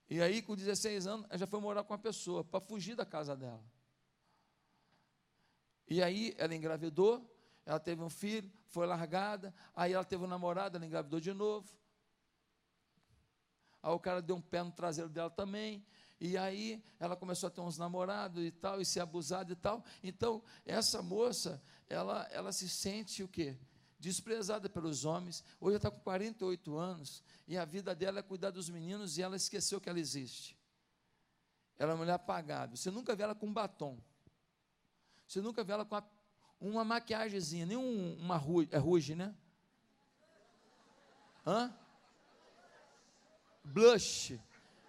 E 0.10 0.22
aí, 0.22 0.42
com 0.42 0.56
16 0.56 1.08
anos, 1.08 1.26
ela 1.30 1.38
já 1.38 1.48
foi 1.48 1.60
morar 1.60 1.84
com 1.84 1.94
uma 1.94 2.00
pessoa 2.00 2.44
para 2.44 2.60
fugir 2.60 2.96
da 2.96 3.06
casa 3.06 3.36
dela. 3.36 3.64
E 5.88 6.02
aí, 6.02 6.34
ela 6.38 6.54
engravidou, 6.54 7.30
ela 7.66 7.80
teve 7.80 8.02
um 8.02 8.10
filho, 8.10 8.52
foi 8.68 8.86
largada, 8.86 9.54
aí 9.76 9.94
ela 9.94 10.04
teve 10.04 10.24
um 10.24 10.28
namorado, 10.28 10.78
ela 10.78 10.86
engravidou 10.86 11.20
de 11.20 11.34
novo. 11.34 11.74
Aí 13.82 13.92
o 13.92 14.00
cara 14.00 14.22
deu 14.22 14.36
um 14.36 14.42
pé 14.42 14.64
no 14.64 14.72
traseiro 14.72 15.10
dela 15.10 15.30
também. 15.30 15.86
E 16.20 16.38
aí 16.38 16.82
ela 17.00 17.18
começou 17.18 17.48
a 17.48 17.50
ter 17.50 17.60
uns 17.60 17.78
namorados 17.78 18.44
e 18.44 18.50
tal, 18.50 18.80
e 18.80 18.86
ser 18.86 19.02
abusada 19.02 19.52
e 19.52 19.56
tal. 19.56 19.84
Então, 20.02 20.42
essa 20.66 21.02
moça, 21.02 21.62
ela, 21.90 22.28
ela 22.32 22.52
se 22.54 22.70
sente 22.70 23.22
o 23.22 23.28
quê? 23.28 23.58
Desprezada 24.04 24.68
pelos 24.68 25.06
homens. 25.06 25.46
Hoje 25.62 25.76
ela 25.76 25.78
está 25.78 25.90
com 25.90 26.00
48 26.02 26.78
anos 26.78 27.24
e 27.48 27.58
a 27.58 27.64
vida 27.64 27.96
dela 27.96 28.20
é 28.20 28.22
cuidar 28.22 28.52
dos 28.52 28.70
meninos 28.70 29.18
e 29.18 29.22
ela 29.22 29.38
esqueceu 29.38 29.80
que 29.80 29.88
ela 29.88 30.00
existe. 30.00 30.58
Ela 31.80 31.92
é 31.92 31.94
uma 31.94 32.00
mulher 32.00 32.14
apagada. 32.14 32.76
Você 32.76 32.92
nunca 32.92 33.16
vê 33.16 33.24
ela 33.24 33.34
com 33.34 33.52
batom. 33.52 33.98
Você 35.26 35.40
nunca 35.40 35.64
vê 35.64 35.72
ela 35.72 35.86
com 35.86 36.04
uma 36.60 36.84
maquiagemzinha, 36.84 37.66
nem 37.66 37.78
um, 37.78 38.18
uma 38.20 38.36
ruge, 38.36 38.68
é 38.74 38.78
ruge, 38.78 39.16
né? 39.16 39.34
Hã? 41.48 41.74
Blush. 43.64 44.38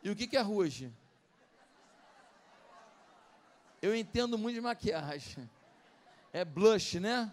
E 0.03 0.11
o 0.11 0.16
que, 0.16 0.27
que 0.27 0.37
é 0.37 0.40
ruge? 0.40 0.92
Eu 3.81 3.94
entendo 3.94 4.37
muito 4.37 4.57
de 4.57 4.61
maquiagem. 4.61 5.48
É 6.33 6.44
blush, 6.44 6.98
né? 6.98 7.33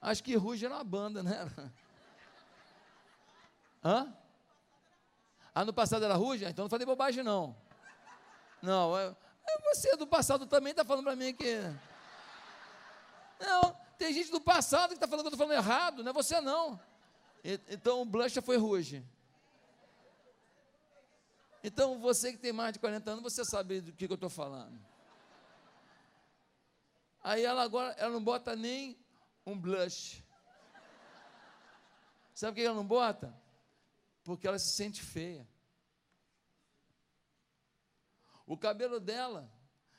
Acho 0.00 0.22
que 0.22 0.36
Ruge 0.36 0.64
era 0.64 0.74
uma 0.74 0.84
banda, 0.84 1.22
né? 1.22 1.50
Hã? 3.84 4.12
Ah, 5.54 5.64
no 5.64 5.72
passado 5.72 6.04
era 6.04 6.14
Ruge? 6.14 6.44
Então 6.44 6.64
não 6.64 6.70
falei 6.70 6.86
bobagem, 6.86 7.24
não. 7.24 7.56
Não, 8.62 8.96
é, 8.96 9.14
é 9.46 9.58
você 9.74 9.96
do 9.96 10.06
passado 10.06 10.46
também 10.46 10.70
está 10.70 10.84
falando 10.84 11.04
para 11.04 11.16
mim 11.16 11.34
que. 11.34 11.60
Não, 13.40 13.76
tem 13.96 14.12
gente 14.12 14.30
do 14.30 14.40
passado 14.40 14.90
que 14.90 14.94
está 14.94 15.08
falando 15.08 15.24
que 15.24 15.28
eu 15.28 15.34
estou 15.34 15.46
falando 15.46 15.64
errado, 15.64 16.04
não 16.04 16.10
é 16.10 16.12
você 16.12 16.40
não. 16.40 16.80
Então 17.42 18.02
o 18.02 18.04
Blancha 18.04 18.40
foi 18.40 18.56
Ruge. 18.56 19.04
Então 21.62 21.98
você 21.98 22.32
que 22.32 22.38
tem 22.38 22.52
mais 22.52 22.72
de 22.72 22.78
40 22.78 23.10
anos, 23.10 23.22
você 23.22 23.44
sabe 23.44 23.80
do 23.80 23.92
que, 23.92 24.06
que 24.06 24.12
eu 24.12 24.14
estou 24.14 24.30
falando. 24.30 24.78
Aí 27.22 27.44
ela 27.44 27.62
agora, 27.62 27.94
ela 27.98 28.12
não 28.12 28.22
bota 28.22 28.54
nem 28.54 28.96
um 29.52 29.58
blush. 29.58 30.22
Sabe 32.34 32.52
por 32.52 32.56
que 32.56 32.66
ela 32.66 32.76
não 32.76 32.86
bota? 32.86 33.34
Porque 34.22 34.46
ela 34.46 34.58
se 34.58 34.70
sente 34.70 35.02
feia. 35.02 35.48
O 38.46 38.56
cabelo 38.56 39.00
dela, 39.00 39.50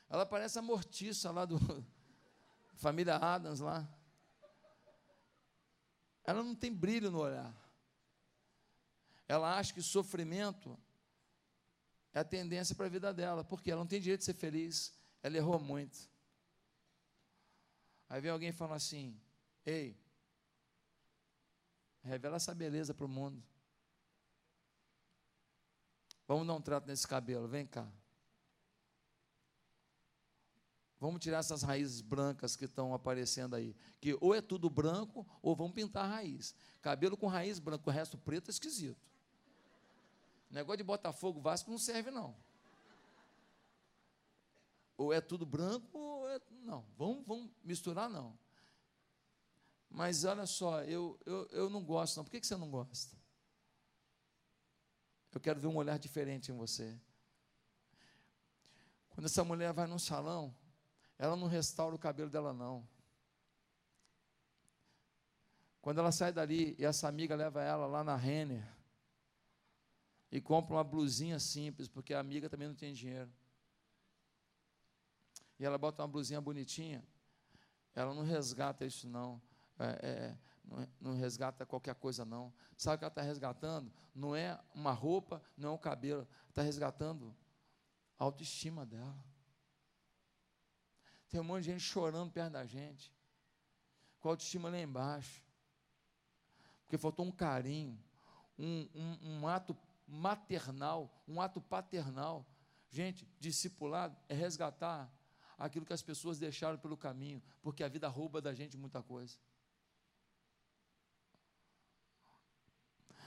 ela 0.08 0.24
parece 0.24 0.58
a 0.58 0.62
mortiça 0.62 1.30
lá 1.30 1.44
do 1.44 1.58
família 2.74 3.16
Adams 3.16 3.60
lá. 3.60 3.88
ela 6.24 6.42
não 6.42 6.54
tem 6.54 6.72
brilho 6.72 7.10
no 7.10 7.20
olhar. 7.20 7.54
Ela 9.28 9.56
acha 9.56 9.72
que 9.72 9.82
sofrimento 9.82 10.78
é 12.12 12.20
a 12.20 12.24
tendência 12.24 12.74
para 12.74 12.86
a 12.86 12.88
vida 12.88 13.14
dela, 13.14 13.44
porque 13.44 13.70
ela 13.70 13.80
não 13.80 13.86
tem 13.86 14.00
direito 14.00 14.20
de 14.20 14.24
ser 14.24 14.34
feliz, 14.34 14.92
ela 15.22 15.36
errou 15.36 15.60
muito. 15.60 16.10
Aí 18.08 18.20
vem 18.20 18.32
alguém 18.32 18.50
falando 18.50 18.74
assim: 18.74 19.16
Ei, 19.70 19.96
revela 22.02 22.38
essa 22.38 22.52
beleza 22.52 22.92
para 22.92 23.06
o 23.06 23.08
mundo. 23.08 23.40
Vamos 26.26 26.44
dar 26.44 26.54
um 26.54 26.60
trato 26.60 26.88
nesse 26.88 27.06
cabelo, 27.06 27.46
vem 27.46 27.64
cá. 27.64 27.88
Vamos 30.98 31.20
tirar 31.20 31.38
essas 31.38 31.62
raízes 31.62 32.00
brancas 32.00 32.56
que 32.56 32.64
estão 32.64 32.92
aparecendo 32.92 33.54
aí. 33.54 33.76
Que 34.00 34.18
ou 34.20 34.34
é 34.34 34.42
tudo 34.42 34.68
branco, 34.68 35.24
ou 35.40 35.54
vamos 35.54 35.72
pintar 35.72 36.04
a 36.04 36.14
raiz. 36.16 36.52
Cabelo 36.82 37.16
com 37.16 37.28
raiz 37.28 37.60
branca, 37.60 37.88
o 37.88 37.92
resto 37.92 38.18
preto 38.18 38.48
é 38.48 38.50
esquisito. 38.50 39.08
Negócio 40.50 40.78
de 40.78 40.84
Botafogo 40.84 41.40
Vasco 41.40 41.70
não 41.70 41.78
serve, 41.78 42.10
não. 42.10 42.36
Ou 44.96 45.12
é 45.12 45.20
tudo 45.20 45.46
branco, 45.46 45.96
ou 45.96 46.28
é. 46.28 46.40
Não, 46.64 46.84
vamos, 46.98 47.24
vamos 47.24 47.50
misturar, 47.62 48.10
não. 48.10 48.36
Mas 49.90 50.24
olha 50.24 50.46
só, 50.46 50.82
eu, 50.84 51.18
eu, 51.26 51.46
eu 51.50 51.68
não 51.68 51.84
gosto, 51.84 52.16
não. 52.16 52.24
Por 52.24 52.30
que, 52.30 52.40
que 52.40 52.46
você 52.46 52.56
não 52.56 52.70
gosta? 52.70 53.16
Eu 55.32 55.40
quero 55.40 55.60
ver 55.60 55.66
um 55.66 55.76
olhar 55.76 55.98
diferente 55.98 56.52
em 56.52 56.56
você. 56.56 56.98
Quando 59.10 59.26
essa 59.26 59.42
mulher 59.42 59.72
vai 59.72 59.86
num 59.86 59.98
salão, 59.98 60.54
ela 61.18 61.36
não 61.36 61.48
restaura 61.48 61.94
o 61.94 61.98
cabelo 61.98 62.30
dela, 62.30 62.52
não. 62.52 62.88
Quando 65.82 65.98
ela 65.98 66.12
sai 66.12 66.32
dali 66.32 66.76
e 66.78 66.84
essa 66.84 67.08
amiga 67.08 67.34
leva 67.34 67.62
ela 67.62 67.86
lá 67.86 68.04
na 68.04 68.14
Renner, 68.14 68.66
e 70.32 70.40
compra 70.40 70.74
uma 70.74 70.84
blusinha 70.84 71.40
simples, 71.40 71.88
porque 71.88 72.14
a 72.14 72.20
amiga 72.20 72.48
também 72.48 72.68
não 72.68 72.74
tem 72.74 72.92
dinheiro. 72.92 73.30
E 75.58 75.64
ela 75.64 75.76
bota 75.76 76.02
uma 76.02 76.08
blusinha 76.08 76.40
bonitinha, 76.40 77.04
ela 77.94 78.14
não 78.14 78.22
resgata 78.22 78.84
isso 78.86 79.08
não. 79.08 79.42
É, 79.80 80.06
é, 80.06 80.38
não, 80.62 80.88
não, 81.00 81.16
resgata 81.16 81.64
qualquer 81.64 81.94
coisa 81.94 82.22
não. 82.24 82.52
Sabe 82.76 82.96
o 82.96 82.98
que 82.98 83.04
ela 83.04 83.10
está 83.10 83.22
resgatando? 83.22 83.90
Não 84.14 84.36
é 84.36 84.60
uma 84.74 84.92
roupa, 84.92 85.42
não 85.56 85.70
é 85.70 85.72
um 85.72 85.78
cabelo, 85.78 86.28
está 86.50 86.60
resgatando 86.60 87.34
a 88.18 88.24
autoestima 88.24 88.84
dela. 88.84 89.24
Tem 91.30 91.40
um 91.40 91.44
monte 91.44 91.64
de 91.64 91.70
gente 91.70 91.80
chorando 91.80 92.30
perto 92.30 92.52
da 92.52 92.66
gente, 92.66 93.10
com 94.18 94.28
a 94.28 94.32
autoestima 94.32 94.68
lá 94.68 94.78
embaixo, 94.78 95.42
porque 96.82 96.98
faltou 96.98 97.24
um 97.24 97.32
carinho, 97.32 97.98
um, 98.58 98.86
um, 98.94 99.18
um 99.22 99.48
ato 99.48 99.74
maternal, 100.06 101.10
um 101.26 101.40
ato 101.40 101.60
paternal. 101.60 102.44
Gente, 102.90 103.26
discipulado 103.38 104.14
é 104.28 104.34
resgatar 104.34 105.10
aquilo 105.56 105.86
que 105.86 105.92
as 105.92 106.02
pessoas 106.02 106.38
deixaram 106.38 106.76
pelo 106.76 106.96
caminho, 106.96 107.42
porque 107.62 107.84
a 107.84 107.88
vida 107.88 108.08
rouba 108.08 108.42
da 108.42 108.52
gente 108.52 108.76
muita 108.76 109.02
coisa. 109.02 109.38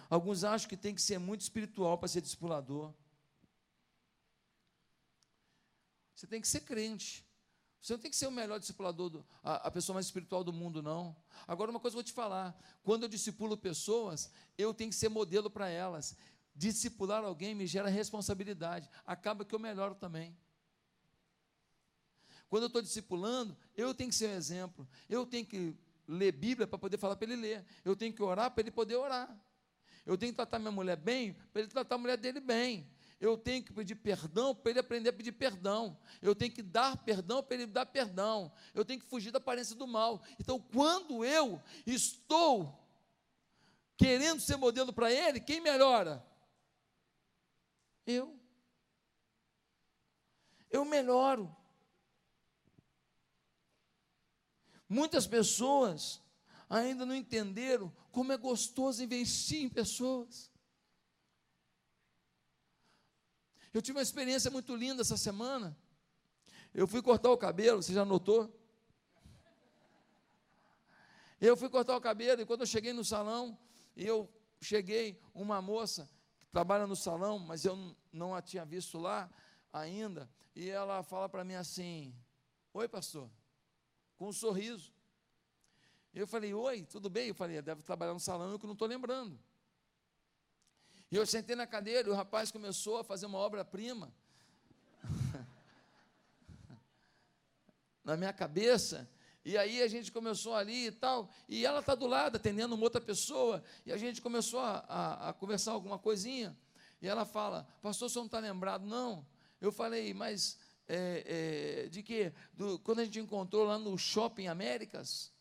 Alguns 0.10 0.44
acham 0.44 0.70
que 0.70 0.78
tem 0.78 0.94
que 0.94 1.02
ser 1.02 1.18
muito 1.18 1.42
espiritual 1.42 1.98
para 1.98 2.08
ser 2.08 2.22
discipulador. 2.22 2.94
Você 6.16 6.28
tem 6.28 6.40
que 6.40 6.48
ser 6.48 6.62
crente. 6.62 7.26
Você 7.82 7.92
não 7.92 8.00
tem 8.00 8.10
que 8.10 8.16
ser 8.16 8.28
o 8.28 8.32
melhor 8.32 8.60
discipulador, 8.60 9.10
do, 9.10 9.26
a, 9.44 9.68
a, 9.68 9.72
pessoa 9.72 9.96
mais 9.96 10.06
espiritual 10.06 10.42
do 10.42 10.54
mundo, 10.54 10.82
não. 10.82 11.14
Agora, 11.46 11.70
uma 11.70 11.82
coisa 11.82 11.96
eu 11.96 11.98
vou 11.98 12.04
te 12.04 12.14
falar: 12.14 12.58
quando 12.82 13.04
eu 13.04 13.10
discipulo 13.10 13.58
pessoas, 13.58 14.32
eu 14.58 14.74
tenho 14.74 14.90
que 14.90 14.96
ser 14.96 15.10
modelo 15.10 15.50
para 15.50 15.68
elas. 15.68 16.16
Discipular 16.56 17.24
alguém 17.26 17.54
me 17.54 17.68
gera 17.68 17.90
responsabilidade. 17.90 18.90
Acaba 19.06 19.44
que 19.44 19.54
eu 19.54 19.60
melhoro 19.60 19.96
também. 19.96 20.34
Quando 22.48 22.64
eu 22.64 22.68
estou 22.68 22.82
discipulando, 22.82 23.58
eu 23.76 23.94
tenho 23.94 24.10
que 24.10 24.16
ser 24.16 24.30
um 24.30 24.36
exemplo. 24.36 24.88
Eu 25.10 25.26
tenho 25.26 25.46
que 25.46 25.76
ler 26.08 26.32
Bíblia 26.32 26.66
para 26.66 26.78
poder 26.78 26.98
falar 26.98 27.18
para 27.18 27.26
ele 27.26 27.42
ler. 27.42 27.66
Eu 27.84 27.98
tenho 27.98 28.14
que 28.14 28.24
orar 28.24 28.52
para 28.52 28.62
ele 28.62 28.72
poder 28.72 28.96
orar. 28.96 29.28
Eu 30.06 30.18
tenho 30.18 30.32
que 30.32 30.36
tratar 30.36 30.60
minha 30.60 30.72
mulher 30.72 30.98
bem 30.98 31.34
para 31.52 31.62
ele 31.62 31.72
tratar 31.72 31.96
a 31.96 31.98
mulher 31.98 32.18
dele 32.18 32.40
bem. 32.40 32.90
Eu 33.20 33.38
tenho 33.38 33.64
que 33.64 33.72
pedir 33.72 33.96
perdão 33.96 34.54
para 34.54 34.72
ele 34.72 34.80
aprender 34.80 35.10
a 35.10 35.14
pedir 35.14 35.32
perdão. 35.32 35.98
Eu 36.22 36.36
tenho 36.36 36.52
que 36.52 36.62
dar 36.62 36.98
perdão 36.98 37.42
para 37.42 37.56
ele 37.56 37.66
dar 37.66 37.86
perdão. 37.86 38.52
Eu 38.74 38.84
tenho 38.84 39.00
que 39.00 39.08
fugir 39.08 39.32
da 39.32 39.38
aparência 39.38 39.76
do 39.78 39.88
mal. 39.88 40.22
Então, 40.38 40.60
quando 40.60 41.24
eu 41.24 41.62
estou 41.86 42.86
querendo 43.96 44.42
ser 44.42 44.58
modelo 44.58 44.92
para 44.92 45.10
ele, 45.10 45.40
quem 45.40 45.62
melhora? 45.62 46.26
Eu. 48.06 48.38
Eu 50.70 50.84
melhoro. 50.84 51.56
Muitas 54.90 55.26
pessoas 55.26 56.23
ainda 56.80 57.06
não 57.06 57.16
entenderam 57.16 57.94
como 58.12 58.32
é 58.32 58.38
gostoso 58.38 59.04
investir 59.04 59.62
em 59.62 59.70
pessoas. 59.70 60.52
Eu 63.74 63.82
tive 63.82 63.98
uma 63.98 64.04
experiência 64.04 64.50
muito 64.50 64.76
linda 64.76 65.02
essa 65.02 65.18
semana. 65.18 65.78
Eu 66.74 66.88
fui 66.88 67.02
cortar 67.02 67.32
o 67.32 67.38
cabelo, 67.38 67.82
você 67.82 67.94
já 67.94 68.04
notou? 68.04 68.52
Eu 71.40 71.58
fui 71.58 71.70
cortar 71.70 71.96
o 71.96 72.02
cabelo 72.02 72.42
e 72.42 72.46
quando 72.46 72.62
eu 72.62 72.68
cheguei 72.68 72.94
no 72.94 73.04
salão, 73.04 73.60
eu 73.96 74.32
cheguei, 74.62 75.20
uma 75.34 75.62
moça 75.62 76.10
trabalha 76.52 76.88
no 76.88 76.96
salão, 76.96 77.38
mas 77.38 77.66
eu 77.66 77.96
não 78.12 78.34
a 78.34 78.42
tinha 78.42 78.64
visto 78.64 78.98
lá 78.98 79.30
ainda. 79.72 80.30
E 80.56 80.70
ela 80.70 81.04
fala 81.04 81.28
para 81.28 81.44
mim 81.44 81.56
assim: 81.56 82.16
Oi, 82.74 82.88
pastor, 82.88 83.30
com 84.18 84.30
um 84.30 84.34
sorriso. 84.34 84.93
Eu 86.14 86.28
falei: 86.28 86.54
Oi, 86.54 86.84
tudo 86.84 87.10
bem? 87.10 87.30
Eu 87.30 87.36
falei: 87.36 87.62
Deve 87.62 87.82
trabalhar 87.82 88.14
no 88.14 88.20
salão, 88.20 88.58
que 88.60 88.66
não 88.66 88.74
estou 88.74 88.88
lembrando. 88.88 89.40
E 91.10 91.16
eu 91.16 91.26
sentei 91.26 91.56
na 91.56 91.68
cadeira 91.68 92.08
e 92.08 92.12
o 92.12 92.16
rapaz 92.16 92.52
começou 92.52 92.98
a 92.98 93.04
fazer 93.04 93.26
uma 93.26 93.38
obra-prima 93.38 94.12
na 98.04 98.18
minha 98.18 98.34
cabeça. 98.34 99.10
E 99.46 99.58
aí 99.58 99.82
a 99.82 99.88
gente 99.88 100.12
começou 100.12 100.56
ali 100.56 100.88
e 100.88 100.92
tal, 100.92 101.30
e 101.50 101.66
ela 101.66 101.82
está 101.82 101.96
do 101.96 102.08
lado 102.08 102.38
atendendo 102.38 102.76
uma 102.76 102.84
outra 102.84 103.02
pessoa, 103.02 103.62
e 103.86 103.92
a 103.92 103.98
gente 103.98 104.22
começou 104.22 104.62
a, 104.62 104.86
a, 104.88 105.30
a 105.30 105.34
conversar 105.34 105.74
alguma 105.74 106.00
coisinha, 106.00 106.58
e 107.02 107.08
ela 107.08 107.26
fala, 107.26 107.68
pastor, 107.82 108.10
você 108.10 108.18
não 108.20 108.28
está 108.28 108.40
lembrado? 108.40 108.86
Não. 108.86 109.28
Eu 109.60 109.70
falei, 109.70 110.14
mas 110.14 110.58
é, 110.88 111.84
é, 111.86 111.90
de 111.90 112.02
que? 112.02 112.32
quando 112.84 113.00
a 113.00 113.06
gente 113.06 113.20
encontrou 113.20 113.66
lá 113.66 113.78
no 113.78 113.98
Shopping 113.98 114.48
Américas, 114.48 115.33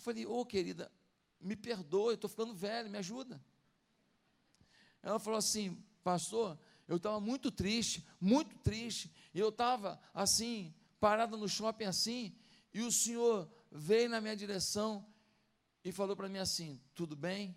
eu 0.00 0.02
falei, 0.02 0.26
ô 0.26 0.40
oh, 0.40 0.46
querida, 0.46 0.90
me 1.38 1.54
perdoe, 1.54 2.12
eu 2.12 2.14
estou 2.14 2.30
ficando 2.30 2.54
velho, 2.54 2.90
me 2.90 2.98
ajuda. 2.98 3.40
Ela 5.02 5.18
falou 5.18 5.38
assim, 5.38 5.82
pastor, 6.02 6.58
eu 6.88 6.96
estava 6.96 7.20
muito 7.20 7.50
triste, 7.50 8.06
muito 8.20 8.58
triste, 8.58 9.14
e 9.34 9.38
eu 9.38 9.50
estava 9.50 10.00
assim, 10.14 10.74
parada 10.98 11.36
no 11.36 11.48
shopping 11.48 11.84
assim, 11.84 12.34
e 12.72 12.80
o 12.80 12.90
Senhor 12.90 13.50
veio 13.70 14.08
na 14.08 14.20
minha 14.20 14.34
direção 14.34 15.06
e 15.84 15.92
falou 15.92 16.16
para 16.16 16.28
mim 16.28 16.38
assim: 16.38 16.80
tudo 16.94 17.16
bem? 17.16 17.56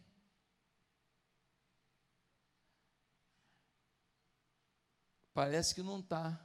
Parece 5.34 5.74
que 5.74 5.82
não 5.82 6.00
está. 6.00 6.40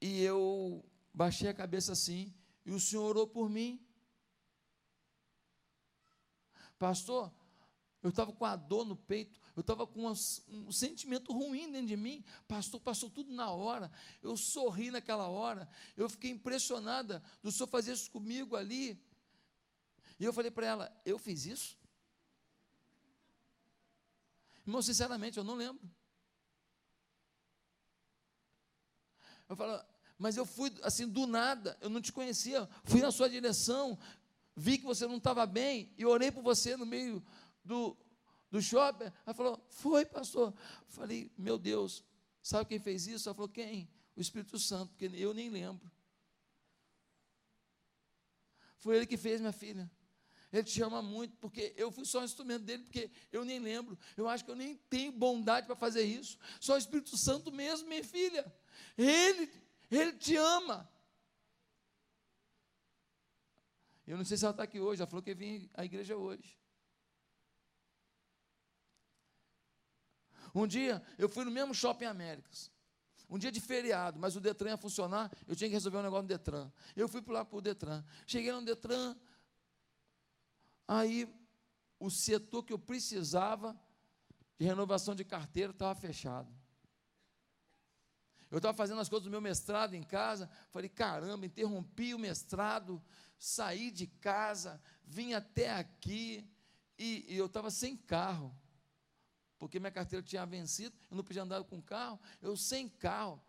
E 0.00 0.22
eu 0.22 0.84
baixei 1.12 1.48
a 1.48 1.54
cabeça 1.54 1.92
assim, 1.92 2.34
e 2.64 2.72
o 2.72 2.80
Senhor 2.80 3.04
orou 3.04 3.26
por 3.26 3.48
mim. 3.48 3.84
Pastor, 6.78 7.32
eu 8.02 8.10
estava 8.10 8.32
com 8.32 8.44
a 8.44 8.56
dor 8.56 8.84
no 8.84 8.96
peito, 8.96 9.40
eu 9.54 9.60
estava 9.60 9.86
com 9.86 10.08
um, 10.08 10.72
sentimento 10.72 11.32
ruim 11.32 11.70
dentro 11.70 11.86
de 11.86 11.96
mim. 11.96 12.24
Pastor, 12.48 12.80
passou 12.80 13.08
tudo 13.08 13.32
na 13.32 13.50
hora. 13.50 13.90
Eu 14.20 14.36
sorri 14.36 14.90
naquela 14.90 15.28
hora. 15.28 15.68
Eu 15.96 16.08
fiquei 16.08 16.30
impressionada 16.30 17.22
do 17.42 17.52
senhor 17.52 17.68
fazer 17.68 17.92
isso 17.92 18.10
comigo 18.10 18.56
ali. 18.56 19.00
E 20.18 20.24
eu 20.24 20.32
falei 20.32 20.50
para 20.50 20.66
ela: 20.66 21.02
Eu 21.04 21.18
fiz 21.18 21.46
isso? 21.46 21.78
Irmão, 24.66 24.80
sinceramente, 24.80 25.38
eu 25.38 25.44
não 25.44 25.54
lembro. 25.54 25.88
Eu 29.48 29.56
falo, 29.56 29.84
mas 30.22 30.36
eu 30.36 30.46
fui 30.46 30.72
assim 30.84 31.08
do 31.08 31.26
nada, 31.26 31.76
eu 31.80 31.90
não 31.90 32.00
te 32.00 32.12
conhecia, 32.12 32.68
fui 32.84 33.00
na 33.00 33.10
sua 33.10 33.28
direção, 33.28 33.98
vi 34.54 34.78
que 34.78 34.84
você 34.84 35.04
não 35.04 35.16
estava 35.16 35.44
bem 35.44 35.92
e 35.98 36.06
orei 36.06 36.30
por 36.30 36.44
você 36.44 36.76
no 36.76 36.86
meio 36.86 37.20
do, 37.64 37.96
do 38.48 38.62
shopping. 38.62 39.10
Ela 39.26 39.34
falou, 39.34 39.66
foi, 39.68 40.06
pastor. 40.06 40.54
Falei, 40.86 41.28
meu 41.36 41.58
Deus, 41.58 42.04
sabe 42.40 42.68
quem 42.68 42.78
fez 42.78 43.08
isso? 43.08 43.28
Ela 43.28 43.34
falou, 43.34 43.48
quem? 43.48 43.90
O 44.14 44.20
Espírito 44.20 44.60
Santo, 44.60 44.90
porque 44.90 45.06
eu 45.06 45.34
nem 45.34 45.50
lembro. 45.50 45.90
Foi 48.78 48.94
ele 48.94 49.06
que 49.06 49.16
fez, 49.16 49.40
minha 49.40 49.52
filha. 49.52 49.90
Ele 50.52 50.62
te 50.62 50.80
ama 50.82 51.02
muito, 51.02 51.36
porque 51.38 51.74
eu 51.76 51.90
fui 51.90 52.04
só 52.04 52.20
um 52.20 52.24
instrumento 52.24 52.62
dele, 52.62 52.84
porque 52.84 53.10
eu 53.32 53.44
nem 53.44 53.58
lembro. 53.58 53.98
Eu 54.16 54.28
acho 54.28 54.44
que 54.44 54.52
eu 54.52 54.56
nem 54.56 54.76
tenho 54.88 55.10
bondade 55.10 55.66
para 55.66 55.74
fazer 55.74 56.04
isso. 56.04 56.38
Só 56.60 56.74
o 56.74 56.78
Espírito 56.78 57.16
Santo 57.16 57.50
mesmo, 57.50 57.88
minha 57.88 58.04
filha. 58.04 58.46
Ele, 58.96 59.50
ele 59.98 60.12
te 60.14 60.36
ama. 60.36 60.90
Eu 64.06 64.16
não 64.16 64.24
sei 64.24 64.36
se 64.36 64.44
ela 64.44 64.52
está 64.52 64.62
aqui 64.64 64.80
hoje, 64.80 65.00
ela 65.00 65.08
falou 65.08 65.22
que 65.22 65.34
vir 65.34 65.70
à 65.74 65.84
igreja 65.84 66.16
hoje. 66.16 66.58
Um 70.54 70.66
dia, 70.66 71.02
eu 71.16 71.28
fui 71.28 71.44
no 71.44 71.50
mesmo 71.50 71.74
shopping 71.74 72.04
Américas. 72.04 72.70
Um 73.28 73.38
dia 73.38 73.50
de 73.50 73.60
feriado, 73.60 74.18
mas 74.18 74.36
o 74.36 74.40
Detran 74.40 74.70
ia 74.70 74.76
funcionar, 74.76 75.30
eu 75.48 75.56
tinha 75.56 75.68
que 75.68 75.74
resolver 75.74 75.98
um 75.98 76.02
negócio 76.02 76.22
no 76.22 76.28
Detran. 76.28 76.70
Eu 76.94 77.08
fui 77.08 77.22
lá 77.28 77.44
para 77.44 77.56
o 77.56 77.62
Detran. 77.62 78.04
Cheguei 78.26 78.52
no 78.52 78.62
Detran, 78.62 79.16
aí 80.86 81.26
o 81.98 82.10
setor 82.10 82.62
que 82.62 82.72
eu 82.72 82.78
precisava 82.78 83.74
de 84.58 84.66
renovação 84.66 85.14
de 85.14 85.24
carteira 85.24 85.72
estava 85.72 85.94
fechado. 85.98 86.52
Eu 88.52 88.58
estava 88.58 88.76
fazendo 88.76 89.00
as 89.00 89.08
coisas 89.08 89.24
do 89.24 89.30
meu 89.30 89.40
mestrado 89.40 89.94
em 89.94 90.02
casa, 90.04 90.48
falei, 90.70 90.88
caramba, 90.88 91.44
interrompi 91.44 92.14
o 92.14 92.18
mestrado, 92.18 93.02
saí 93.36 93.90
de 93.90 94.06
casa, 94.06 94.80
vim 95.04 95.32
até 95.32 95.72
aqui, 95.72 96.48
e, 96.96 97.26
e 97.28 97.36
eu 97.36 97.46
estava 97.46 97.68
sem 97.68 97.96
carro 97.96 98.56
porque 99.62 99.78
minha 99.78 99.92
carteira 99.92 100.24
tinha 100.24 100.44
vencido, 100.44 100.92
eu 101.08 101.16
não 101.16 101.22
podia 101.22 101.44
andar 101.44 101.62
com 101.62 101.80
carro, 101.80 102.18
eu 102.42 102.56
sem 102.56 102.88
carro. 102.88 103.40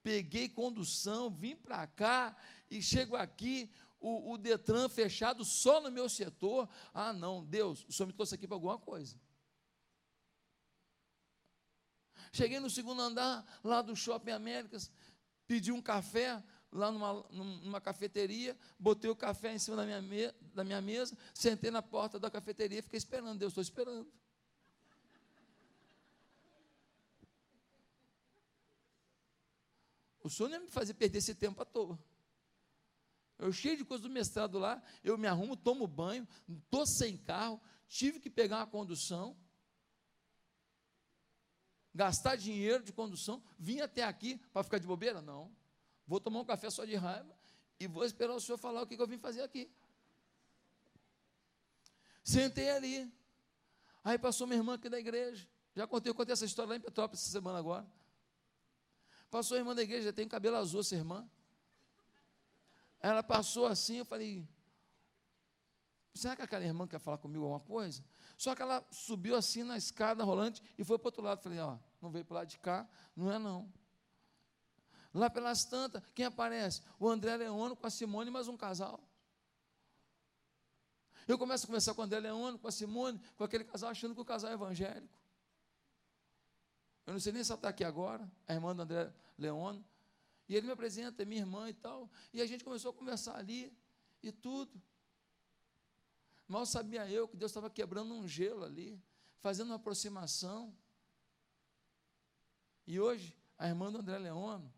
Peguei 0.00 0.48
condução, 0.48 1.28
vim 1.28 1.56
para 1.56 1.88
cá 1.88 2.36
e 2.70 2.80
chego 2.80 3.16
aqui, 3.16 3.68
o, 3.98 4.34
o, 4.34 4.38
Detran 4.38 4.88
fechado 4.88 5.44
só 5.44 5.80
no 5.80 5.90
meu 5.90 6.08
setor. 6.08 6.68
Ah, 6.94 7.12
não, 7.12 7.44
Deus, 7.44 7.84
o 7.88 7.92
Senhor 7.92 8.06
me 8.06 8.12
trouxe 8.12 8.36
aqui 8.36 8.46
para 8.46 8.54
alguma 8.54 8.78
coisa. 8.78 9.20
Cheguei 12.32 12.60
no 12.60 12.70
segundo 12.70 13.00
andar, 13.00 13.44
lá 13.64 13.82
do 13.82 13.94
Shopping 13.96 14.32
Américas, 14.32 14.90
pedi 15.46 15.72
um 15.72 15.80
café 15.80 16.42
lá 16.70 16.90
numa, 16.90 17.24
numa 17.30 17.80
cafeteria, 17.80 18.56
botei 18.78 19.10
o 19.10 19.16
café 19.16 19.54
em 19.54 19.58
cima 19.58 19.76
da 19.76 19.84
minha, 19.84 20.02
me, 20.02 20.32
da 20.54 20.62
minha 20.62 20.80
mesa, 20.80 21.16
sentei 21.34 21.70
na 21.70 21.82
porta 21.82 22.18
da 22.18 22.30
cafeteria 22.30 22.80
e 22.80 22.82
fiquei 22.82 22.98
esperando. 22.98 23.38
Deus, 23.38 23.52
estou 23.52 23.62
esperando. 23.62 24.06
O 30.22 30.28
senhor 30.30 30.50
não 30.50 30.58
ia 30.58 30.64
me 30.64 30.70
fazer 30.70 30.92
perder 30.94 31.18
esse 31.18 31.34
tempo 31.34 31.62
à 31.62 31.64
toa. 31.64 31.98
Eu 33.38 33.52
cheio 33.52 33.76
de 33.76 33.84
coisa 33.84 34.02
do 34.02 34.10
mestrado 34.10 34.58
lá, 34.58 34.82
eu 35.02 35.16
me 35.16 35.26
arrumo, 35.26 35.56
tomo 35.56 35.86
banho, 35.86 36.26
estou 36.46 36.84
sem 36.86 37.16
carro, 37.16 37.60
tive 37.86 38.18
que 38.18 38.28
pegar 38.28 38.58
uma 38.58 38.66
condução, 38.66 39.36
gastar 41.98 42.36
dinheiro 42.36 42.84
de 42.84 42.92
condução, 42.92 43.42
vim 43.58 43.80
até 43.80 44.04
aqui 44.04 44.38
para 44.52 44.62
ficar 44.62 44.78
de 44.78 44.86
bobeira? 44.86 45.20
Não. 45.20 45.50
Vou 46.06 46.20
tomar 46.20 46.38
um 46.38 46.44
café 46.44 46.70
só 46.70 46.84
de 46.84 46.94
raiva 46.94 47.36
e 47.80 47.88
vou 47.88 48.04
esperar 48.04 48.34
o 48.36 48.40
senhor 48.40 48.56
falar 48.56 48.82
o 48.82 48.86
que, 48.86 48.94
que 48.94 49.02
eu 49.02 49.06
vim 49.08 49.18
fazer 49.18 49.42
aqui. 49.42 49.68
Sentei 52.22 52.70
ali. 52.70 53.12
Aí 54.04 54.16
passou 54.16 54.46
minha 54.46 54.60
irmã 54.60 54.74
aqui 54.74 54.88
da 54.88 54.96
igreja. 54.96 55.48
Já 55.74 55.88
contei, 55.88 56.08
eu 56.08 56.14
contei 56.14 56.32
essa 56.32 56.44
história 56.44 56.68
lá 56.70 56.76
em 56.76 56.80
Petrópolis 56.80 57.20
essa 57.20 57.32
semana 57.32 57.58
agora. 57.58 57.84
Passou 59.28 59.56
a 59.56 59.58
irmã 59.58 59.74
da 59.74 59.82
igreja, 59.82 60.12
tem 60.12 60.28
cabelo 60.28 60.56
azul 60.56 60.82
essa 60.82 60.94
irmã. 60.94 61.28
Ela 63.00 63.24
passou 63.24 63.66
assim, 63.66 63.96
eu 63.96 64.04
falei, 64.04 64.48
será 66.14 66.36
que 66.36 66.42
aquela 66.42 66.64
irmã 66.64 66.86
quer 66.86 67.00
falar 67.00 67.18
comigo 67.18 67.42
alguma 67.42 67.60
coisa? 67.60 68.04
Só 68.36 68.54
que 68.54 68.62
ela 68.62 68.86
subiu 68.92 69.34
assim 69.34 69.64
na 69.64 69.76
escada 69.76 70.22
rolante 70.22 70.62
e 70.78 70.84
foi 70.84 70.96
para 70.96 71.06
o 71.06 71.08
outro 71.08 71.22
lado. 71.22 71.42
Falei, 71.42 71.58
ó, 71.58 71.76
não 72.00 72.10
veio 72.10 72.24
para 72.24 72.38
lá 72.38 72.44
de 72.44 72.58
cá, 72.58 72.88
não 73.16 73.30
é 73.30 73.38
não. 73.38 73.72
Lá 75.12 75.28
pelas 75.30 75.64
tantas, 75.64 76.02
quem 76.14 76.26
aparece? 76.26 76.82
O 76.98 77.08
André 77.08 77.36
Leono 77.36 77.74
com 77.74 77.86
a 77.86 77.90
Simone, 77.90 78.30
mais 78.30 78.46
um 78.48 78.56
casal. 78.56 79.00
Eu 81.26 81.38
começo 81.38 81.64
a 81.64 81.66
conversar 81.66 81.94
com 81.94 82.00
o 82.00 82.04
André 82.04 82.20
Leono, 82.20 82.58
com 82.58 82.68
a 82.68 82.72
Simone, 82.72 83.20
com 83.36 83.44
aquele 83.44 83.64
casal, 83.64 83.90
achando 83.90 84.14
que 84.14 84.20
o 84.20 84.24
casal 84.24 84.50
é 84.50 84.54
evangélico. 84.54 85.18
Eu 87.06 87.14
não 87.14 87.20
sei 87.20 87.32
nem 87.32 87.42
se 87.42 87.50
ela 87.50 87.58
está 87.58 87.70
aqui 87.70 87.84
agora, 87.84 88.30
a 88.46 88.54
irmã 88.54 88.74
do 88.76 88.82
André 88.82 89.12
Leono. 89.36 89.84
E 90.48 90.54
ele 90.54 90.66
me 90.66 90.72
apresenta, 90.72 91.22
é 91.22 91.26
minha 91.26 91.40
irmã 91.40 91.68
e 91.68 91.74
tal. 91.74 92.10
E 92.32 92.40
a 92.40 92.46
gente 92.46 92.64
começou 92.64 92.90
a 92.90 92.94
conversar 92.94 93.36
ali 93.36 93.76
e 94.22 94.32
tudo. 94.32 94.80
Mal 96.46 96.64
sabia 96.64 97.08
eu 97.10 97.28
que 97.28 97.36
Deus 97.36 97.50
estava 97.50 97.68
quebrando 97.68 98.14
um 98.14 98.26
gelo 98.26 98.64
ali, 98.64 99.02
fazendo 99.40 99.68
uma 99.68 99.76
aproximação. 99.76 100.74
E 102.88 102.98
hoje, 102.98 103.36
a 103.58 103.68
irmã 103.68 103.92
do 103.92 103.98
André 103.98 104.16
Leono, 104.18 104.72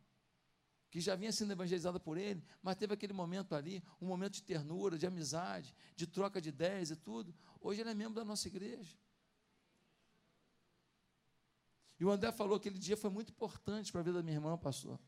que 0.90 1.00
já 1.00 1.14
vinha 1.14 1.30
sendo 1.30 1.52
evangelizada 1.52 2.00
por 2.00 2.18
ele, 2.18 2.44
mas 2.60 2.74
teve 2.74 2.92
aquele 2.92 3.12
momento 3.12 3.54
ali, 3.54 3.80
um 4.00 4.06
momento 4.08 4.32
de 4.32 4.42
ternura, 4.42 4.98
de 4.98 5.06
amizade, 5.06 5.72
de 5.94 6.08
troca 6.08 6.40
de 6.40 6.48
ideias 6.48 6.90
e 6.90 6.96
tudo. 6.96 7.32
Hoje 7.60 7.82
ele 7.82 7.90
é 7.90 7.94
membro 7.94 8.16
da 8.16 8.24
nossa 8.24 8.48
igreja. 8.48 8.98
E 12.00 12.04
o 12.04 12.10
André 12.10 12.32
falou 12.32 12.58
que 12.58 12.68
aquele 12.68 12.82
dia 12.82 12.96
foi 12.96 13.10
muito 13.10 13.30
importante 13.30 13.92
para 13.92 14.00
a 14.00 14.04
vida 14.04 14.16
da 14.16 14.24
minha 14.24 14.38
irmã, 14.38 14.58
pastor. 14.58 14.98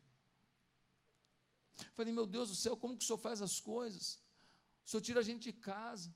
Falei, 1.94 2.12
meu 2.12 2.24
Deus 2.24 2.50
do 2.50 2.54
céu, 2.54 2.76
como 2.76 2.96
que 2.96 3.02
o 3.02 3.06
senhor 3.06 3.18
faz 3.18 3.42
as 3.42 3.58
coisas? 3.58 4.22
O 4.86 4.90
senhor 4.90 5.00
tira 5.02 5.18
a 5.18 5.24
gente 5.24 5.42
de 5.42 5.52
casa 5.52 6.14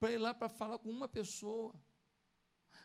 para 0.00 0.10
ir 0.10 0.18
lá 0.18 0.34
para 0.34 0.48
falar 0.48 0.80
com 0.80 0.90
uma 0.90 1.06
pessoa, 1.08 1.72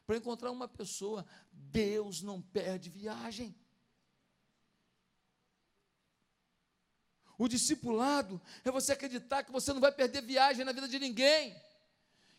para 0.07 0.17
encontrar 0.17 0.49
uma 0.51 0.67
pessoa. 0.67 1.25
Deus 1.51 2.21
não 2.21 2.41
perde 2.41 2.89
viagem. 2.89 3.53
O 7.37 7.47
discipulado 7.47 8.41
é 8.65 8.71
você 8.71 8.93
acreditar 8.93 9.43
que 9.43 9.51
você 9.51 9.71
não 9.71 9.81
vai 9.81 9.91
perder 9.91 10.23
viagem 10.23 10.65
na 10.65 10.71
vida 10.71 10.87
de 10.87 10.97
ninguém, 10.97 11.55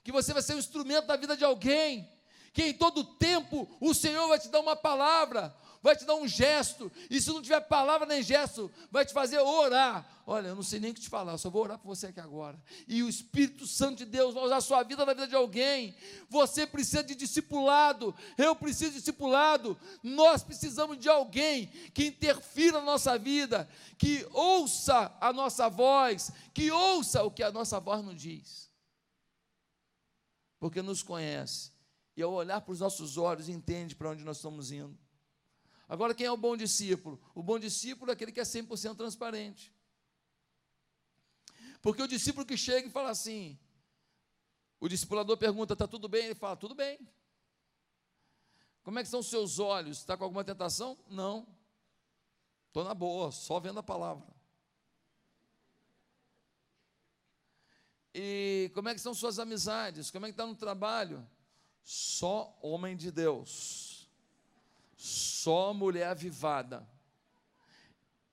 que 0.03 0.11
você 0.11 0.33
vai 0.33 0.43
ser 0.43 0.55
um 0.55 0.59
instrumento 0.59 1.07
da 1.07 1.17
vida 1.17 1.37
de 1.37 1.45
alguém 1.45 2.11
que 2.53 2.65
em 2.65 2.75
todo 2.75 3.05
tempo 3.05 3.69
o 3.81 3.95
Senhor 3.95 4.27
vai 4.27 4.39
te 4.39 4.49
dar 4.49 4.59
uma 4.59 4.75
palavra, 4.75 5.55
vai 5.83 5.97
te 5.97 6.05
dar 6.05 6.15
um 6.15 6.27
gesto, 6.27 6.91
e 7.11 7.21
se 7.21 7.29
não 7.29 7.43
tiver 7.43 7.61
palavra 7.61 8.07
nem 8.07 8.23
gesto, 8.23 8.71
vai 8.91 9.05
te 9.05 9.13
fazer 9.13 9.39
orar. 9.39 10.07
Olha, 10.27 10.49
eu 10.49 10.55
não 10.55 10.63
sei 10.63 10.79
nem 10.79 10.91
o 10.91 10.95
que 10.95 11.01
te 11.01 11.09
falar, 11.09 11.39
só 11.39 11.49
vou 11.49 11.63
orar 11.63 11.79
por 11.79 11.89
você 11.89 12.09
aqui 12.09 12.21
agora. 12.21 12.63
E 12.87 13.03
o 13.03 13.09
Espírito 13.09 13.67
Santo 13.67 13.99
de 13.99 14.05
Deus 14.05 14.35
vai 14.35 14.45
usar 14.45 14.57
a 14.57 14.61
sua 14.61 14.83
vida 14.83 15.07
na 15.07 15.15
vida 15.15 15.27
de 15.27 15.35
alguém. 15.35 15.97
Você 16.29 16.67
precisa 16.67 17.03
de 17.03 17.15
discipulado, 17.15 18.15
eu 18.37 18.55
preciso 18.55 18.93
de 18.93 18.99
discipulado. 18.99 19.79
Nós 20.03 20.43
precisamos 20.43 20.99
de 20.99 21.09
alguém 21.09 21.69
que 21.95 22.07
interfira 22.07 22.79
na 22.79 22.85
nossa 22.85 23.19
vida, 23.19 23.69
que 23.97 24.27
ouça 24.33 25.17
a 25.21 25.33
nossa 25.33 25.69
voz, 25.71 26.31
que 26.53 26.71
ouça 26.71 27.23
o 27.23 27.31
que 27.31 27.43
a 27.43 27.51
nossa 27.51 27.81
voz 27.81 28.05
nos 28.05 28.21
diz. 28.21 28.71
Porque 30.59 30.83
nos 30.83 31.03
conhece 31.03 31.73
e 32.19 32.23
ao 32.23 32.33
olhar 32.33 32.61
para 32.61 32.73
os 32.73 32.81
nossos 32.81 33.17
olhos 33.17 33.49
entende 33.49 33.95
para 33.95 34.11
onde 34.11 34.25
nós 34.25 34.39
estamos 34.39 34.73
indo. 34.73 34.99
Agora, 35.89 36.15
quem 36.15 36.27
é 36.27 36.31
o 36.31 36.37
bom 36.37 36.57
discípulo? 36.57 37.21
O 37.35 37.43
bom 37.43 37.59
discípulo 37.59 38.11
é 38.11 38.15
aquele 38.15 38.31
que 38.31 38.41
é 38.41 38.45
100% 38.45 38.97
transparente. 38.97 39.73
Porque 41.81 42.03
o 42.03 42.09
discípulo 42.09 42.45
que 42.45 42.57
chega 42.57 42.87
e 42.87 42.91
fala 42.91 43.11
assim, 43.11 43.59
o 44.81 44.89
discipulador 44.89 45.37
pergunta: 45.37 45.73
está 45.73 45.89
tudo 45.89 46.09
bem? 46.09 46.27
Ele 46.27 46.35
fala: 46.35 46.57
tudo 46.57 46.75
bem. 46.75 46.99
Como 48.83 48.99
é 48.99 49.03
que 49.03 49.09
são 49.09 49.21
os 49.21 49.27
seus 49.27 49.59
olhos? 49.59 49.99
Está 49.99 50.17
com 50.17 50.25
alguma 50.25 50.45
tentação? 50.45 50.99
Não. 51.09 51.47
Estou 52.69 52.85
na 52.85 52.95
boa, 52.95 53.33
só 53.33 53.59
vendo 53.59 53.81
a 53.81 53.83
palavra. 53.83 54.27
E 58.15 58.71
como 58.75 58.89
é 58.89 58.95
que 58.95 59.01
são 59.01 59.15
suas 59.15 59.39
amizades? 59.39 60.11
Como 60.11 60.27
é 60.27 60.29
que 60.29 60.33
está 60.33 60.47
no 60.47 60.55
trabalho? 60.55 61.27
Só 61.83 62.59
homem 62.63 62.97
de 62.97 63.11
Deus. 63.11 63.88
Só 64.99 65.73
mulher 65.73 66.09
avivada. 66.09 66.87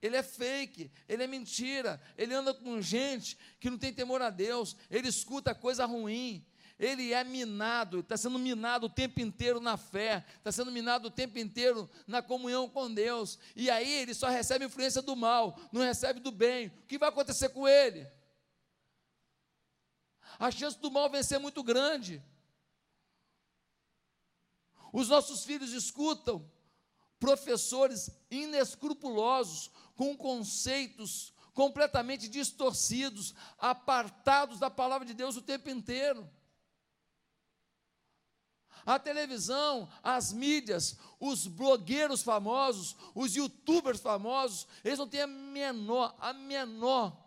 Ele 0.01 0.18
é 0.18 0.24
fake, 0.24 0.91
ele 1.07 1.24
é 1.24 1.28
mentira, 1.28 2.01
ele 2.18 2.34
anda 2.34 2.53
com 2.53 2.82
gente 2.82 3.38
que 3.59 3.70
não 3.70 3.78
tem 3.78 3.93
temor 3.93 4.22
a 4.22 4.30
Deus, 4.30 4.76
ele 4.89 5.07
escuta 5.07 5.55
coisa 5.55 5.86
ruim, 5.86 6.45
ele 6.78 7.13
é 7.13 7.24
minado, 7.24 7.99
está 7.99 8.18
sendo 8.18 8.38
minado 8.38 8.88
o 8.88 8.89
tempo 8.89 9.20
inteiro 9.20 9.59
na 9.59 9.78
fé, 9.78 10.26
está 10.38 10.51
sendo 10.51 10.72
minado 10.72 11.07
o 11.07 11.11
tempo 11.11 11.39
inteiro 11.39 11.89
na 12.05 12.22
comunhão 12.22 12.68
com 12.68 12.93
Deus, 12.93 13.39
e 13.55 13.70
aí 13.70 14.01
ele 14.01 14.13
só 14.13 14.28
recebe 14.28 14.66
influência 14.66 15.01
do 15.01 15.16
mal, 15.16 15.57
não 15.72 15.82
recebe 15.82 16.20
do 16.20 16.32
bem. 16.32 16.68
O 16.68 16.84
que 16.88 16.97
vai 16.97 17.09
acontecer 17.09 17.49
com 17.49 17.68
ele? 17.68 18.07
A 20.38 20.51
chance 20.51 20.78
do 20.80 20.91
mal 20.91 21.09
vencer 21.09 21.38
é 21.38 21.39
muito 21.39 21.63
grande. 21.63 22.22
Os 24.91 25.09
nossos 25.09 25.43
filhos 25.43 25.74
escutam 25.74 26.49
professores 27.20 28.09
inescrupulosos 28.30 29.72
com 29.95 30.16
conceitos, 30.16 31.34
completamente 31.53 32.28
distorcidos, 32.28 33.34
apartados 33.57 34.59
da 34.59 34.70
palavra 34.70 35.05
de 35.05 35.13
Deus 35.13 35.38
o 35.38 35.41
tempo 35.41 35.70
inteiro. 35.70 36.30
A 38.86 38.99
televisão, 38.99 39.89
as 40.03 40.32
mídias, 40.32 40.97
os 41.20 41.47
blogueiros 41.47 42.22
famosos, 42.22 42.95
os 43.16 43.36
youtubers 43.36 43.99
famosos, 43.99 44.68
eles 44.84 44.99
não 44.99 45.07
têm 45.07 45.22
a 45.22 45.28
menor, 45.28 46.16
a 46.20 46.34
menor 46.34 47.25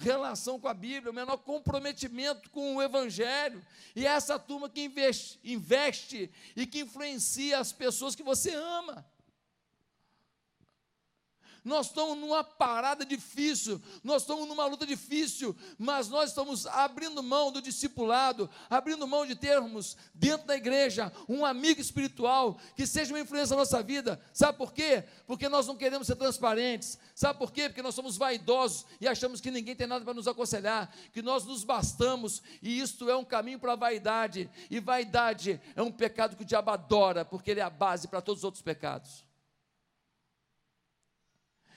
relação 0.00 0.58
com 0.58 0.66
a 0.66 0.74
Bíblia, 0.74 1.10
o 1.10 1.14
menor 1.14 1.36
comprometimento 1.38 2.50
com 2.50 2.76
o 2.76 2.82
Evangelho. 2.82 3.62
E 3.94 4.06
é 4.06 4.10
essa 4.10 4.38
turma 4.38 4.68
que 4.68 4.82
investe, 4.82 5.38
investe 5.44 6.30
e 6.56 6.66
que 6.66 6.80
influencia 6.80 7.58
as 7.58 7.72
pessoas 7.72 8.14
que 8.14 8.22
você 8.22 8.54
ama. 8.54 9.06
Nós 11.64 11.86
estamos 11.86 12.16
numa 12.16 12.42
parada 12.42 13.04
difícil, 13.04 13.80
nós 14.02 14.22
estamos 14.22 14.48
numa 14.48 14.66
luta 14.66 14.86
difícil, 14.86 15.54
mas 15.78 16.08
nós 16.08 16.30
estamos 16.30 16.66
abrindo 16.66 17.22
mão 17.22 17.52
do 17.52 17.60
discipulado, 17.60 18.48
abrindo 18.68 19.06
mão 19.06 19.26
de 19.26 19.34
termos 19.34 19.96
dentro 20.14 20.46
da 20.46 20.56
igreja 20.56 21.12
um 21.28 21.44
amigo 21.44 21.80
espiritual 21.80 22.58
que 22.74 22.86
seja 22.86 23.12
uma 23.12 23.20
influência 23.20 23.54
na 23.54 23.60
nossa 23.60 23.82
vida. 23.82 24.20
Sabe 24.32 24.56
por 24.56 24.72
quê? 24.72 25.04
Porque 25.26 25.48
nós 25.48 25.66
não 25.66 25.76
queremos 25.76 26.06
ser 26.06 26.16
transparentes. 26.16 26.98
Sabe 27.14 27.38
por 27.38 27.52
quê? 27.52 27.68
Porque 27.68 27.82
nós 27.82 27.94
somos 27.94 28.16
vaidosos 28.16 28.86
e 29.00 29.06
achamos 29.06 29.40
que 29.40 29.50
ninguém 29.50 29.76
tem 29.76 29.86
nada 29.86 30.04
para 30.04 30.14
nos 30.14 30.26
aconselhar, 30.26 30.94
que 31.12 31.20
nós 31.20 31.44
nos 31.44 31.64
bastamos 31.64 32.42
e 32.62 32.80
isto 32.80 33.10
é 33.10 33.16
um 33.16 33.24
caminho 33.24 33.58
para 33.58 33.72
a 33.72 33.76
vaidade. 33.76 34.50
E 34.70 34.80
vaidade 34.80 35.60
é 35.76 35.82
um 35.82 35.92
pecado 35.92 36.36
que 36.36 36.42
o 36.42 36.46
diabo 36.46 36.70
adora, 36.70 37.24
porque 37.24 37.50
ele 37.50 37.60
é 37.60 37.62
a 37.62 37.70
base 37.70 38.08
para 38.08 38.20
todos 38.20 38.40
os 38.40 38.44
outros 38.44 38.62
pecados. 38.62 39.29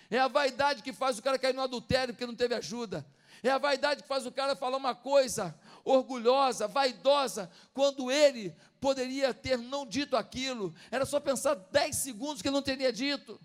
É 0.10 0.20
a 0.20 0.28
vaidade 0.28 0.82
que 0.82 0.94
faz 0.94 1.18
o 1.18 1.22
cara 1.22 1.40
cair 1.40 1.54
no 1.54 1.62
adultério 1.62 2.14
porque 2.14 2.26
não 2.26 2.36
teve 2.36 2.56
ajuda. 2.56 3.06
É 3.42 3.50
a 3.50 3.58
vaidade 3.58 4.04
que 4.04 4.08
faz 4.08 4.26
o 4.26 4.32
cara 4.32 4.56
falar 4.56 4.78
uma 4.78 4.96
coisa 4.96 5.54
orgulhosa, 5.84 6.68
vaidosa, 6.68 7.52
quando 7.74 8.10
ele 8.10 8.56
poderia 8.80 9.34
ter 9.34 9.58
não 9.58 9.86
dito 9.86 10.16
aquilo. 10.16 10.74
Era 10.90 11.06
só 11.06 11.20
pensar 11.20 11.56
10 11.56 11.96
segundos 11.96 12.42
que 12.42 12.48
ele 12.48 12.56
não 12.56 12.62
teria 12.62 12.92
dito. 12.92 13.40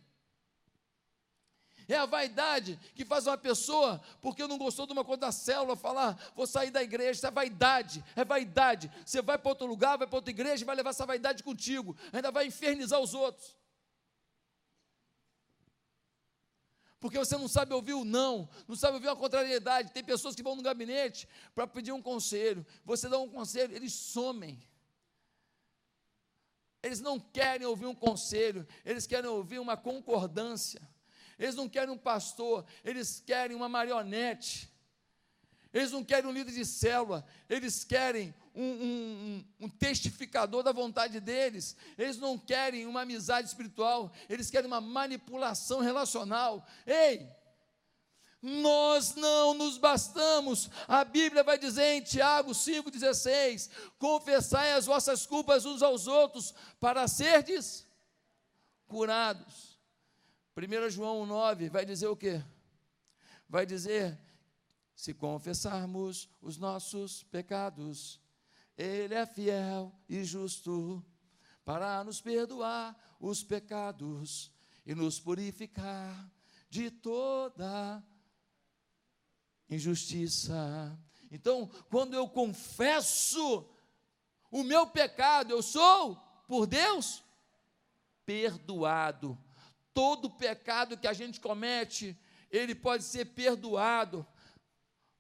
É 1.88 1.96
a 1.96 2.04
vaidade 2.04 2.78
que 2.94 3.02
faz 3.02 3.26
uma 3.26 3.38
pessoa, 3.38 4.00
porque 4.20 4.46
não 4.46 4.59
gostou 4.59 4.86
de 4.86 4.92
uma 4.92 5.02
coisa 5.02 5.22
da 5.22 5.32
célula, 5.32 5.74
falar, 5.74 6.18
vou 6.36 6.46
sair 6.46 6.70
da 6.70 6.82
igreja. 6.82 7.12
Isso 7.12 7.26
é 7.26 7.30
vaidade, 7.30 8.04
é 8.14 8.24
vaidade. 8.24 8.92
Você 9.06 9.22
vai 9.22 9.38
para 9.38 9.48
outro 9.48 9.66
lugar, 9.66 9.96
vai 9.96 10.06
para 10.06 10.16
outra 10.16 10.30
igreja 10.30 10.66
vai 10.66 10.76
levar 10.76 10.90
essa 10.90 11.06
vaidade 11.06 11.42
contigo. 11.42 11.96
Ainda 12.12 12.30
vai 12.30 12.46
infernizar 12.46 13.00
os 13.00 13.14
outros. 13.14 13.56
Porque 17.01 17.18
você 17.18 17.36
não 17.36 17.49
sabe 17.49 17.72
ouvir 17.72 17.94
o 17.94 18.05
não, 18.05 18.49
não 18.66 18.74
sabe 18.74 18.94
ouvir 18.94 19.09
uma 19.09 19.16
contrariedade. 19.16 19.92
Tem 19.92 20.03
pessoas 20.03 20.34
que 20.34 20.42
vão 20.42 20.57
no 20.57 20.62
gabinete 20.62 21.28
para 21.55 21.66
pedir 21.66 21.92
um 21.92 22.03
conselho, 22.03 22.66
você 22.84 23.09
dá 23.09 23.18
um 23.18 23.28
conselho, 23.28 23.74
eles 23.74 23.92
somem. 23.92 24.59
Eles 26.82 27.01
não 27.01 27.18
querem 27.18 27.66
ouvir 27.66 27.86
um 27.86 27.94
conselho, 27.94 28.66
eles 28.84 29.07
querem 29.07 29.28
ouvir 29.28 29.59
uma 29.59 29.76
concordância. 29.76 30.80
Eles 31.38 31.55
não 31.55 31.68
querem 31.68 31.92
um 31.92 31.99
pastor, 31.99 32.64
eles 32.84 33.22
querem 33.24 33.57
uma 33.57 33.68
marionete. 33.68 34.70
Eles 35.72 35.92
não 35.92 36.02
querem 36.02 36.28
um 36.28 36.32
líder 36.32 36.52
de 36.52 36.64
célula, 36.64 37.26
eles 37.48 37.84
querem 37.84 38.34
um, 38.54 38.62
um, 38.62 39.44
um, 39.60 39.68
testificador 39.68 40.62
da 40.62 40.72
vontade 40.72 41.20
deles, 41.20 41.76
eles 41.96 42.16
não 42.16 42.38
querem 42.38 42.86
uma 42.86 43.02
amizade 43.02 43.48
espiritual, 43.48 44.10
eles 44.28 44.50
querem 44.50 44.66
uma 44.66 44.80
manipulação 44.80 45.80
relacional. 45.80 46.66
Ei, 46.86 47.28
nós 48.40 49.14
não 49.14 49.52
nos 49.52 49.76
bastamos. 49.76 50.70
A 50.86 51.04
Bíblia 51.04 51.42
vai 51.42 51.58
dizer 51.58 51.94
em 51.94 52.02
Tiago 52.02 52.52
5,16: 52.52 53.68
confessai 53.98 54.72
as 54.72 54.86
vossas 54.86 55.26
culpas 55.26 55.66
uns 55.66 55.82
aos 55.82 56.06
outros, 56.06 56.54
para 56.80 57.06
serdes 57.06 57.86
curados. 58.86 59.78
1 60.56 60.90
João 60.90 61.26
9 61.26 61.68
vai 61.68 61.84
dizer 61.84 62.08
o 62.08 62.16
quê? 62.16 62.42
Vai 63.48 63.66
dizer 63.66 64.18
se 64.99 65.14
confessarmos 65.14 66.28
os 66.42 66.59
nossos 66.59 67.22
pecados, 67.22 68.20
Ele 68.76 69.14
é 69.14 69.24
fiel 69.24 69.94
e 70.09 70.24
justo 70.24 71.05
para 71.64 72.03
nos 72.03 72.20
perdoar 72.20 72.96
os 73.20 73.44
pecados 73.44 74.51
e 74.84 74.96
nos 74.96 75.20
purificar 75.20 76.28
de 76.68 76.90
toda 76.90 78.03
injustiça. 79.70 80.99
Então, 81.30 81.68
quando 81.88 82.14
eu 82.14 82.28
confesso 82.28 83.70
o 84.51 84.64
meu 84.64 84.84
pecado, 84.84 85.53
eu 85.53 85.62
sou, 85.62 86.16
por 86.49 86.66
Deus, 86.66 87.22
perdoado. 88.26 89.38
Todo 89.94 90.28
pecado 90.28 90.99
que 90.99 91.07
a 91.07 91.12
gente 91.12 91.38
comete, 91.38 92.18
ele 92.51 92.74
pode 92.74 93.05
ser 93.05 93.26
perdoado. 93.26 94.26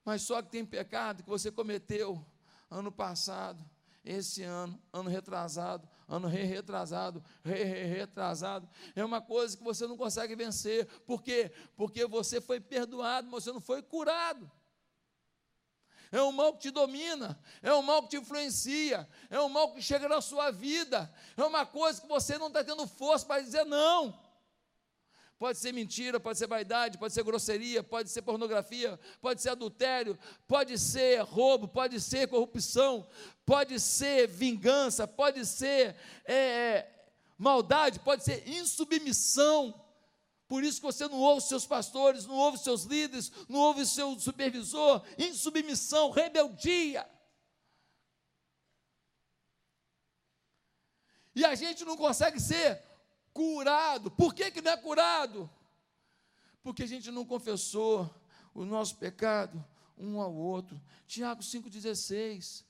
Mas 0.08 0.22
só 0.22 0.40
que 0.40 0.48
tem 0.48 0.64
pecado 0.64 1.22
que 1.22 1.28
você 1.28 1.52
cometeu 1.52 2.24
ano 2.70 2.90
passado, 2.90 3.62
esse 4.02 4.42
ano, 4.42 4.82
ano 4.90 5.10
retrasado, 5.10 5.86
ano 6.08 6.26
re-retrasado, 6.26 7.22
re-retrasado. 7.44 8.66
É 8.96 9.04
uma 9.04 9.20
coisa 9.20 9.54
que 9.54 9.62
você 9.62 9.86
não 9.86 9.98
consegue 9.98 10.34
vencer. 10.34 10.86
Por 11.00 11.22
quê? 11.22 11.52
Porque 11.76 12.06
você 12.06 12.40
foi 12.40 12.58
perdoado, 12.58 13.28
mas 13.30 13.44
você 13.44 13.52
não 13.52 13.60
foi 13.60 13.82
curado. 13.82 14.50
É 16.10 16.22
um 16.22 16.32
mal 16.32 16.54
que 16.54 16.60
te 16.60 16.70
domina, 16.70 17.38
é 17.62 17.70
um 17.74 17.82
mal 17.82 18.02
que 18.02 18.08
te 18.08 18.16
influencia, 18.16 19.06
é 19.28 19.38
um 19.42 19.50
mal 19.50 19.74
que 19.74 19.82
chega 19.82 20.08
na 20.08 20.22
sua 20.22 20.50
vida, 20.50 21.12
é 21.36 21.44
uma 21.44 21.66
coisa 21.66 22.00
que 22.00 22.08
você 22.08 22.38
não 22.38 22.46
está 22.46 22.64
tendo 22.64 22.86
força 22.86 23.26
para 23.26 23.42
dizer 23.42 23.66
não. 23.66 24.18
Pode 25.38 25.58
ser 25.58 25.72
mentira, 25.72 26.18
pode 26.18 26.36
ser 26.36 26.48
vaidade, 26.48 26.98
pode 26.98 27.14
ser 27.14 27.22
grosseria, 27.22 27.80
pode 27.80 28.10
ser 28.10 28.22
pornografia, 28.22 28.98
pode 29.20 29.40
ser 29.40 29.50
adultério, 29.50 30.18
pode 30.48 30.76
ser 30.76 31.20
roubo, 31.20 31.68
pode 31.68 32.00
ser 32.00 32.26
corrupção, 32.26 33.08
pode 33.46 33.78
ser 33.78 34.26
vingança, 34.26 35.06
pode 35.06 35.46
ser 35.46 35.94
é, 36.24 36.34
é, 36.34 37.04
maldade, 37.38 38.00
pode 38.00 38.24
ser 38.24 38.48
insubmissão. 38.48 39.72
Por 40.48 40.64
isso 40.64 40.80
que 40.80 40.86
você 40.86 41.06
não 41.06 41.20
ouve 41.20 41.42
seus 41.42 41.64
pastores, 41.64 42.26
não 42.26 42.34
ouve 42.34 42.58
seus 42.58 42.82
líderes, 42.82 43.30
não 43.48 43.60
ouve 43.60 43.86
seu 43.86 44.18
supervisor, 44.18 45.04
insubmissão, 45.16 46.10
rebeldia. 46.10 47.08
E 51.32 51.44
a 51.44 51.54
gente 51.54 51.84
não 51.84 51.96
consegue 51.96 52.40
ser 52.40 52.87
curado. 53.38 54.10
Por 54.10 54.34
que, 54.34 54.50
que 54.50 54.60
não 54.60 54.72
é 54.72 54.76
curado? 54.76 55.48
Porque 56.60 56.82
a 56.82 56.86
gente 56.86 57.08
não 57.12 57.24
confessou 57.24 58.12
o 58.52 58.64
nosso 58.64 58.96
pecado 58.96 59.64
um 59.96 60.20
ao 60.20 60.34
outro. 60.34 60.80
Tiago 61.06 61.40
5,16. 61.40 62.64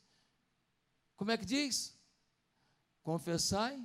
Como 1.16 1.30
é 1.30 1.38
que 1.38 1.46
diz? 1.46 1.98
Confessai 3.02 3.82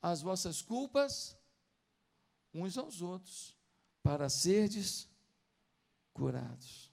as 0.00 0.22
vossas 0.22 0.62
culpas 0.62 1.36
uns 2.54 2.78
aos 2.78 3.02
outros, 3.02 3.54
para 4.02 4.28
serdes 4.30 5.08
curados. 6.12 6.90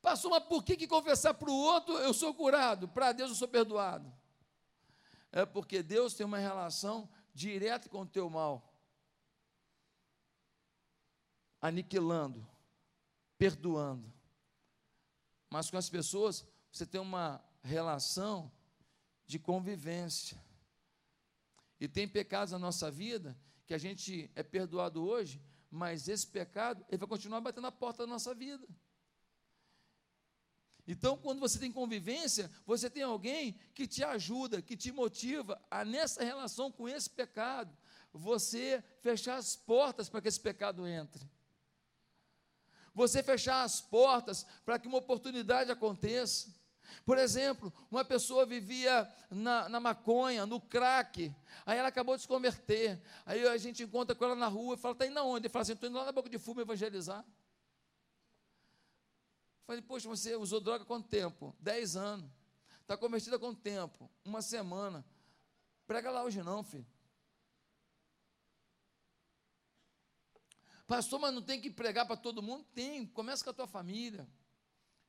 Pastor, 0.00 0.30
mas 0.30 0.44
por 0.44 0.64
que, 0.64 0.76
que 0.76 0.88
confessar 0.88 1.34
para 1.34 1.50
o 1.50 1.54
outro 1.54 1.98
eu 1.98 2.12
sou 2.14 2.34
curado? 2.34 2.88
Para 2.88 3.12
Deus 3.12 3.30
eu 3.30 3.36
sou 3.36 3.48
perdoado 3.48 4.19
é 5.32 5.46
porque 5.46 5.82
Deus 5.82 6.14
tem 6.14 6.26
uma 6.26 6.38
relação 6.38 7.08
direta 7.32 7.88
com 7.88 8.02
o 8.02 8.06
teu 8.06 8.28
mal, 8.28 8.74
aniquilando, 11.60 12.46
perdoando. 13.38 14.12
Mas 15.48 15.70
com 15.70 15.76
as 15.76 15.88
pessoas, 15.88 16.46
você 16.70 16.86
tem 16.86 17.00
uma 17.00 17.44
relação 17.62 18.50
de 19.26 19.38
convivência. 19.38 20.42
E 21.78 21.88
tem 21.88 22.06
pecados 22.06 22.52
na 22.52 22.58
nossa 22.58 22.90
vida 22.90 23.38
que 23.66 23.74
a 23.74 23.78
gente 23.78 24.30
é 24.34 24.42
perdoado 24.42 25.02
hoje, 25.02 25.40
mas 25.70 26.08
esse 26.08 26.26
pecado, 26.26 26.84
ele 26.88 26.98
vai 26.98 27.08
continuar 27.08 27.40
batendo 27.40 27.62
na 27.62 27.72
porta 27.72 28.04
da 28.04 28.06
nossa 28.06 28.34
vida. 28.34 28.66
Então, 30.86 31.16
quando 31.16 31.40
você 31.40 31.58
tem 31.58 31.70
convivência, 31.72 32.50
você 32.66 32.88
tem 32.90 33.02
alguém 33.02 33.58
que 33.74 33.86
te 33.86 34.02
ajuda, 34.02 34.62
que 34.62 34.76
te 34.76 34.90
motiva 34.92 35.60
a, 35.70 35.84
nessa 35.84 36.24
relação 36.24 36.70
com 36.70 36.88
esse 36.88 37.08
pecado, 37.08 37.76
você 38.12 38.82
fechar 39.00 39.36
as 39.36 39.54
portas 39.54 40.08
para 40.08 40.20
que 40.20 40.28
esse 40.28 40.40
pecado 40.40 40.86
entre. 40.86 41.28
Você 42.94 43.22
fechar 43.22 43.62
as 43.62 43.80
portas 43.80 44.44
para 44.64 44.78
que 44.78 44.88
uma 44.88 44.98
oportunidade 44.98 45.70
aconteça. 45.70 46.52
Por 47.04 47.18
exemplo, 47.18 47.72
uma 47.90 48.04
pessoa 48.04 48.44
vivia 48.44 49.08
na, 49.30 49.68
na, 49.68 49.78
maconha, 49.78 50.44
no 50.44 50.60
crack, 50.60 51.32
aí 51.64 51.78
ela 51.78 51.88
acabou 51.88 52.16
de 52.16 52.22
se 52.22 52.28
converter. 52.28 53.00
Aí 53.24 53.46
a 53.46 53.56
gente 53.56 53.82
encontra 53.82 54.14
com 54.14 54.24
ela 54.24 54.34
na 54.34 54.48
rua 54.48 54.74
e 54.74 54.78
fala: 54.78 54.92
está 54.92 55.06
indo 55.06 55.18
aonde? 55.18 55.46
Ele 55.46 55.52
fala 55.52 55.62
assim: 55.62 55.72
estou 55.72 55.88
indo 55.88 55.98
lá 55.98 56.04
na 56.04 56.12
boca 56.12 56.28
de 56.28 56.38
fumo 56.38 56.60
evangelizar. 56.60 57.24
Falei, 59.70 59.82
poxa, 59.84 60.08
você 60.08 60.34
usou 60.34 60.60
droga 60.60 60.84
quanto 60.84 61.06
tempo? 61.06 61.54
Dez 61.60 61.94
anos. 61.94 62.28
Está 62.80 62.96
convertida 62.96 63.38
quanto 63.38 63.60
tempo? 63.60 64.10
Uma 64.24 64.42
semana. 64.42 65.06
Prega 65.86 66.10
lá 66.10 66.24
hoje 66.24 66.42
não, 66.42 66.64
filho. 66.64 66.84
Pastor, 70.88 71.20
mas 71.20 71.32
não 71.32 71.40
tem 71.40 71.60
que 71.60 71.70
pregar 71.70 72.04
para 72.04 72.16
todo 72.16 72.42
mundo? 72.42 72.64
Tem. 72.74 73.06
Começa 73.06 73.44
com 73.44 73.50
a 73.50 73.52
tua 73.52 73.68
família. 73.68 74.28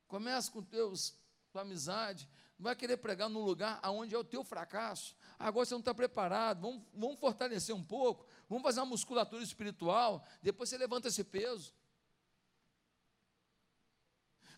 Começa 0.08 0.52
com 0.52 0.62
teus, 0.62 1.18
tua 1.52 1.64
amizade. 1.64 2.30
Não 2.60 2.66
vai 2.66 2.76
querer 2.76 2.98
pregar 2.98 3.28
num 3.28 3.44
lugar 3.44 3.82
onde 3.86 4.14
é 4.14 4.18
o 4.20 4.24
teu 4.24 4.44
fracasso. 4.44 5.16
Agora 5.40 5.66
você 5.66 5.74
não 5.74 5.80
está 5.80 5.92
preparado. 5.92 6.62
Vamos, 6.62 6.84
vamos 6.94 7.20
fortalecer 7.20 7.76
um 7.76 7.84
pouco. 7.84 8.28
Vamos 8.48 8.62
fazer 8.62 8.80
uma 8.82 8.86
musculatura 8.86 9.42
espiritual. 9.42 10.24
Depois 10.40 10.70
você 10.70 10.78
levanta 10.78 11.08
esse 11.08 11.24
peso. 11.24 11.74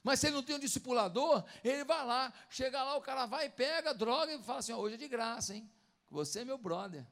Mas 0.03 0.19
se 0.19 0.27
ele 0.27 0.35
não 0.35 0.43
tem 0.43 0.57
um 0.57 0.59
discipulador, 0.59 1.45
ele 1.63 1.85
vai 1.85 2.05
lá, 2.05 2.33
chega 2.49 2.83
lá, 2.83 2.97
o 2.97 3.01
cara 3.01 3.25
vai, 3.25 3.49
pega 3.49 3.93
droga 3.93 4.33
e 4.33 4.43
fala 4.43 4.59
assim: 4.59 4.73
hoje 4.73 4.95
é 4.95 4.97
de 4.97 5.07
graça, 5.07 5.55
hein? 5.55 5.71
Você 6.09 6.41
é 6.41 6.45
meu 6.45 6.57
brother. 6.57 7.07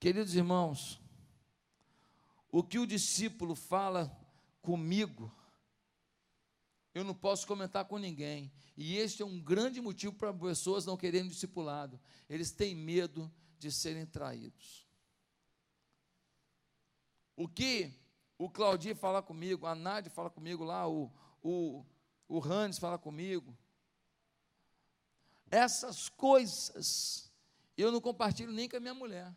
Queridos 0.00 0.34
irmãos, 0.34 1.00
o 2.50 2.62
que 2.64 2.78
o 2.78 2.86
discípulo 2.86 3.54
fala 3.54 4.10
comigo, 4.60 5.32
eu 6.92 7.04
não 7.04 7.14
posso 7.14 7.46
comentar 7.46 7.84
com 7.84 7.96
ninguém. 7.96 8.50
E 8.76 8.96
este 8.96 9.22
é 9.22 9.26
um 9.26 9.38
grande 9.38 9.80
motivo 9.80 10.14
para 10.14 10.32
pessoas 10.32 10.86
não 10.86 10.96
quererem 10.96 11.28
discipulado. 11.28 12.00
Eles 12.28 12.50
têm 12.50 12.74
medo 12.74 13.30
de 13.58 13.70
serem 13.70 14.06
traídos. 14.06 14.86
O 17.36 17.46
que 17.46 17.99
o 18.40 18.48
Claudio 18.48 18.96
fala 18.96 19.20
comigo, 19.20 19.66
a 19.66 19.74
Nádia 19.74 20.10
fala 20.10 20.30
comigo 20.30 20.64
lá, 20.64 20.88
o, 20.88 21.12
o, 21.42 21.84
o 22.26 22.40
Hannes 22.40 22.78
fala 22.78 22.98
comigo. 22.98 23.54
Essas 25.50 26.08
coisas 26.08 27.30
eu 27.76 27.92
não 27.92 28.00
compartilho 28.00 28.50
nem 28.50 28.66
com 28.66 28.78
a 28.78 28.80
minha 28.80 28.94
mulher. 28.94 29.30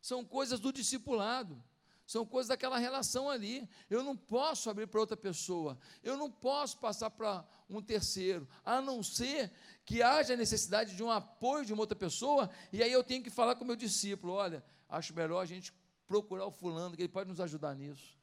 São 0.00 0.24
coisas 0.24 0.58
do 0.58 0.72
discipulado. 0.72 1.62
São 2.06 2.24
coisas 2.24 2.48
daquela 2.48 2.78
relação 2.78 3.28
ali. 3.28 3.68
Eu 3.90 4.02
não 4.02 4.16
posso 4.16 4.70
abrir 4.70 4.86
para 4.86 5.00
outra 5.00 5.18
pessoa. 5.18 5.78
Eu 6.02 6.16
não 6.16 6.30
posso 6.30 6.78
passar 6.78 7.10
para 7.10 7.46
um 7.68 7.82
terceiro, 7.82 8.48
a 8.64 8.80
não 8.80 9.02
ser 9.02 9.52
que 9.84 10.02
haja 10.02 10.34
necessidade 10.34 10.96
de 10.96 11.02
um 11.02 11.10
apoio 11.10 11.66
de 11.66 11.74
uma 11.74 11.82
outra 11.82 11.96
pessoa, 11.96 12.48
e 12.72 12.82
aí 12.82 12.92
eu 12.92 13.04
tenho 13.04 13.22
que 13.22 13.30
falar 13.30 13.54
com 13.54 13.64
o 13.64 13.66
meu 13.66 13.76
discípulo: 13.76 14.32
olha, 14.32 14.64
acho 14.88 15.14
melhor 15.14 15.40
a 15.40 15.46
gente 15.46 15.74
procurar 16.06 16.46
o 16.46 16.50
fulano, 16.50 16.96
que 16.96 17.02
ele 17.02 17.08
pode 17.08 17.28
nos 17.28 17.40
ajudar 17.40 17.74
nisso. 17.74 18.18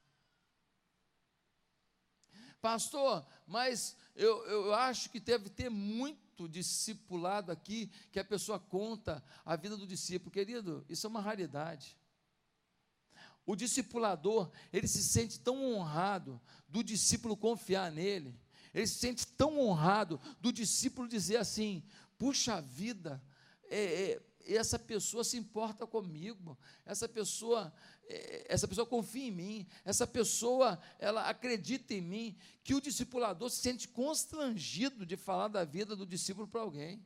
Pastor, 2.60 3.26
mas 3.46 3.96
eu, 4.14 4.44
eu 4.46 4.74
acho 4.74 5.10
que 5.10 5.18
deve 5.18 5.48
ter 5.48 5.68
muito 5.68 6.48
discipulado 6.48 7.50
aqui, 7.50 7.90
que 8.12 8.20
a 8.20 8.24
pessoa 8.24 8.58
conta 8.58 9.22
a 9.44 9.56
vida 9.56 9.76
do 9.76 9.86
discípulo. 9.86 10.30
Querido, 10.30 10.84
isso 10.88 11.06
é 11.06 11.10
uma 11.10 11.20
raridade. 11.20 11.96
O 13.44 13.56
discipulador, 13.56 14.50
ele 14.72 14.86
se 14.86 15.02
sente 15.02 15.40
tão 15.40 15.64
honrado 15.74 16.40
do 16.68 16.84
discípulo 16.84 17.36
confiar 17.36 17.90
nele, 17.90 18.38
ele 18.72 18.86
se 18.86 18.94
sente 18.94 19.26
tão 19.26 19.58
honrado 19.58 20.20
do 20.40 20.52
discípulo 20.52 21.08
dizer 21.08 21.38
assim: 21.38 21.82
puxa 22.16 22.60
vida, 22.60 23.20
é, 23.64 24.12
é, 24.12 24.22
essa 24.46 24.78
pessoa 24.78 25.24
se 25.24 25.36
importa 25.36 25.86
comigo, 25.86 26.58
essa 26.84 27.08
pessoa, 27.08 27.72
é, 28.06 28.46
essa 28.48 28.66
pessoa 28.66 28.86
confia 28.86 29.28
em 29.28 29.30
mim, 29.30 29.66
essa 29.84 30.06
pessoa, 30.06 30.78
ela 30.98 31.28
acredita 31.28 31.94
em 31.94 32.00
mim, 32.00 32.36
que 32.62 32.74
o 32.74 32.80
discipulador 32.80 33.50
se 33.50 33.60
sente 33.60 33.88
constrangido 33.88 35.04
de 35.04 35.16
falar 35.16 35.48
da 35.48 35.64
vida 35.64 35.94
do 35.94 36.06
discípulo 36.06 36.48
para 36.48 36.60
alguém. 36.60 37.02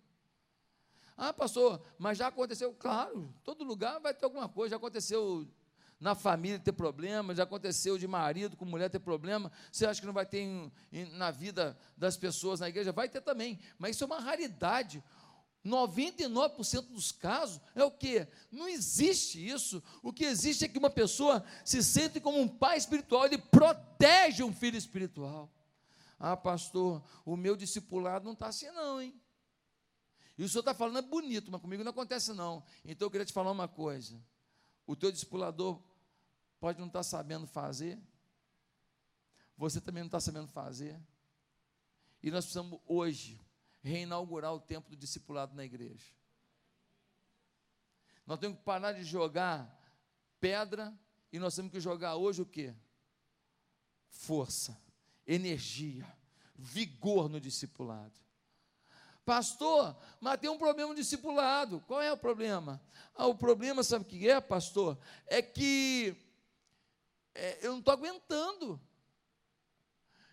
Ah, 1.17 1.33
pastor, 1.33 1.83
mas 1.99 2.19
já 2.19 2.27
aconteceu, 2.27 2.75
claro, 2.75 3.35
todo 3.43 3.65
lugar 3.65 3.99
vai 4.01 4.13
ter 4.13 4.27
alguma 4.27 4.49
coisa, 4.49 4.71
já 4.71 4.77
aconteceu 4.77 5.49
na 5.99 6.15
família 6.15 6.59
ter 6.59 6.73
problema, 6.73 7.35
já 7.35 7.45
aconteceu 7.45 7.97
de 7.97 8.07
marido 8.07 8.57
com 8.57 8.65
mulher 8.65 8.91
ter 8.91 8.99
problema, 8.99 9.51
você 9.73 9.87
acha 9.87 10.01
que 10.01 10.07
não 10.07 10.13
vai 10.13 10.27
ter 10.27 10.41
em, 10.41 10.73
em, 10.93 11.07
na 11.13 11.31
vida 11.31 11.77
das 11.97 12.17
pessoas 12.17 12.61
na 12.61 12.69
igreja? 12.69 12.93
Vai 12.93 13.09
ter 13.09 13.23
também, 13.23 13.59
mas 13.79 13.97
isso 13.97 14.05
é 14.05 14.07
uma 14.07 14.21
raridade. 14.21 15.03
99% 15.67 16.89
dos 16.89 17.13
casos 17.13 17.61
é 17.75 17.83
o 17.83 17.91
que? 17.91 18.27
Não 18.51 18.69
existe 18.69 19.47
isso. 19.47 19.83
O 20.03 20.13
que 20.13 20.25
existe 20.25 20.65
é 20.65 20.69
que 20.69 20.79
uma 20.79 20.91
pessoa 20.91 21.45
se 21.65 21.83
sente 21.83 22.21
como 22.21 22.41
um 22.41 22.49
pai 22.49 22.77
espiritual, 22.77 23.27
ele 23.27 23.39
protege 23.39 24.43
um 24.43 24.53
filho 24.53 24.77
espiritual. 24.77 25.51
Ah, 26.19 26.37
pastor, 26.37 27.03
o 27.25 27.37
meu 27.37 27.57
discipulado 27.57 28.25
não 28.25 28.33
está 28.33 28.49
assim, 28.49 28.71
não, 28.71 29.01
hein? 29.01 29.15
E 30.39 30.45
o 30.45 30.49
senhor 30.49 30.61
está 30.61 30.75
falando 30.75 30.99
é 30.99 31.03
bonito, 31.03 31.51
mas 31.51 31.61
comigo 31.61 31.83
não 31.83 31.91
acontece, 31.91 32.33
não. 32.33 32.63
Então 32.85 33.07
eu 33.07 33.11
queria 33.11 33.25
te 33.25 33.33
falar 33.33 33.51
uma 33.51 33.69
coisa. 33.69 34.23
O 34.87 34.95
teu 34.95 35.11
discipulador 35.11 35.83
pode 36.61 36.79
não 36.79 36.87
estar 36.87 37.01
tá 37.01 37.03
sabendo 37.03 37.47
fazer, 37.47 37.99
você 39.57 39.81
também 39.81 40.03
não 40.03 40.09
está 40.09 40.21
sabendo 40.21 40.49
fazer. 40.49 41.01
E 42.23 42.31
nós 42.31 42.45
precisamos 42.45 42.79
hoje 42.87 43.41
reinaugurar 43.87 44.53
o 44.53 44.61
tempo 44.61 44.91
do 44.91 44.97
discipulado 44.97 45.55
na 45.55 45.65
igreja. 45.65 46.13
Nós 48.27 48.39
temos 48.41 48.59
que 48.59 48.65
parar 48.65 48.93
de 48.93 49.05
jogar 49.05 49.73
pedra 50.41 50.93
e 51.33 51.39
nós 51.39 51.55
temos 51.55 51.71
que 51.71 51.81
jogar 51.81 52.17
hoje 52.17 52.43
o 52.43 52.47
que? 52.47 52.75
Força, 54.09 54.77
energia, 55.27 56.05
vigor 56.57 57.29
no 57.29 57.41
discipulado. 57.41 58.15
Pastor, 59.25 59.97
mas 60.21 60.41
tem 60.41 60.51
um 60.51 60.59
problema 60.59 60.91
no 60.91 60.97
discipulado. 60.97 61.81
Qual 61.87 62.01
é 62.03 62.13
o 62.13 62.17
problema? 62.17 62.81
Ah, 63.15 63.27
o 63.27 63.35
problema, 63.35 63.83
sabe 63.83 64.05
o 64.05 64.09
que 64.09 64.29
é, 64.29 64.41
pastor? 64.41 64.99
É 65.27 65.43
que 65.43 66.17
é, 67.35 67.67
eu 67.67 67.73
não 67.73 67.79
estou 67.81 67.93
aguentando. 67.93 68.81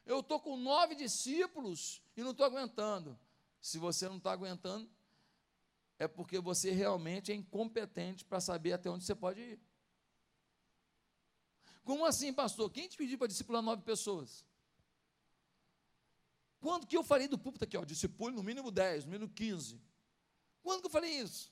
Eu 0.05 0.19
estou 0.19 0.39
com 0.39 0.57
nove 0.57 0.95
discípulos 0.95 2.01
e 2.15 2.23
não 2.23 2.31
estou 2.31 2.45
aguentando. 2.45 3.17
Se 3.63 3.79
você 3.79 4.09
não 4.09 4.17
está 4.17 4.33
aguentando, 4.33 4.91
é 5.97 6.05
porque 6.05 6.37
você 6.37 6.71
realmente 6.71 7.31
é 7.31 7.35
incompetente 7.35 8.25
para 8.25 8.41
saber 8.41 8.73
até 8.73 8.89
onde 8.89 9.05
você 9.05 9.15
pode 9.15 9.39
ir. 9.39 9.59
Como 11.81 12.05
assim, 12.05 12.33
pastor? 12.33 12.69
Quem 12.69 12.89
te 12.89 12.97
pediu 12.97 13.17
para 13.17 13.27
discipular 13.27 13.61
nove 13.61 13.81
pessoas? 13.81 14.45
Quando 16.59 16.85
que 16.85 16.97
eu 16.97 17.05
falei 17.05 17.29
do 17.29 17.39
púlpito 17.39 17.63
aqui, 17.63 17.77
ó, 17.77 17.85
discipule 17.85 18.35
no 18.35 18.43
mínimo 18.43 18.69
10, 18.69 19.05
no 19.05 19.11
mínimo 19.11 19.31
15? 19.31 19.81
Quando 20.61 20.81
que 20.81 20.87
eu 20.87 20.91
falei 20.91 21.21
isso? 21.21 21.49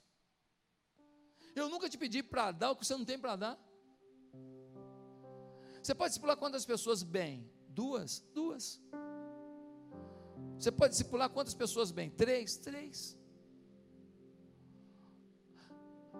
Eu 1.56 1.70
nunca 1.70 1.90
te 1.90 1.98
pedi 1.98 2.22
para 2.22 2.52
dar 2.52 2.72
o 2.72 2.76
que 2.76 2.86
você 2.86 2.98
não 2.98 3.06
tem 3.06 3.18
para 3.18 3.38
dar. 3.38 3.60
Você 5.82 5.96
pode 5.96 6.10
discipular 6.10 6.36
quantas 6.36 6.66
pessoas 6.66 7.04
bem? 7.04 7.50
Duas? 7.70 8.20
Duas. 8.34 8.82
Você 10.60 10.72
pode 10.72 10.92
discipular 10.92 11.30
quantas 11.30 11.54
pessoas 11.54 11.92
bem? 11.92 12.10
Três? 12.10 12.58
Três. 12.58 13.18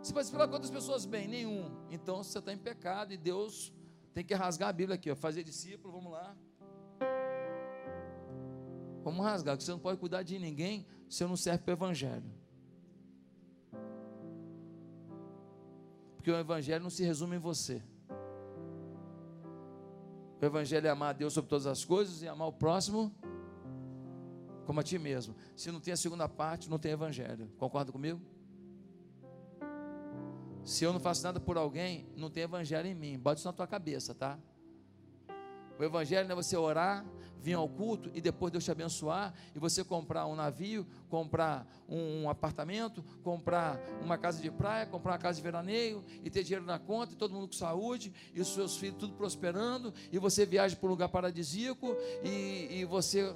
Você 0.02 0.12
pode 0.12 0.24
discipular 0.24 0.50
quantas 0.50 0.72
pessoas 0.72 1.06
bem? 1.06 1.28
Nenhum. 1.28 1.72
Então 1.92 2.24
você 2.24 2.40
está 2.40 2.52
em 2.52 2.58
pecado 2.58 3.14
e 3.14 3.18
Deus 3.18 3.72
tem 4.14 4.26
que 4.26 4.34
rasgar 4.34 4.70
a 4.70 4.74
Bíblia 4.74 4.96
aqui, 4.96 5.12
ó. 5.12 5.16
Fazer 5.16 5.44
discípulo, 5.44 5.94
vamos 5.94 6.12
lá. 6.12 6.36
Vamos 9.04 9.24
rasgar, 9.24 9.58
que 9.58 9.64
você 9.64 9.72
não 9.72 9.80
pode 9.80 10.00
cuidar 10.00 10.24
de 10.24 10.38
ninguém 10.38 10.86
se 11.10 11.24
não 11.24 11.36
serve 11.36 11.64
para 11.64 11.72
o 11.72 11.76
Evangelho. 11.76 12.32
Porque 16.16 16.30
o 16.30 16.38
Evangelho 16.38 16.84
não 16.84 16.90
se 16.90 17.04
resume 17.04 17.36
em 17.36 17.40
você. 17.40 17.82
O 20.40 20.46
Evangelho 20.46 20.88
é 20.88 20.90
amar 20.90 21.10
a 21.10 21.14
Deus 21.14 21.34
sobre 21.34 21.50
todas 21.50 21.68
as 21.68 21.86
coisas 21.86 22.22
e 22.22 22.28
amar 22.28 22.48
o 22.48 22.54
próximo 22.54 23.16
como 24.66 24.80
a 24.80 24.84
ti 24.84 24.98
mesmo. 24.98 25.36
Se 25.56 25.72
não 25.72 25.80
tem 25.80 25.94
a 25.94 25.98
segunda 25.98 26.28
parte, 26.28 26.70
não 26.70 26.80
tem 26.80 26.92
evangelho. 26.92 27.50
Concorda 27.58 27.92
comigo? 27.92 28.22
Se 30.64 30.84
eu 30.84 30.94
não 30.94 31.00
faço 31.00 31.24
nada 31.24 31.40
por 31.40 31.58
alguém, 31.58 32.08
não 32.16 32.30
tem 32.30 32.44
evangelho 32.44 32.88
em 32.88 32.96
mim. 32.96 33.18
Bota 33.18 33.40
isso 33.40 33.48
na 33.48 33.54
tua 33.54 33.68
cabeça, 33.68 34.14
tá? 34.14 34.38
O 35.80 35.84
evangelho 35.84 36.28
não 36.28 36.34
é 36.34 36.36
você 36.36 36.56
orar, 36.56 37.04
vir 37.42 37.54
ao 37.54 37.68
culto 37.68 38.12
e 38.14 38.22
depois 38.22 38.52
Deus 38.52 38.64
te 38.64 38.70
abençoar 38.70 39.34
e 39.56 39.60
você 39.60 39.84
comprar 39.84 40.28
um 40.28 40.36
navio, 40.36 40.86
comprar 41.10 41.68
um, 41.90 42.24
um, 42.24 42.30
apartamento, 42.30 43.04
comprar 43.24 43.80
uma 44.00 44.16
casa 44.16 44.40
de 44.40 44.52
praia, 44.52 44.86
comprar 44.86 45.14
uma 45.14 45.18
casa 45.18 45.38
de 45.38 45.42
veraneio 45.42 46.06
e 46.24 46.30
ter 46.30 46.44
dinheiro 46.44 46.64
na 46.64 46.78
conta 46.78 47.14
e 47.14 47.16
todo 47.16 47.34
mundo 47.34 47.48
com 47.48 47.54
saúde 47.54 48.14
e 48.34 48.40
os 48.40 48.54
seus 48.54 48.78
filhos 48.78 48.98
tudo 49.00 49.16
prosperando 49.16 49.92
e 50.12 50.20
você 50.20 50.46
viaja 50.46 50.76
para 50.76 50.88
um 50.88 50.92
lugar 50.92 51.10
paradisíaco 51.10 51.96
e, 52.24 52.68
e 52.80 52.86
você 52.86 53.36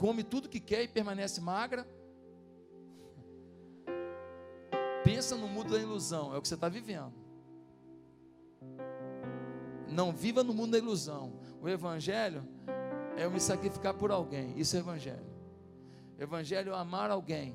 come 0.00 0.24
tudo 0.24 0.48
que 0.48 0.58
quer 0.58 0.82
e 0.82 0.88
permanece 0.88 1.42
magra. 1.42 1.86
Pensa 5.04 5.36
no 5.36 5.46
mundo 5.46 5.72
da 5.74 5.78
ilusão, 5.78 6.34
é 6.34 6.38
o 6.38 6.42
que 6.42 6.48
você 6.48 6.54
está 6.54 6.70
vivendo. 6.70 7.12
Não 9.86 10.10
viva 10.10 10.42
no 10.42 10.54
mundo 10.54 10.72
da 10.72 10.78
ilusão. 10.78 11.38
O 11.60 11.68
Evangelho 11.68 12.42
é 13.14 13.26
eu 13.26 13.30
me 13.30 13.38
sacrificar 13.38 13.92
por 13.92 14.10
alguém. 14.10 14.58
Isso 14.58 14.74
é 14.74 14.78
Evangelho. 14.78 15.26
Evangelho 16.18 16.72
é 16.72 16.76
amar 16.78 17.10
alguém. 17.10 17.54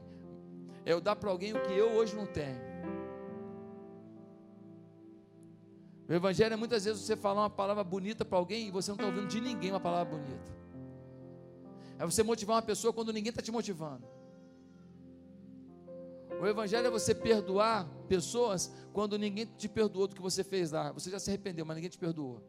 É 0.86 0.94
eu 0.94 1.02
dar 1.02 1.16
para 1.16 1.32
alguém 1.32 1.52
o 1.54 1.62
que 1.64 1.74
eu 1.74 1.94
hoje 1.94 2.16
não 2.16 2.28
tenho. 2.28 2.62
O 6.08 6.14
Evangelho 6.14 6.54
é 6.54 6.58
muitas 6.58 6.86
vezes 6.86 7.02
você 7.02 7.16
falar 7.16 7.42
uma 7.42 7.50
palavra 7.50 7.84
bonita 7.84 8.24
para 8.24 8.38
alguém 8.38 8.68
e 8.68 8.72
você 8.72 8.92
não 8.92 8.98
está 8.98 9.08
ouvindo 9.08 9.28
de 9.28 9.42
ninguém 9.42 9.72
uma 9.72 9.80
palavra 9.80 10.16
bonita. 10.16 10.65
É 11.98 12.06
você 12.06 12.24
motivar 12.24 12.58
uma 12.58 12.62
pessoa 12.62 12.92
quando 12.94 13.14
ninguém 13.14 13.30
está 13.30 13.42
te 13.42 13.52
motivando. 13.52 14.06
O 16.40 16.46
Evangelho 16.46 16.88
é 16.88 16.90
você 16.90 17.16
perdoar 17.16 17.88
pessoas 18.08 18.72
quando 18.92 19.18
ninguém 19.18 19.46
te 19.46 19.70
perdoou 19.70 20.08
do 20.08 20.16
que 20.16 20.22
você 20.22 20.44
fez 20.44 20.72
lá. 20.72 20.92
Você 20.92 21.10
já 21.10 21.20
se 21.20 21.30
arrependeu, 21.30 21.66
mas 21.66 21.76
ninguém 21.76 21.90
te 21.90 21.98
perdoou. 21.98 22.42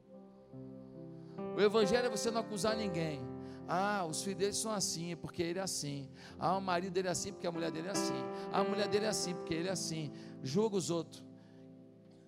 O 1.57 1.61
Evangelho 1.61 2.07
é 2.07 2.11
você 2.11 2.31
não 2.31 2.41
acusar 2.41 2.77
ninguém. 2.77 3.21
Ah, 3.69 4.05
os 4.09 4.23
filhos 4.23 4.39
dele 4.39 4.53
são 4.53 4.71
assim, 4.71 5.17
porque 5.17 5.43
ele 5.43 5.59
é 5.59 5.63
assim. 5.63 6.09
Ah, 6.39 6.57
o 6.57 6.61
marido 6.61 6.93
dele 6.93 7.09
é 7.09 7.11
assim, 7.11 7.33
porque 7.33 7.47
a 7.47 7.53
mulher 7.53 7.71
dele 7.71 7.89
é 7.89 7.93
assim. 7.93 8.25
Ah, 8.53 8.61
a 8.61 8.65
mulher 8.65 8.89
dele 8.89 9.07
é 9.07 9.09
assim, 9.09 9.35
porque 9.35 9.55
ele 9.55 9.69
é 9.69 9.73
assim. 9.73 10.13
Julga 10.43 10.77
os 10.77 10.91
outros. 10.91 11.25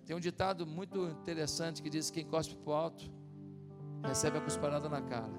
Tem 0.05 0.15
um 0.15 0.19
ditado 0.19 0.65
muito 0.65 1.05
interessante 1.07 1.81
que 1.81 1.89
diz: 1.89 2.09
quem 2.09 2.25
cospe 2.25 2.55
para 2.55 2.71
o 2.71 2.73
alto, 2.73 3.11
recebe 4.03 4.37
a 4.37 4.41
cusparada 4.41 4.89
na 4.89 5.01
cara. 5.01 5.31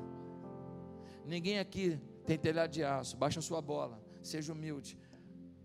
Ninguém 1.31 1.61
aqui 1.61 1.97
tem 2.27 2.37
telhado 2.37 2.73
de 2.73 2.83
aço. 2.83 3.17
Baixa 3.17 3.41
sua 3.41 3.63
bola. 3.63 4.03
Seja 4.21 4.53
humilde. 4.53 4.99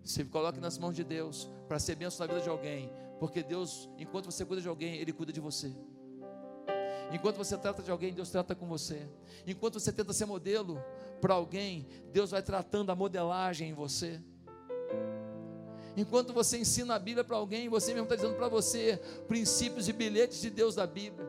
Se 0.03 0.23
coloque 0.25 0.59
nas 0.59 0.77
mãos 0.77 0.95
de 0.95 1.03
Deus 1.03 1.49
para 1.67 1.79
ser 1.79 1.95
bênção 1.95 2.23
na 2.23 2.31
vida 2.31 2.43
de 2.43 2.49
alguém. 2.49 2.93
Porque 3.19 3.41
Deus, 3.41 3.89
enquanto 3.97 4.25
você 4.25 4.45
cuida 4.45 4.61
de 4.61 4.67
alguém, 4.67 4.97
Ele 4.97 5.11
cuida 5.11 5.33
de 5.33 5.39
você. 5.39 5.75
Enquanto 7.11 7.37
você 7.37 7.57
trata 7.57 7.81
de 7.81 7.89
alguém, 7.89 8.13
Deus 8.13 8.29
trata 8.29 8.53
com 8.53 8.67
você. 8.67 9.09
Enquanto 9.47 9.79
você 9.79 9.91
tenta 9.91 10.13
ser 10.13 10.27
modelo 10.27 10.79
para 11.19 11.33
alguém, 11.33 11.87
Deus 12.13 12.29
vai 12.29 12.43
tratando 12.43 12.91
a 12.91 12.95
modelagem 12.95 13.71
em 13.71 13.73
você. 13.73 14.21
Enquanto 15.97 16.31
você 16.31 16.59
ensina 16.59 16.93
a 16.93 16.99
Bíblia 16.99 17.23
para 17.23 17.37
alguém, 17.37 17.69
você 17.69 17.91
mesmo 17.91 18.03
está 18.03 18.15
dizendo 18.15 18.35
para 18.35 18.49
você 18.49 19.01
princípios 19.27 19.89
e 19.89 19.93
bilhetes 19.93 20.39
de 20.41 20.51
Deus 20.51 20.75
da 20.75 20.85
Bíblia. 20.85 21.27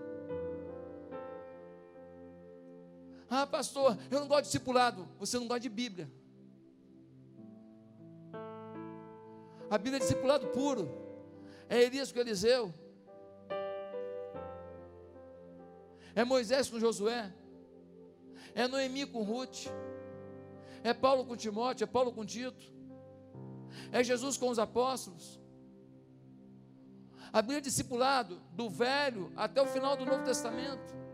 Ah, 3.28 3.46
pastor, 3.46 3.98
eu 4.10 4.20
não 4.20 4.28
gosto 4.28 4.42
de 4.42 4.46
discipulado. 4.46 5.08
Você 5.18 5.38
não 5.38 5.48
gosta 5.48 5.60
de 5.60 5.68
Bíblia. 5.68 6.10
A 9.68 9.76
Bíblia 9.76 9.96
é 9.96 10.00
discipulado 10.00 10.46
puro. 10.48 10.88
É 11.68 11.82
Elias 11.82 12.12
com 12.12 12.20
Eliseu. 12.20 12.72
É 16.14 16.24
Moisés 16.24 16.70
com 16.70 16.78
Josué. 16.78 17.32
É 18.54 18.68
Noemi 18.68 19.06
com 19.06 19.22
Ruth. 19.22 19.66
É 20.84 20.94
Paulo 20.94 21.24
com 21.24 21.36
Timóteo. 21.36 21.84
É 21.84 21.86
Paulo 21.86 22.12
com 22.12 22.24
Tito. 22.24 22.72
É 23.90 24.04
Jesus 24.04 24.36
com 24.36 24.48
os 24.48 24.58
apóstolos. 24.58 25.40
A 27.32 27.42
Bíblia 27.42 27.58
é 27.58 27.60
discipulado 27.60 28.40
do 28.52 28.70
Velho 28.70 29.32
até 29.36 29.60
o 29.60 29.66
final 29.66 29.96
do 29.96 30.06
Novo 30.06 30.24
Testamento. 30.24 31.05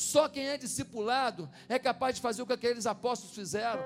Só 0.00 0.30
quem 0.30 0.48
é 0.48 0.56
discipulado 0.56 1.46
é 1.68 1.78
capaz 1.78 2.14
de 2.16 2.22
fazer 2.22 2.40
o 2.40 2.46
que 2.46 2.54
aqueles 2.54 2.86
apóstolos 2.86 3.34
fizeram. 3.34 3.82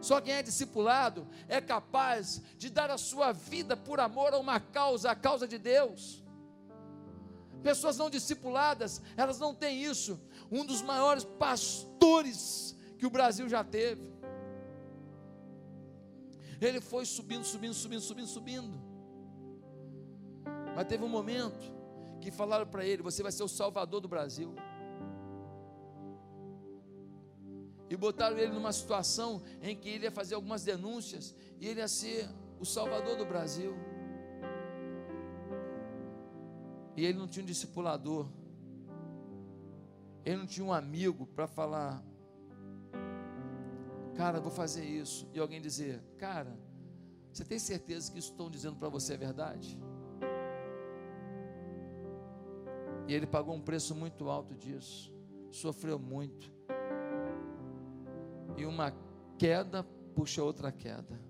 Só 0.00 0.22
quem 0.22 0.32
é 0.32 0.42
discipulado 0.42 1.28
é 1.48 1.60
capaz 1.60 2.40
de 2.56 2.70
dar 2.70 2.90
a 2.90 2.96
sua 2.96 3.30
vida 3.30 3.76
por 3.76 4.00
amor 4.00 4.32
a 4.32 4.38
uma 4.38 4.58
causa, 4.58 5.10
a 5.10 5.14
causa 5.14 5.46
de 5.46 5.58
Deus. 5.58 6.24
Pessoas 7.62 7.98
não 7.98 8.08
discipuladas, 8.08 9.02
elas 9.14 9.38
não 9.38 9.54
têm 9.54 9.84
isso. 9.84 10.18
Um 10.50 10.64
dos 10.64 10.80
maiores 10.80 11.24
pastores 11.24 12.74
que 12.96 13.04
o 13.04 13.10
Brasil 13.10 13.46
já 13.50 13.62
teve. 13.62 14.10
Ele 16.58 16.80
foi 16.80 17.04
subindo, 17.04 17.44
subindo, 17.44 17.74
subindo, 17.74 18.00
subindo, 18.00 18.28
subindo. 18.28 18.80
Mas 20.74 20.86
teve 20.86 21.04
um 21.04 21.08
momento 21.08 21.70
que 22.18 22.30
falaram 22.30 22.66
para 22.66 22.86
ele: 22.86 23.02
Você 23.02 23.22
vai 23.22 23.30
ser 23.30 23.42
o 23.42 23.48
salvador 23.48 24.00
do 24.00 24.08
Brasil. 24.08 24.54
E 27.92 27.96
botaram 27.96 28.38
ele 28.38 28.52
numa 28.52 28.72
situação 28.72 29.42
em 29.60 29.76
que 29.76 29.86
ele 29.86 30.04
ia 30.04 30.10
fazer 30.10 30.34
algumas 30.34 30.64
denúncias 30.64 31.34
e 31.60 31.68
ele 31.68 31.78
ia 31.78 31.86
ser 31.86 32.26
o 32.58 32.64
salvador 32.64 33.18
do 33.18 33.26
Brasil. 33.26 33.74
E 36.96 37.04
ele 37.04 37.18
não 37.18 37.28
tinha 37.28 37.42
um 37.42 37.46
discipulador. 37.46 38.26
Ele 40.24 40.38
não 40.38 40.46
tinha 40.46 40.64
um 40.64 40.72
amigo 40.72 41.26
para 41.26 41.46
falar, 41.46 42.02
cara, 44.14 44.40
vou 44.40 44.50
fazer 44.50 44.86
isso. 44.86 45.28
E 45.34 45.38
alguém 45.38 45.60
dizer, 45.60 46.02
cara, 46.16 46.58
você 47.30 47.44
tem 47.44 47.58
certeza 47.58 48.10
que 48.10 48.18
isso 48.18 48.30
estão 48.30 48.50
dizendo 48.50 48.76
para 48.76 48.88
você 48.88 49.12
é 49.12 49.16
verdade? 49.18 49.78
E 53.06 53.12
ele 53.12 53.26
pagou 53.26 53.54
um 53.54 53.60
preço 53.60 53.94
muito 53.94 54.30
alto 54.30 54.54
disso, 54.54 55.12
sofreu 55.50 55.98
muito. 55.98 56.61
E 58.56 58.64
uma 58.66 58.92
queda 59.38 59.82
puxa 60.14 60.42
outra 60.42 60.70
queda. 60.70 61.20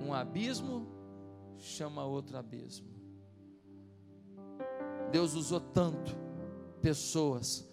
Um 0.00 0.12
abismo 0.12 0.86
chama 1.58 2.04
outro 2.04 2.36
abismo. 2.36 2.90
Deus 5.10 5.34
usou 5.34 5.60
tanto 5.60 6.16
pessoas, 6.80 7.68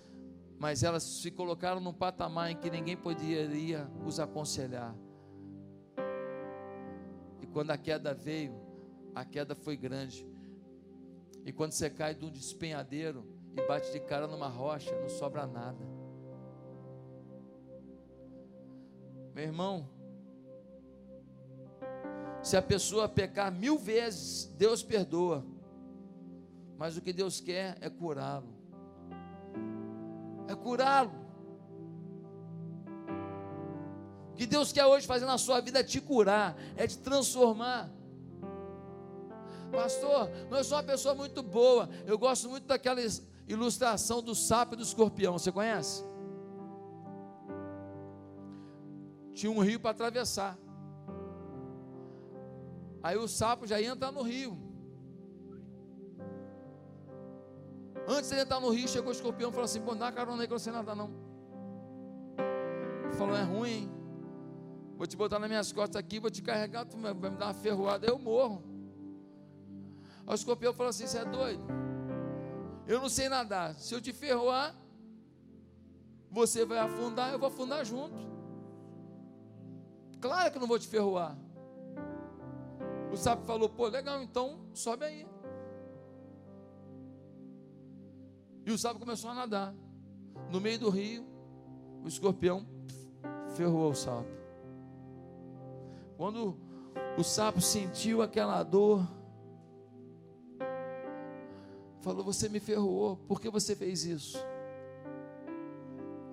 mas 0.59 0.83
elas 0.83 1.03
se 1.03 1.31
colocaram 1.31 1.79
num 1.79 1.93
patamar 1.93 2.51
em 2.51 2.55
que 2.57 2.69
ninguém 2.69 2.97
poderia 2.97 3.89
os 4.05 4.19
aconselhar. 4.19 4.95
E 7.41 7.47
quando 7.47 7.71
a 7.71 7.77
queda 7.77 8.13
veio, 8.13 8.53
a 9.15 9.23
queda 9.23 9.55
foi 9.55 9.77
grande. 9.77 10.27
E 11.45 11.51
quando 11.51 11.71
você 11.71 11.89
cai 11.89 12.13
de 12.13 12.25
um 12.25 12.29
despenhadeiro 12.29 13.25
e 13.55 13.65
bate 13.65 13.91
de 13.91 13.99
cara 14.01 14.27
numa 14.27 14.47
rocha, 14.47 14.93
não 14.99 15.09
sobra 15.09 15.47
nada. 15.47 15.98
Meu 19.39 19.47
irmão, 19.47 19.89
se 22.43 22.57
a 22.57 22.61
pessoa 22.61 23.07
pecar 23.07 23.49
mil 23.49 23.77
vezes, 23.77 24.47
Deus 24.57 24.83
perdoa. 24.83 25.45
Mas 26.77 26.97
o 26.97 27.01
que 27.01 27.13
Deus 27.13 27.39
quer 27.39 27.77
é 27.79 27.89
curá-lo. 27.89 28.53
É 30.45 30.53
curá-lo. 30.55 31.13
O 34.33 34.35
que 34.35 34.45
Deus 34.45 34.73
quer 34.73 34.85
hoje 34.85 35.07
fazer 35.07 35.25
na 35.25 35.37
sua 35.37 35.61
vida 35.61 35.79
é 35.79 35.83
te 35.83 36.01
curar, 36.01 36.57
é 36.75 36.85
te 36.85 36.97
transformar. 36.97 37.89
Pastor, 39.71 40.29
eu 40.51 40.63
sou 40.65 40.77
uma 40.77 40.83
pessoa 40.83 41.15
muito 41.15 41.41
boa. 41.41 41.89
Eu 42.05 42.17
gosto 42.17 42.49
muito 42.49 42.67
daquela 42.67 42.99
ilustração 43.47 44.21
do 44.21 44.35
sapo 44.35 44.73
e 44.73 44.77
do 44.77 44.83
escorpião. 44.83 45.39
Você 45.39 45.49
conhece? 45.49 46.08
Tinha 49.39 49.49
um 49.53 49.59
rio 49.59 49.79
para 49.79 49.91
atravessar. 49.91 50.57
Aí 53.01 53.15
o 53.15 53.25
sapo 53.25 53.65
já 53.65 53.79
ia 53.79 53.87
entrar 53.87 54.11
no 54.11 54.21
rio. 54.21 54.57
Antes 58.05 58.27
de 58.29 58.35
ele 58.35 58.41
entrar 58.41 58.59
no 58.59 58.69
rio, 58.69 58.85
chegou 58.85 59.07
o 59.07 59.13
escorpião 59.13 59.49
e 59.49 59.53
falou 59.53 59.63
assim: 59.63 59.79
Pô, 59.79 59.95
dá 59.95 60.11
carona 60.11 60.41
aí 60.43 60.47
que 60.47 60.53
você 60.53 60.69
nada 60.71 60.93
não. 60.93 61.09
Ele 63.05 63.13
falou: 63.13 63.33
É 63.33 63.43
ruim, 63.43 63.69
hein? 63.69 63.91
Vou 64.97 65.07
te 65.07 65.15
botar 65.15 65.39
nas 65.39 65.47
minhas 65.47 65.71
costas 65.71 65.95
aqui, 65.95 66.19
vou 66.19 66.29
te 66.29 66.41
carregar, 66.41 66.83
tu 66.83 66.97
vai 66.97 67.13
me 67.13 67.37
dar 67.37 67.45
uma 67.45 67.53
ferroada, 67.53 68.05
eu 68.05 68.19
morro. 68.19 68.61
Aí 70.27 70.33
o 70.33 70.35
escorpião 70.35 70.73
falou 70.73 70.89
assim: 70.89 71.07
Você 71.07 71.17
é 71.17 71.23
doido? 71.23 71.63
Eu 72.85 72.99
não 72.99 73.07
sei 73.07 73.29
nadar. 73.29 73.73
Se 73.75 73.95
eu 73.95 74.01
te 74.01 74.11
ferroar, 74.11 74.75
você 76.29 76.65
vai 76.65 76.79
afundar, 76.79 77.31
eu 77.31 77.39
vou 77.39 77.47
afundar 77.47 77.85
junto. 77.85 78.38
Claro 80.19 80.51
que 80.51 80.57
eu 80.57 80.61
não 80.61 80.67
vou 80.67 80.79
te 80.79 80.87
ferroar. 80.87 81.37
O 83.11 83.17
sapo 83.17 83.45
falou: 83.45 83.69
Pô, 83.69 83.87
legal, 83.87 84.21
então 84.21 84.59
sobe 84.73 85.05
aí. 85.05 85.27
E 88.65 88.71
o 88.71 88.77
sapo 88.77 88.99
começou 88.99 89.29
a 89.29 89.33
nadar. 89.33 89.73
No 90.51 90.59
meio 90.59 90.79
do 90.79 90.89
rio, 90.89 91.25
o 92.03 92.07
escorpião 92.07 92.67
ferrou 93.55 93.91
o 93.91 93.95
sapo. 93.95 94.29
Quando 96.17 96.57
o 97.17 97.23
sapo 97.23 97.61
sentiu 97.61 98.21
aquela 98.21 98.61
dor, 98.63 99.07
falou: 102.01 102.23
Você 102.23 102.49
me 102.49 102.59
ferrou, 102.59 103.17
por 103.27 103.39
que 103.39 103.49
você 103.49 103.75
fez 103.75 104.03
isso? 104.03 104.37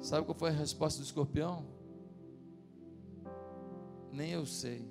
Sabe 0.01 0.27
qual 0.27 0.37
foi 0.37 0.51
a 0.51 0.53
resposta 0.53 1.01
do 1.01 1.05
escorpião? 1.05 1.76
Nem 4.17 4.31
eu 4.31 4.47
sei, 4.47 4.91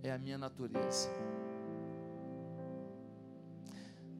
é 0.00 0.12
a 0.12 0.18
minha 0.18 0.38
natureza. 0.38 1.10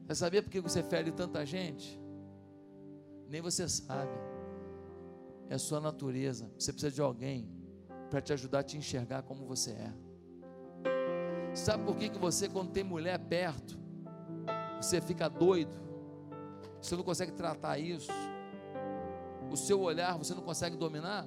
Você 0.05 0.15
sabia 0.15 0.43
por 0.43 0.49
que 0.49 0.59
você 0.59 0.83
fere 0.83 1.09
tanta 1.09 1.45
gente? 1.45 1.97
Nem 3.29 3.39
você 3.39 3.65
sabe. 3.69 4.11
É 5.49 5.55
a 5.55 5.59
sua 5.59 5.79
natureza. 5.79 6.51
Você 6.59 6.73
precisa 6.73 6.93
de 6.93 7.01
alguém 7.01 7.49
para 8.09 8.19
te 8.19 8.33
ajudar 8.33 8.59
a 8.59 8.63
te 8.63 8.77
enxergar 8.77 9.23
como 9.23 9.45
você 9.45 9.71
é. 9.71 9.93
Sabe 11.55 11.85
por 11.85 11.95
que, 11.95 12.09
que 12.09 12.19
você, 12.19 12.49
quando 12.49 12.71
tem 12.71 12.83
mulher 12.83 13.17
perto, 13.17 13.79
você 14.81 14.99
fica 14.99 15.29
doido? 15.29 15.77
Você 16.81 16.93
não 16.93 17.03
consegue 17.03 17.31
tratar 17.31 17.79
isso? 17.79 18.11
O 19.49 19.55
seu 19.55 19.79
olhar 19.79 20.17
você 20.17 20.33
não 20.35 20.43
consegue 20.43 20.75
dominar? 20.75 21.25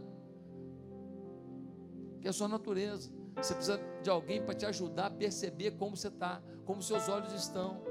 Que 2.21 2.27
é 2.27 2.31
a 2.31 2.33
sua 2.33 2.49
natureza. 2.49 3.11
Você 3.37 3.55
precisa 3.55 3.81
de 4.03 4.11
alguém 4.11 4.43
para 4.43 4.55
te 4.55 4.67
ajudar 4.67 5.07
a 5.07 5.11
perceber 5.11 5.73
como 5.73 5.97
você 5.97 6.09
está, 6.09 6.43
como 6.65 6.83
seus 6.83 7.09
olhos 7.09 7.33
estão. 7.33 7.83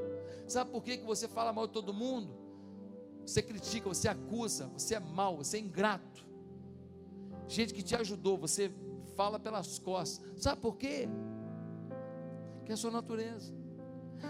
Sabe 0.47 0.71
por 0.71 0.83
que, 0.83 0.97
que 0.97 1.05
você 1.05 1.27
fala 1.27 1.53
mal 1.53 1.67
de 1.67 1.73
todo 1.73 1.93
mundo? 1.93 2.37
Você 3.25 3.41
critica, 3.41 3.87
você 3.87 4.07
acusa, 4.07 4.67
você 4.67 4.95
é 4.95 4.99
mau, 4.99 5.37
você 5.37 5.57
é 5.57 5.59
ingrato. 5.59 6.27
Gente 7.47 7.73
que 7.73 7.81
te 7.81 7.95
ajudou, 7.95 8.37
você 8.37 8.71
fala 9.15 9.39
pelas 9.39 9.79
costas. 9.79 10.41
Sabe 10.41 10.61
por 10.61 10.77
quê? 10.77 11.07
Que 12.65 12.71
é 12.71 12.73
a 12.73 12.77
sua 12.77 12.91
natureza. 12.91 13.53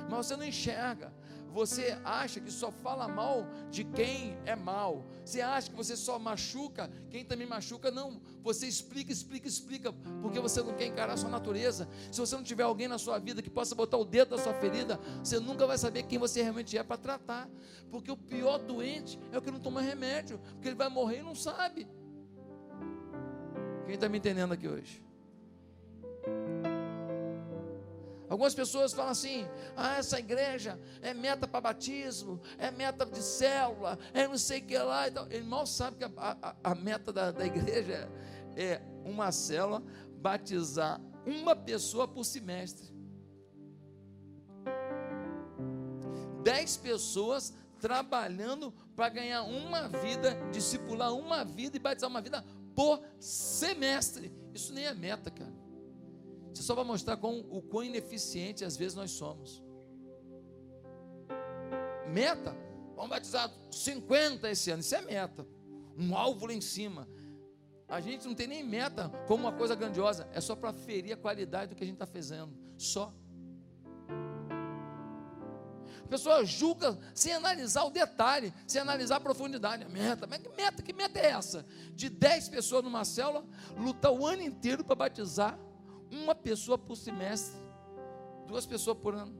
Mas 0.09 0.25
você 0.25 0.35
não 0.35 0.45
enxerga. 0.45 1.13
Você 1.51 1.97
acha 2.03 2.39
que 2.39 2.51
só 2.51 2.71
fala 2.71 3.07
mal 3.07 3.47
de 3.69 3.83
quem 3.83 4.37
é 4.45 4.55
mal. 4.55 5.05
Você 5.25 5.41
acha 5.41 5.69
que 5.69 5.75
você 5.75 5.95
só 5.95 6.19
machuca 6.19 6.89
quem 7.09 7.25
também 7.25 7.47
machuca. 7.47 7.91
Não. 7.91 8.21
Você 8.43 8.67
explica, 8.67 9.11
explica, 9.11 9.47
explica. 9.47 9.93
Porque 10.21 10.39
você 10.39 10.61
não 10.61 10.73
quer 10.75 10.87
encarar 10.87 11.13
a 11.13 11.17
sua 11.17 11.29
natureza. 11.29 11.87
Se 12.11 12.19
você 12.19 12.35
não 12.35 12.43
tiver 12.43 12.63
alguém 12.63 12.87
na 12.87 12.97
sua 12.97 13.19
vida 13.19 13.41
que 13.41 13.49
possa 13.49 13.73
botar 13.75 13.97
o 13.97 14.05
dedo 14.05 14.35
na 14.35 14.41
sua 14.41 14.53
ferida, 14.53 14.99
você 15.23 15.39
nunca 15.39 15.65
vai 15.65 15.77
saber 15.77 16.03
quem 16.03 16.19
você 16.19 16.41
realmente 16.41 16.77
é 16.77 16.83
para 16.83 16.97
tratar. 16.97 17.49
Porque 17.89 18.11
o 18.11 18.17
pior 18.17 18.59
doente 18.59 19.19
é 19.31 19.37
o 19.37 19.41
que 19.41 19.51
não 19.51 19.59
toma 19.59 19.81
remédio. 19.81 20.39
Porque 20.53 20.67
ele 20.67 20.75
vai 20.75 20.89
morrer 20.89 21.19
e 21.19 21.23
não 21.23 21.35
sabe. 21.35 21.87
Quem 23.85 23.95
está 23.95 24.07
me 24.07 24.19
entendendo 24.19 24.53
aqui 24.53 24.67
hoje? 24.67 25.08
Algumas 28.29 28.53
pessoas 28.53 28.93
falam 28.93 29.11
assim: 29.11 29.47
ah, 29.75 29.97
essa 29.97 30.19
igreja 30.19 30.79
é 31.01 31.13
meta 31.13 31.47
para 31.47 31.61
batismo, 31.61 32.39
é 32.57 32.69
meta 32.69 33.05
de 33.05 33.23
célula, 33.23 33.97
é 34.13 34.27
não 34.27 34.37
sei 34.37 34.59
o 34.59 34.65
que 34.65 34.77
lá. 34.77 35.07
Então, 35.07 35.27
ele 35.31 35.43
mal 35.43 35.65
sabe 35.65 35.97
que 35.97 36.03
a, 36.03 36.11
a, 36.15 36.55
a 36.63 36.75
meta 36.75 37.11
da, 37.11 37.31
da 37.31 37.45
igreja 37.45 38.07
é 38.55 38.81
uma 39.03 39.31
célula, 39.31 39.81
batizar 40.17 41.01
uma 41.25 41.55
pessoa 41.55 42.07
por 42.07 42.23
semestre. 42.23 42.87
Dez 46.43 46.77
pessoas 46.77 47.53
trabalhando 47.79 48.71
para 48.95 49.09
ganhar 49.09 49.43
uma 49.43 49.87
vida, 49.87 50.37
discipular 50.51 51.13
uma 51.13 51.43
vida 51.43 51.77
e 51.77 51.79
batizar 51.79 52.09
uma 52.09 52.21
vida 52.21 52.45
por 52.75 53.01
semestre. 53.19 54.31
Isso 54.53 54.71
nem 54.73 54.85
é 54.85 54.93
meta, 54.93 55.31
cara. 55.31 55.68
Isso 56.53 56.63
só 56.63 56.75
vai 56.75 56.83
mostrar 56.83 57.17
com, 57.17 57.39
o 57.49 57.61
quão 57.61 57.83
ineficiente 57.83 58.65
às 58.65 58.75
vezes 58.75 58.95
nós 58.95 59.11
somos. 59.11 59.63
Meta, 62.07 62.55
vamos 62.95 63.09
batizar 63.09 63.51
50 63.71 64.49
esse 64.49 64.71
ano, 64.71 64.81
isso 64.81 64.95
é 64.95 65.01
meta. 65.01 65.45
Um 65.97 66.15
alvo 66.15 66.47
lá 66.47 66.53
em 66.53 66.61
cima. 66.61 67.07
A 67.87 67.99
gente 67.99 68.27
não 68.27 68.35
tem 68.35 68.47
nem 68.47 68.63
meta 68.63 69.09
como 69.27 69.47
uma 69.47 69.53
coisa 69.53 69.75
grandiosa, 69.75 70.27
é 70.33 70.39
só 70.39 70.55
para 70.55 70.71
ferir 70.73 71.13
a 71.13 71.17
qualidade 71.17 71.69
do 71.69 71.75
que 71.75 71.83
a 71.83 71.87
gente 71.87 71.95
está 71.95 72.05
fazendo. 72.05 72.53
Só. 72.77 73.13
A 76.03 76.07
pessoa 76.09 76.43
julga 76.43 76.97
sem 77.13 77.33
analisar 77.33 77.83
o 77.83 77.91
detalhe, 77.91 78.51
sem 78.65 78.81
analisar 78.81 79.17
a 79.17 79.19
profundidade. 79.19 79.83
A 79.83 79.89
meta, 79.89 80.25
mas 80.25 80.39
que 80.39 80.49
meta? 80.49 80.81
Que 80.81 80.93
meta 80.93 81.19
é 81.19 81.27
essa? 81.27 81.65
De 81.93 82.09
10 82.09 82.49
pessoas 82.49 82.83
numa 82.83 83.05
célula, 83.05 83.45
lutar 83.77 84.11
o 84.11 84.25
ano 84.25 84.41
inteiro 84.41 84.83
para 84.83 84.95
batizar 84.95 85.59
uma 86.11 86.35
pessoa 86.35 86.77
por 86.77 86.95
semestre, 86.95 87.59
duas 88.47 88.65
pessoas 88.65 88.97
por 88.97 89.13
ano. 89.13 89.33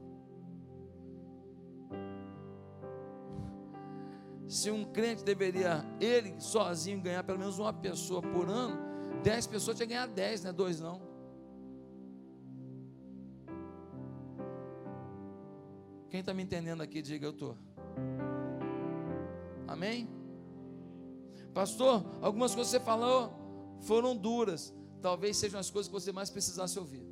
Se 4.46 4.70
um 4.70 4.84
crente 4.84 5.22
deveria, 5.22 5.84
ele 6.00 6.40
sozinho, 6.40 7.00
ganhar 7.00 7.22
pelo 7.22 7.38
menos 7.38 7.58
uma 7.58 7.72
pessoa 7.72 8.20
por 8.20 8.48
ano, 8.48 8.76
dez 9.22 9.46
pessoas 9.46 9.76
tinha 9.76 9.86
que 9.86 9.94
ganhar 9.94 10.08
dez, 10.08 10.42
né? 10.42 10.52
Dois 10.52 10.80
não. 10.80 11.00
Quem 16.10 16.20
está 16.20 16.34
me 16.34 16.42
entendendo 16.42 16.82
aqui, 16.82 17.00
diga 17.00 17.26
eu 17.26 17.30
estou. 17.30 17.56
Amém? 19.68 20.08
Pastor, 21.54 22.04
algumas 22.20 22.52
coisas 22.54 22.72
que 22.72 22.78
você 22.78 22.84
falou 22.84 23.32
foram 23.80 24.16
duras 24.16 24.74
talvez 25.00 25.36
sejam 25.36 25.58
as 25.58 25.70
coisas 25.70 25.88
que 25.88 25.92
você 25.92 26.12
mais 26.12 26.30
precisasse 26.30 26.78
ouvir. 26.78 27.04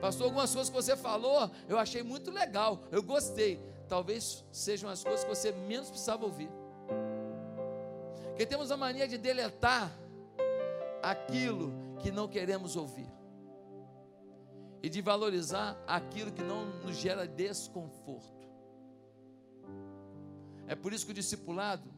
Pastor, 0.00 0.26
algumas 0.26 0.52
coisas 0.52 0.70
que 0.70 0.76
você 0.76 0.96
falou, 0.96 1.50
eu 1.68 1.78
achei 1.78 2.02
muito 2.02 2.30
legal, 2.30 2.84
eu 2.90 3.02
gostei. 3.02 3.60
Talvez 3.88 4.44
sejam 4.52 4.88
as 4.88 5.02
coisas 5.02 5.24
que 5.24 5.28
você 5.28 5.50
menos 5.50 5.88
precisava 5.88 6.24
ouvir. 6.24 6.50
Porque 8.28 8.46
temos 8.46 8.70
a 8.70 8.76
mania 8.76 9.08
de 9.08 9.18
deletar 9.18 9.90
aquilo 11.02 11.72
que 12.00 12.10
não 12.10 12.28
queremos 12.28 12.76
ouvir. 12.76 13.08
E 14.82 14.88
de 14.88 15.00
valorizar 15.00 15.76
aquilo 15.86 16.30
que 16.30 16.42
não 16.42 16.66
nos 16.82 16.96
gera 16.96 17.26
desconforto. 17.26 18.46
É 20.68 20.76
por 20.76 20.92
isso 20.92 21.04
que 21.04 21.10
o 21.10 21.14
discipulado 21.14 21.97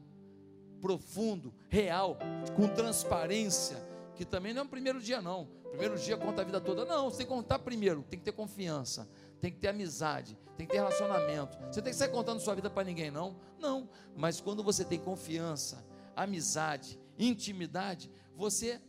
profundo, 0.80 1.52
real, 1.68 2.18
com 2.56 2.66
transparência, 2.68 3.76
que 4.14 4.24
também 4.24 4.52
não 4.52 4.62
é 4.62 4.64
o 4.64 4.68
primeiro 4.68 5.00
dia, 5.00 5.20
não. 5.20 5.48
Primeiro 5.70 5.96
dia 5.96 6.16
conta 6.16 6.42
a 6.42 6.44
vida 6.44 6.60
toda. 6.60 6.84
Não, 6.84 7.10
você 7.10 7.18
tem 7.18 7.26
que 7.26 7.32
contar 7.32 7.58
primeiro, 7.60 8.02
tem 8.02 8.18
que 8.18 8.24
ter 8.24 8.32
confiança, 8.32 9.08
tem 9.40 9.52
que 9.52 9.58
ter 9.58 9.68
amizade, 9.68 10.36
tem 10.56 10.66
que 10.66 10.72
ter 10.72 10.78
relacionamento. 10.78 11.56
Você 11.70 11.80
tem 11.80 11.92
que 11.92 11.98
sair 11.98 12.10
contando 12.10 12.40
sua 12.40 12.54
vida 12.54 12.68
para 12.68 12.84
ninguém, 12.84 13.10
não? 13.10 13.36
Não. 13.58 13.88
Mas 14.16 14.40
quando 14.40 14.62
você 14.62 14.84
tem 14.84 14.98
confiança, 14.98 15.84
amizade, 16.16 16.98
intimidade, 17.18 18.10
você 18.34 18.80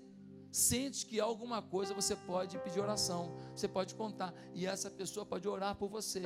sente 0.52 1.06
que 1.06 1.20
alguma 1.20 1.62
coisa 1.62 1.94
você 1.94 2.16
pode 2.16 2.58
pedir 2.60 2.80
oração, 2.80 3.38
você 3.56 3.68
pode 3.68 3.96
contar, 3.96 4.34
e 4.54 4.66
essa 4.66 4.90
pessoa 4.90 5.26
pode 5.26 5.48
orar 5.48 5.76
por 5.76 5.88
você, 5.88 6.22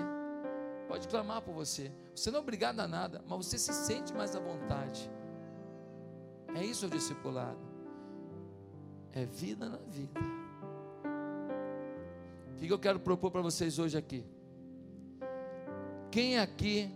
pode 0.88 1.08
clamar 1.08 1.42
por 1.42 1.54
você. 1.54 1.92
Você 2.16 2.32
não 2.32 2.40
é 2.40 2.42
obrigado 2.42 2.80
a 2.80 2.88
nada, 2.88 3.24
mas 3.28 3.46
você 3.46 3.58
se 3.58 3.74
sente 3.74 4.14
mais 4.14 4.36
à 4.36 4.40
vontade. 4.40 5.12
É 6.56 6.64
isso 6.64 6.88
o 6.88 6.90
discipulado. 6.90 7.60
É 9.12 9.26
vida 9.26 9.68
na 9.68 9.78
vida. 9.78 10.20
O 12.54 12.58
que 12.58 12.72
eu 12.72 12.80
quero 12.80 13.00
propor 13.00 13.30
para 13.30 13.42
vocês 13.42 13.78
hoje 13.78 13.98
aqui? 13.98 14.26
Quem 16.10 16.40
aqui 16.40 16.90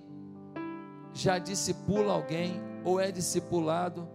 já 1.13 1.37
discipula 1.37 2.13
alguém 2.13 2.61
ou 2.85 2.99
é 2.99 3.11
discipulado, 3.11 4.07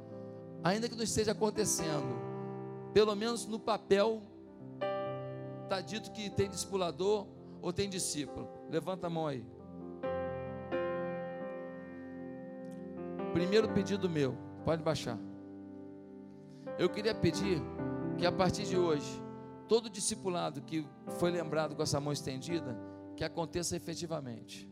ainda 0.63 0.89
que 0.89 0.97
não 0.97 1.05
esteja 1.05 1.33
acontecendo, 1.33 2.19
pelo 2.95 3.15
menos 3.15 3.47
no 3.47 3.59
papel 3.59 4.23
está 5.65 5.81
dito 5.81 6.11
que 6.11 6.31
tem 6.31 6.49
discipulador 6.49 7.27
ou 7.61 7.73
tem 7.73 7.89
discípulo. 7.89 8.49
Levanta 8.71 9.09
a 9.09 9.11
mão 9.11 9.27
aí. 9.27 9.45
Primeiro 13.35 13.69
pedido 13.69 14.09
meu, 14.09 14.35
pode 14.65 14.83
baixar. 14.83 15.19
Eu 16.79 16.89
queria 16.89 17.15
pedir 17.15 17.63
que 18.19 18.27
a 18.27 18.33
partir 18.33 18.65
de 18.65 18.77
hoje, 18.77 19.23
todo 19.69 19.89
discipulado 19.89 20.61
que 20.63 20.87
foi 21.19 21.31
lembrado 21.31 21.77
com 21.77 21.83
essa 21.83 22.01
mão 22.01 22.13
estendida, 22.13 22.77
que 23.17 23.25
aconteça 23.25 23.77
efetivamente. 23.77 24.69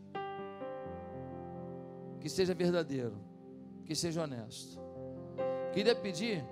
Que 2.19 2.29
seja 2.29 2.53
verdadeiro, 2.53 3.17
que 3.85 3.95
seja 3.95 4.23
honesto. 4.23 4.79
Queria 5.73 5.95
pedir 5.95 6.43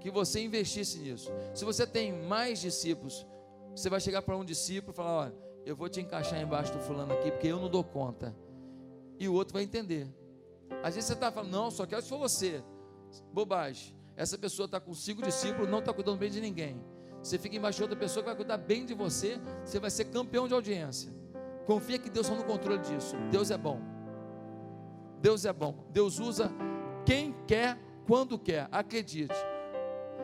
que 0.00 0.10
você 0.10 0.40
investisse 0.40 0.98
nisso. 0.98 1.30
Se 1.54 1.64
você 1.64 1.86
tem 1.86 2.12
mais 2.12 2.60
discípulos, 2.60 3.26
você 3.74 3.88
vai 3.88 4.00
chegar 4.00 4.22
para 4.22 4.36
um 4.36 4.44
discípulo 4.44 4.92
e 4.92 4.96
falar: 4.96 5.12
Olha, 5.12 5.34
eu 5.64 5.76
vou 5.76 5.88
te 5.88 6.00
encaixar 6.00 6.40
embaixo 6.40 6.72
do 6.72 6.80
fulano 6.80 7.12
aqui, 7.12 7.30
porque 7.30 7.48
eu 7.48 7.60
não 7.60 7.68
dou 7.68 7.84
conta. 7.84 8.34
e 9.18 9.28
o 9.28 9.34
outro 9.34 9.54
vai 9.54 9.62
entender. 9.62 10.08
Às 10.82 10.94
vezes 10.94 11.08
você 11.08 11.12
está 11.12 11.30
falando, 11.30 11.50
não, 11.50 11.70
só 11.70 11.86
quero 11.86 12.02
se 12.02 12.08
for 12.08 12.18
você. 12.18 12.62
Bobagem. 13.32 13.99
Essa 14.16 14.36
pessoa 14.36 14.66
está 14.66 14.78
com 14.78 14.92
cinco 14.92 15.22
discípulos, 15.22 15.68
não 15.68 15.78
está 15.78 15.92
cuidando 15.92 16.18
bem 16.18 16.30
de 16.30 16.40
ninguém. 16.40 16.80
Você 17.22 17.38
fica 17.38 17.56
embaixo 17.56 17.76
de 17.76 17.82
outra 17.82 17.98
pessoa 17.98 18.22
que 18.22 18.28
vai 18.28 18.36
cuidar 18.36 18.56
bem 18.56 18.84
de 18.84 18.94
você, 18.94 19.40
você 19.64 19.78
vai 19.78 19.90
ser 19.90 20.06
campeão 20.06 20.48
de 20.48 20.54
audiência. 20.54 21.12
Confia 21.66 21.98
que 21.98 22.10
Deus 22.10 22.26
está 22.26 22.38
no 22.38 22.44
controle 22.44 22.80
disso. 22.80 23.14
Deus 23.30 23.50
é 23.50 23.58
bom. 23.58 23.80
Deus 25.20 25.44
é 25.44 25.52
bom. 25.52 25.86
Deus 25.90 26.18
usa 26.18 26.50
quem 27.04 27.34
quer, 27.46 27.78
quando 28.06 28.38
quer. 28.38 28.68
Acredite. 28.72 29.34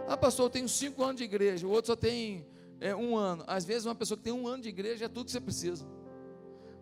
Ah, 0.09 0.17
pastor, 0.17 0.47
eu 0.47 0.51
tenho 0.51 0.69
cinco 0.69 1.03
anos 1.03 1.17
de 1.17 1.25
igreja, 1.25 1.67
o 1.67 1.71
outro 1.71 1.89
só 1.89 1.97
tem 1.97 2.47
é, 2.81 2.95
um 2.95 3.17
ano. 3.17 3.45
Às 3.47 3.65
vezes, 3.65 3.85
uma 3.85 3.95
pessoa 3.95 4.17
que 4.17 4.25
tem 4.25 4.33
um 4.33 4.47
ano 4.47 4.63
de 4.63 4.69
igreja 4.69 5.05
é 5.05 5.09
tudo 5.09 5.27
que 5.27 5.33
você 5.33 5.41
precisa. 5.41 5.87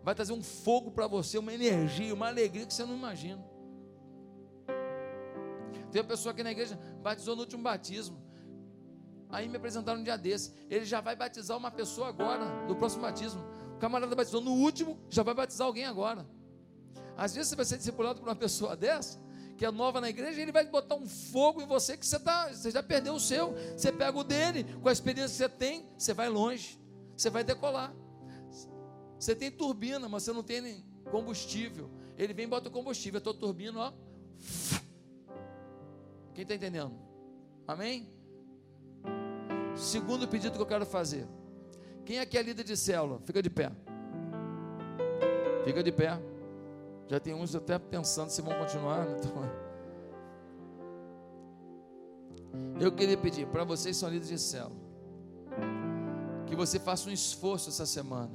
Vai 0.03 0.13
trazer 0.13 0.33
um 0.33 0.43
fogo 0.43 0.91
para 0.91 1.07
você, 1.07 1.37
uma 1.37 1.53
energia, 1.53 2.13
uma 2.13 2.27
alegria 2.27 2.65
que 2.65 2.73
você 2.73 2.85
não 2.85 2.95
imagina. 2.95 3.43
Tem 5.95 6.01
uma 6.01 6.09
pessoa 6.09 6.33
aqui 6.33 6.43
na 6.43 6.51
igreja 6.51 6.77
batizou 7.01 7.37
no 7.37 7.43
último 7.43 7.63
batismo. 7.63 8.21
Aí 9.29 9.47
me 9.47 9.55
apresentaram 9.55 10.01
um 10.01 10.03
dia 10.03 10.17
desse. 10.17 10.51
Ele 10.69 10.83
já 10.83 10.99
vai 10.99 11.15
batizar 11.15 11.55
uma 11.57 11.71
pessoa 11.71 12.09
agora, 12.09 12.43
no 12.67 12.75
próximo 12.75 13.03
batismo. 13.03 13.41
O 13.77 13.77
camarada 13.77 14.13
batizou 14.13 14.41
no 14.41 14.51
último, 14.51 14.99
já 15.09 15.23
vai 15.23 15.33
batizar 15.33 15.65
alguém 15.65 15.85
agora. 15.85 16.27
Às 17.15 17.33
vezes 17.33 17.47
você 17.47 17.55
vai 17.55 17.63
ser 17.63 17.77
discipulado 17.77 18.19
por 18.19 18.27
uma 18.27 18.35
pessoa 18.35 18.75
dessa, 18.75 19.21
que 19.55 19.65
é 19.65 19.71
nova 19.71 20.01
na 20.01 20.09
igreja, 20.09 20.41
ele 20.41 20.51
vai 20.51 20.65
botar 20.65 20.95
um 20.95 21.07
fogo 21.07 21.61
em 21.61 21.65
você 21.65 21.95
que 21.95 22.05
você, 22.05 22.19
tá, 22.19 22.49
você 22.51 22.71
já 22.71 22.83
perdeu 22.83 23.13
o 23.13 23.19
seu. 23.19 23.53
Você 23.77 23.89
pega 23.89 24.17
o 24.17 24.23
dele, 24.25 24.65
com 24.81 24.89
a 24.89 24.91
experiência 24.91 25.47
que 25.47 25.53
você 25.53 25.57
tem, 25.57 25.89
você 25.97 26.13
vai 26.13 26.27
longe, 26.27 26.77
você 27.15 27.29
vai 27.29 27.41
decolar. 27.41 27.95
Você 29.17 29.33
tem 29.33 29.49
turbina, 29.49 30.09
mas 30.09 30.23
você 30.23 30.33
não 30.33 30.43
tem 30.43 30.83
combustível. 31.09 31.89
Ele 32.17 32.33
vem 32.33 32.43
e 32.43 32.49
bota 32.49 32.67
o 32.67 32.71
combustível, 32.71 33.19
a 33.19 33.21
tua 33.21 33.33
turbina, 33.33 33.79
ó. 33.79 33.93
Quem 36.35 36.43
está 36.43 36.53
entendendo? 36.53 36.93
Amém? 37.65 38.07
Segundo 39.73 40.27
pedido 40.27 40.55
que 40.55 40.61
eu 40.61 40.65
quero 40.65 40.85
fazer. 40.85 41.25
Quem 42.05 42.19
aqui 42.19 42.37
é 42.37 42.43
líder 42.43 42.65
de 42.65 42.75
célula? 42.75 43.19
Fica 43.25 43.41
de 43.41 43.49
pé. 43.49 43.71
Fica 45.63 45.81
de 45.81 45.93
pé. 45.93 46.19
Já 47.07 47.21
tem 47.21 47.33
uns 47.33 47.55
até 47.55 47.79
pensando 47.79 48.29
se 48.29 48.41
vão 48.41 48.53
continuar. 48.59 49.05
Né? 49.05 49.15
Então... 49.17 49.65
Eu 52.79 52.91
queria 52.91 53.17
pedir 53.17 53.47
para 53.47 53.63
vocês 53.63 53.95
que 53.95 53.99
são 54.01 54.09
líderes 54.09 54.29
de 54.29 54.37
célula, 54.37 54.75
que 56.45 56.55
você 56.55 56.77
faça 56.77 57.09
um 57.09 57.13
esforço 57.13 57.69
essa 57.69 57.85
semana 57.85 58.31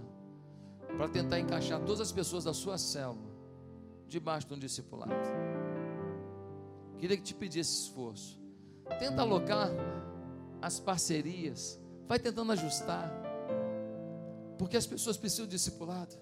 para 0.97 1.09
tentar 1.09 1.39
encaixar 1.39 1.79
todas 1.81 2.01
as 2.01 2.13
pessoas 2.13 2.45
da 2.45 2.55
sua 2.55 2.79
célula 2.79 3.31
debaixo 4.09 4.49
de 4.49 4.55
um 4.55 4.59
discipulado. 4.59 5.13
Queria 7.01 7.17
que 7.17 7.23
te 7.23 7.35
pedir 7.35 7.61
esse 7.61 7.85
esforço. 7.85 8.39
Tenta 8.99 9.23
alocar 9.23 9.71
as 10.61 10.79
parcerias, 10.79 11.81
vai 12.07 12.19
tentando 12.19 12.53
ajustar, 12.53 13.11
porque 14.59 14.77
as 14.77 14.87
pessoas 14.87 15.17
precisam 15.17 15.47
de 15.47 15.53
discipulado. 15.53 16.15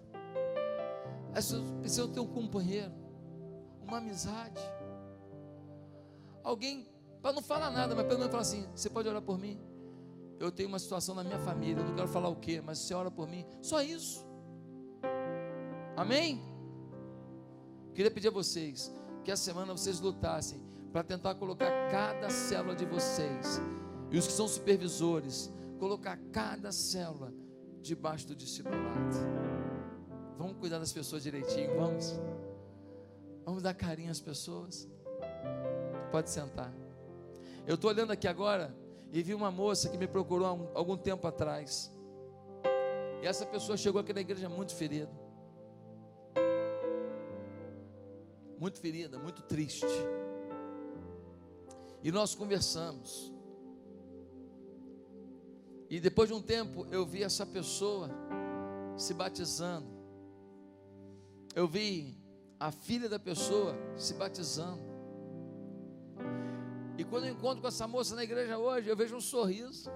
As 1.34 1.46
pessoas 1.46 1.70
precisam 1.80 2.08
ter 2.12 2.20
um 2.20 2.28
companheiro, 2.28 2.92
uma 3.82 3.98
amizade. 3.98 4.60
Alguém, 6.44 6.86
para 7.20 7.32
não 7.32 7.42
falar 7.42 7.70
nada, 7.70 7.96
mas 7.96 8.06
pelo 8.06 8.20
menos 8.20 8.30
falar 8.30 8.42
assim: 8.42 8.64
você 8.72 8.88
pode 8.88 9.08
orar 9.08 9.20
por 9.20 9.36
mim? 9.36 9.60
Eu 10.38 10.52
tenho 10.52 10.68
uma 10.68 10.78
situação 10.78 11.12
na 11.12 11.24
minha 11.24 11.40
família, 11.40 11.80
eu 11.80 11.86
não 11.86 11.96
quero 11.96 12.06
falar 12.06 12.28
o 12.28 12.36
que, 12.36 12.60
mas 12.60 12.78
você 12.78 12.94
ora 12.94 13.10
por 13.10 13.26
mim. 13.26 13.44
Só 13.60 13.82
isso. 13.82 14.24
Amém? 15.96 16.40
Queria 17.92 18.12
pedir 18.12 18.28
a 18.28 18.30
vocês 18.30 18.94
que 19.24 19.32
essa 19.32 19.42
semana 19.42 19.72
vocês 19.72 19.98
lutassem 19.98 20.67
para 20.92 21.02
tentar 21.02 21.34
colocar 21.34 21.70
cada 21.90 22.30
célula 22.30 22.74
de 22.74 22.84
vocês 22.84 23.60
e 24.10 24.18
os 24.18 24.26
que 24.26 24.32
são 24.32 24.48
supervisores, 24.48 25.52
colocar 25.78 26.18
cada 26.32 26.72
célula 26.72 27.32
debaixo 27.82 28.26
do 28.26 28.34
discipulado. 28.34 29.16
Vamos 30.36 30.56
cuidar 30.58 30.78
das 30.78 30.92
pessoas 30.92 31.22
direitinho, 31.22 31.76
vamos. 31.76 32.18
Vamos 33.44 33.62
dar 33.62 33.74
carinho 33.74 34.10
às 34.10 34.20
pessoas. 34.20 34.88
Pode 36.10 36.30
sentar. 36.30 36.72
Eu 37.66 37.74
estou 37.74 37.90
olhando 37.90 38.12
aqui 38.12 38.26
agora 38.26 38.74
e 39.12 39.22
vi 39.22 39.34
uma 39.34 39.50
moça 39.50 39.88
que 39.88 39.98
me 39.98 40.06
procurou 40.06 40.46
há 40.46 40.52
um, 40.52 40.68
algum 40.74 40.96
tempo 40.96 41.26
atrás. 41.26 41.92
E 43.22 43.26
essa 43.26 43.44
pessoa 43.44 43.76
chegou 43.76 44.00
aqui 44.00 44.12
na 44.12 44.20
igreja 44.20 44.48
muito 44.48 44.74
ferida. 44.74 45.10
Muito 48.58 48.80
ferida, 48.80 49.18
muito 49.18 49.42
triste. 49.42 49.86
E 52.02 52.12
nós 52.12 52.34
conversamos. 52.34 53.32
E 55.90 56.00
depois 56.00 56.28
de 56.28 56.34
um 56.34 56.42
tempo 56.42 56.86
eu 56.90 57.04
vi 57.06 57.22
essa 57.22 57.46
pessoa 57.46 58.10
se 58.96 59.14
batizando 59.14 59.98
eu 61.58 61.66
vi 61.66 62.16
a 62.60 62.70
filha 62.70 63.08
da 63.08 63.18
pessoa 63.18 63.74
se 63.96 64.14
batizando. 64.14 64.80
E 66.96 67.02
quando 67.02 67.26
eu 67.26 67.32
encontro 67.32 67.60
com 67.60 67.66
essa 67.66 67.86
moça 67.88 68.14
na 68.14 68.22
igreja 68.22 68.56
hoje, 68.56 68.88
eu 68.88 68.96
vejo 68.96 69.16
um 69.16 69.20
sorriso. 69.20 69.90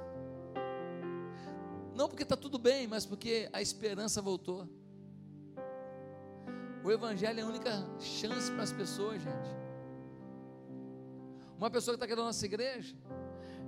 Não 1.94 2.08
porque 2.08 2.24
está 2.24 2.36
tudo 2.36 2.58
bem, 2.58 2.88
mas 2.88 3.06
porque 3.06 3.48
a 3.52 3.62
esperança 3.62 4.20
voltou. 4.20 4.68
O 6.84 6.90
Evangelho 6.90 7.38
é 7.38 7.42
a 7.44 7.46
única 7.46 7.70
chance 8.00 8.50
para 8.50 8.64
as 8.64 8.72
pessoas, 8.72 9.22
gente. 9.22 9.61
Uma 11.62 11.70
pessoa 11.70 11.96
que 11.96 12.02
está 12.02 12.06
aqui 12.06 12.16
na 12.16 12.26
nossa 12.26 12.44
igreja, 12.44 12.92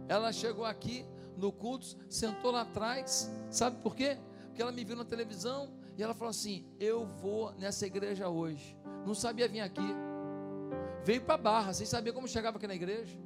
ela 0.09 0.33
chegou 0.33 0.65
aqui 0.65 1.07
no 1.37 1.53
culto, 1.53 1.97
sentou 2.11 2.51
lá 2.51 2.63
atrás, 2.63 3.31
sabe 3.49 3.81
por 3.85 3.95
quê? 3.95 4.19
Porque 4.49 4.61
ela 4.61 4.73
me 4.73 4.83
viu 4.83 4.97
na 4.97 5.05
televisão, 5.05 5.73
e 5.97 6.03
ela 6.03 6.13
falou 6.13 6.31
assim: 6.31 6.67
Eu 6.81 7.07
vou 7.07 7.53
nessa 7.53 7.87
igreja 7.87 8.29
hoje. 8.29 8.77
Não 9.07 9.15
sabia 9.15 9.47
vir 9.47 9.61
aqui. 9.61 9.95
Veio 11.05 11.21
para 11.21 11.39
Barra, 11.39 11.73
sem 11.73 11.87
saber 11.87 12.13
como 12.13 12.27
chegava 12.27 12.57
aqui 12.57 12.67
na 12.67 12.75
igreja. 12.75 13.17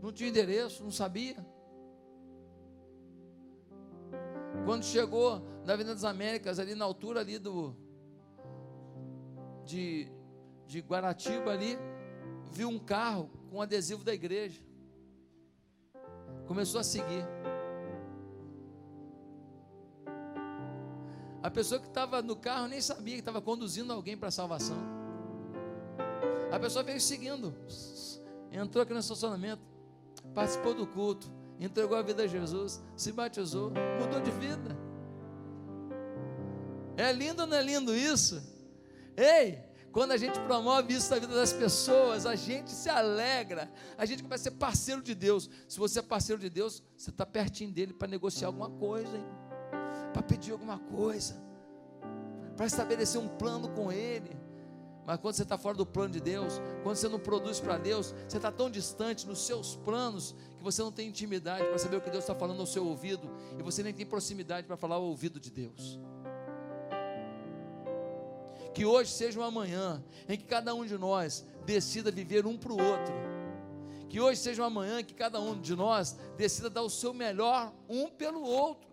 Não 0.00 0.12
tinha 0.12 0.28
endereço, 0.28 0.84
não 0.84 0.92
sabia. 0.92 1.44
Quando 4.64 4.84
chegou 4.84 5.42
na 5.64 5.72
Avenida 5.72 5.92
das 5.92 6.04
Américas, 6.04 6.60
ali 6.60 6.76
na 6.76 6.84
altura 6.84 7.18
ali 7.18 7.36
do 7.36 7.74
de, 9.64 10.06
de 10.68 10.78
Guaratiba 10.82 11.50
ali, 11.50 11.76
viu 12.52 12.68
um 12.68 12.78
carro 12.78 13.28
com 13.54 13.62
adesivo 13.62 14.02
da 14.02 14.12
igreja. 14.12 14.60
Começou 16.48 16.80
a 16.80 16.82
seguir. 16.82 17.24
A 21.40 21.48
pessoa 21.48 21.80
que 21.80 21.86
estava 21.86 22.20
no 22.20 22.34
carro 22.34 22.66
nem 22.66 22.80
sabia 22.80 23.14
que 23.14 23.20
estava 23.20 23.40
conduzindo 23.40 23.92
alguém 23.92 24.16
para 24.16 24.26
a 24.26 24.32
salvação. 24.32 24.76
A 26.50 26.58
pessoa 26.58 26.82
veio 26.82 27.00
seguindo, 27.00 27.54
entrou 28.50 28.82
aqui 28.82 28.92
no 28.92 28.98
estacionamento, 28.98 29.62
participou 30.34 30.74
do 30.74 30.86
culto, 30.86 31.30
entregou 31.60 31.96
a 31.96 32.02
vida 32.02 32.24
a 32.24 32.26
Jesus, 32.26 32.82
se 32.96 33.12
batizou, 33.12 33.70
mudou 34.00 34.20
de 34.20 34.32
vida. 34.32 34.76
É 36.96 37.12
lindo 37.12 37.42
ou 37.42 37.46
não 37.46 37.56
é 37.56 37.62
lindo 37.62 37.94
isso? 37.94 38.42
Ei, 39.16 39.62
quando 39.94 40.10
a 40.10 40.16
gente 40.16 40.40
promove 40.40 40.92
isso 40.92 41.08
na 41.08 41.20
vida 41.20 41.32
das 41.32 41.52
pessoas, 41.52 42.26
a 42.26 42.34
gente 42.34 42.72
se 42.72 42.90
alegra, 42.90 43.70
a 43.96 44.04
gente 44.04 44.24
começa 44.24 44.48
a 44.48 44.50
ser 44.50 44.58
parceiro 44.58 45.00
de 45.00 45.14
Deus. 45.14 45.48
Se 45.68 45.78
você 45.78 46.00
é 46.00 46.02
parceiro 46.02 46.42
de 46.42 46.50
Deus, 46.50 46.82
você 46.96 47.10
está 47.10 47.24
pertinho 47.24 47.70
dele 47.70 47.94
para 47.94 48.08
negociar 48.08 48.48
alguma 48.48 48.68
coisa, 48.68 49.16
para 50.12 50.20
pedir 50.20 50.50
alguma 50.50 50.80
coisa, 50.80 51.40
para 52.56 52.66
estabelecer 52.66 53.20
um 53.20 53.28
plano 53.28 53.68
com 53.68 53.92
Ele. 53.92 54.36
Mas 55.06 55.20
quando 55.20 55.36
você 55.36 55.44
está 55.44 55.56
fora 55.56 55.76
do 55.76 55.86
plano 55.86 56.12
de 56.12 56.20
Deus, 56.20 56.60
quando 56.82 56.96
você 56.96 57.08
não 57.08 57.20
produz 57.20 57.60
para 57.60 57.78
Deus, 57.78 58.12
você 58.26 58.38
está 58.38 58.50
tão 58.50 58.68
distante 58.68 59.24
nos 59.28 59.46
seus 59.46 59.76
planos 59.76 60.34
que 60.58 60.64
você 60.64 60.82
não 60.82 60.90
tem 60.90 61.08
intimidade 61.08 61.68
para 61.68 61.78
saber 61.78 61.98
o 61.98 62.00
que 62.00 62.10
Deus 62.10 62.24
está 62.24 62.34
falando 62.34 62.58
ao 62.58 62.66
seu 62.66 62.84
ouvido 62.84 63.30
e 63.56 63.62
você 63.62 63.80
nem 63.80 63.94
tem 63.94 64.04
proximidade 64.04 64.66
para 64.66 64.76
falar 64.76 64.96
ao 64.96 65.04
ouvido 65.04 65.38
de 65.38 65.52
Deus. 65.52 66.00
Que 68.74 68.84
hoje 68.84 69.12
seja 69.12 69.38
uma 69.38 69.50
manhã 69.50 70.02
em 70.28 70.36
que 70.36 70.44
cada 70.44 70.74
um 70.74 70.84
de 70.84 70.98
nós 70.98 71.46
decida 71.64 72.10
viver 72.10 72.44
um 72.44 72.58
para 72.58 72.72
o 72.72 72.82
outro. 72.82 73.14
Que 74.08 74.20
hoje 74.20 74.40
seja 74.40 74.62
uma 74.62 74.70
manhã 74.70 75.00
em 75.00 75.04
que 75.04 75.14
cada 75.14 75.40
um 75.40 75.58
de 75.58 75.74
nós 75.74 76.18
decida 76.36 76.68
dar 76.68 76.82
o 76.82 76.90
seu 76.90 77.14
melhor 77.14 77.72
um 77.88 78.08
pelo 78.08 78.42
outro. 78.42 78.92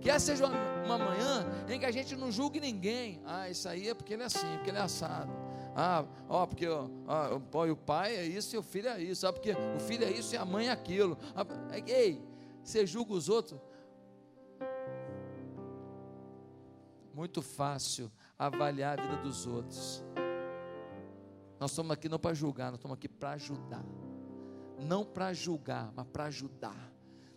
Que 0.00 0.10
essa 0.10 0.26
seja 0.26 0.46
uma, 0.46 0.84
uma 0.84 0.98
manhã 0.98 1.46
em 1.68 1.78
que 1.78 1.86
a 1.86 1.90
gente 1.90 2.14
não 2.14 2.30
julgue 2.30 2.60
ninguém. 2.60 3.20
Ah, 3.24 3.48
isso 3.50 3.68
aí 3.68 3.88
é 3.88 3.94
porque 3.94 4.14
ele 4.14 4.22
é 4.22 4.26
assim, 4.26 4.46
porque 4.56 4.70
ele 4.70 4.78
é 4.78 4.82
assado. 4.82 5.32
Ah, 5.74 6.04
ó, 6.28 6.46
porque 6.46 6.66
ó, 6.66 6.88
ó, 7.06 7.66
o 7.66 7.76
pai 7.76 8.16
é 8.16 8.24
isso 8.24 8.54
e 8.54 8.58
o 8.58 8.62
filho 8.62 8.88
é 8.88 9.02
isso. 9.02 9.26
Ah, 9.26 9.32
porque 9.32 9.52
o 9.52 9.80
filho 9.80 10.04
é 10.04 10.10
isso 10.10 10.34
e 10.34 10.38
a 10.38 10.44
mãe 10.44 10.68
é 10.68 10.70
aquilo. 10.70 11.18
Ah, 11.34 11.44
ei, 11.86 12.22
você 12.62 12.86
julga 12.86 13.12
os 13.12 13.28
outros? 13.28 13.60
Muito 17.14 17.40
fácil 17.40 18.10
avaliar 18.38 18.98
a 18.98 19.02
vida 19.02 19.16
dos 19.22 19.46
outros. 19.46 20.04
Nós 21.58 21.70
estamos 21.70 21.92
aqui 21.92 22.08
não 22.08 22.18
para 22.18 22.34
julgar, 22.34 22.66
nós 22.66 22.78
estamos 22.78 22.96
aqui 22.96 23.08
para 23.08 23.30
ajudar. 23.32 23.84
Não 24.78 25.04
para 25.04 25.32
julgar, 25.32 25.90
mas 25.94 26.06
para 26.06 26.24
ajudar. 26.24 26.92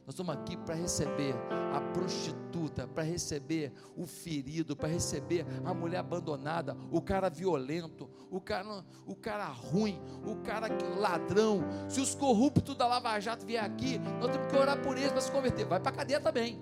Nós 0.05 0.15
estamos 0.15 0.35
aqui 0.35 0.57
para 0.57 0.73
receber 0.73 1.35
a 1.71 1.79
prostituta, 1.93 2.87
para 2.87 3.03
receber 3.03 3.71
o 3.95 4.07
ferido, 4.07 4.75
para 4.75 4.89
receber 4.89 5.45
a 5.63 5.71
mulher 5.71 5.99
abandonada, 5.99 6.75
o 6.91 6.99
cara 6.99 7.29
violento, 7.29 8.09
o 8.29 8.41
cara, 8.41 8.83
o 9.05 9.15
cara 9.15 9.45
ruim, 9.45 10.01
o 10.25 10.37
cara 10.37 10.67
ladrão. 10.97 11.61
Se 11.87 12.01
os 12.01 12.15
corruptos 12.15 12.75
da 12.75 12.87
Lava 12.87 13.19
Jato 13.19 13.45
vier 13.45 13.63
aqui, 13.63 13.99
nós 14.19 14.31
temos 14.31 14.47
que 14.47 14.57
orar 14.57 14.81
por 14.81 14.97
eles 14.97 15.11
para 15.11 15.21
se 15.21 15.31
converter. 15.31 15.65
Vai 15.65 15.79
para 15.79 15.91
a 15.91 15.95
cadeia 15.95 16.19
também. 16.19 16.59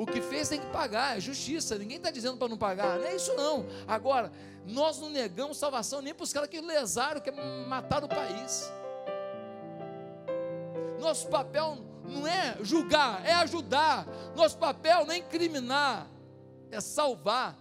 O 0.00 0.06
que 0.06 0.22
fez 0.22 0.48
tem 0.48 0.58
que 0.58 0.66
pagar, 0.68 1.18
é 1.18 1.20
justiça. 1.20 1.76
Ninguém 1.76 1.98
está 1.98 2.10
dizendo 2.10 2.38
para 2.38 2.48
não 2.48 2.56
pagar, 2.56 2.98
não 2.98 3.04
é 3.04 3.14
isso 3.14 3.34
não. 3.34 3.66
Agora, 3.86 4.32
nós 4.64 4.98
não 4.98 5.10
negamos 5.10 5.58
salvação 5.58 6.00
nem 6.00 6.14
para 6.14 6.24
os 6.24 6.32
caras 6.32 6.48
que 6.48 6.58
lesaram, 6.58 7.20
que 7.20 7.30
mataram 7.30 8.06
o 8.06 8.08
país. 8.08 8.72
Nosso 10.98 11.28
papel 11.28 11.76
não 12.02 12.26
é 12.26 12.56
julgar, 12.62 13.22
é 13.26 13.34
ajudar. 13.34 14.06
Nosso 14.34 14.56
papel 14.56 15.04
não 15.04 15.12
é 15.12 15.18
incriminar, 15.18 16.10
é 16.70 16.80
salvar. 16.80 17.58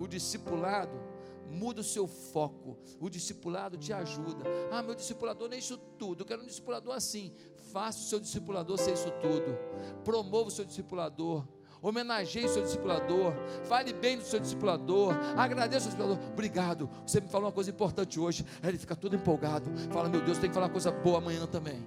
O 0.00 0.08
discipulado 0.08 1.00
muda 1.48 1.82
o 1.82 1.84
seu 1.84 2.08
foco. 2.08 2.76
O 2.98 3.08
discipulado 3.08 3.78
te 3.78 3.92
ajuda. 3.92 4.44
Ah, 4.72 4.82
meu 4.82 4.96
discipulador 4.96 5.48
não 5.48 5.54
é 5.54 5.60
isso 5.60 5.78
tudo. 5.96 6.22
Eu 6.22 6.26
quero 6.26 6.42
um 6.42 6.46
discipulador 6.46 6.96
assim. 6.96 7.32
Faça 7.74 7.98
o 7.98 8.02
seu 8.02 8.20
discipulador 8.20 8.78
ser 8.78 8.92
isso 8.92 9.10
tudo. 9.20 9.58
Promova 10.04 10.46
o 10.46 10.50
seu 10.50 10.64
discipulador. 10.64 11.44
Homenageie 11.82 12.44
o 12.44 12.48
seu 12.48 12.62
discipulador. 12.62 13.34
Fale 13.64 13.92
bem 13.92 14.16
do 14.16 14.22
seu 14.22 14.38
discipulador. 14.38 15.12
Agradeça 15.36 15.88
o 15.88 15.90
seu 15.90 15.98
discipulador. 15.98 16.32
Obrigado. 16.32 16.88
Você 17.04 17.20
me 17.20 17.26
falou 17.26 17.48
uma 17.48 17.52
coisa 17.52 17.70
importante 17.70 18.20
hoje. 18.20 18.46
Aí 18.62 18.70
ele 18.70 18.78
fica 18.78 18.94
todo 18.94 19.16
empolgado. 19.16 19.68
Fala, 19.90 20.08
meu 20.08 20.20
Deus, 20.20 20.38
tem 20.38 20.48
que 20.48 20.54
falar 20.54 20.66
uma 20.66 20.72
coisa 20.72 20.92
boa 20.92 21.18
amanhã 21.18 21.48
também. 21.48 21.84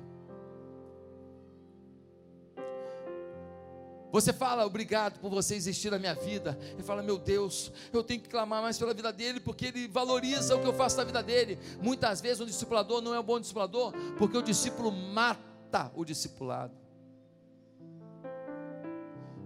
Você 4.12 4.34
fala, 4.34 4.66
obrigado 4.66 5.22
por 5.22 5.30
você 5.30 5.56
existir 5.56 5.90
na 5.90 5.98
minha 5.98 6.16
vida. 6.16 6.60
E 6.78 6.84
fala, 6.84 7.02
meu 7.02 7.18
Deus, 7.18 7.72
eu 7.94 8.04
tenho 8.04 8.20
que 8.20 8.28
clamar 8.28 8.62
mais 8.62 8.78
pela 8.78 8.94
vida 8.94 9.14
dele, 9.14 9.40
porque 9.40 9.68
ele 9.68 9.88
valoriza 9.88 10.54
o 10.54 10.62
que 10.62 10.68
eu 10.68 10.74
faço 10.74 10.98
na 10.98 11.06
vida 11.06 11.24
dele. 11.24 11.58
Muitas 11.82 12.20
vezes 12.20 12.42
um 12.42 12.46
discipulador 12.46 13.02
não 13.02 13.16
é 13.16 13.20
um 13.22 13.24
bom 13.24 13.40
discipulador, 13.40 13.94
porque 14.18 14.38
o 14.38 14.42
discípulo 14.42 14.92
mata 14.92 15.56
o 15.96 16.06
discipulado. 16.06 16.76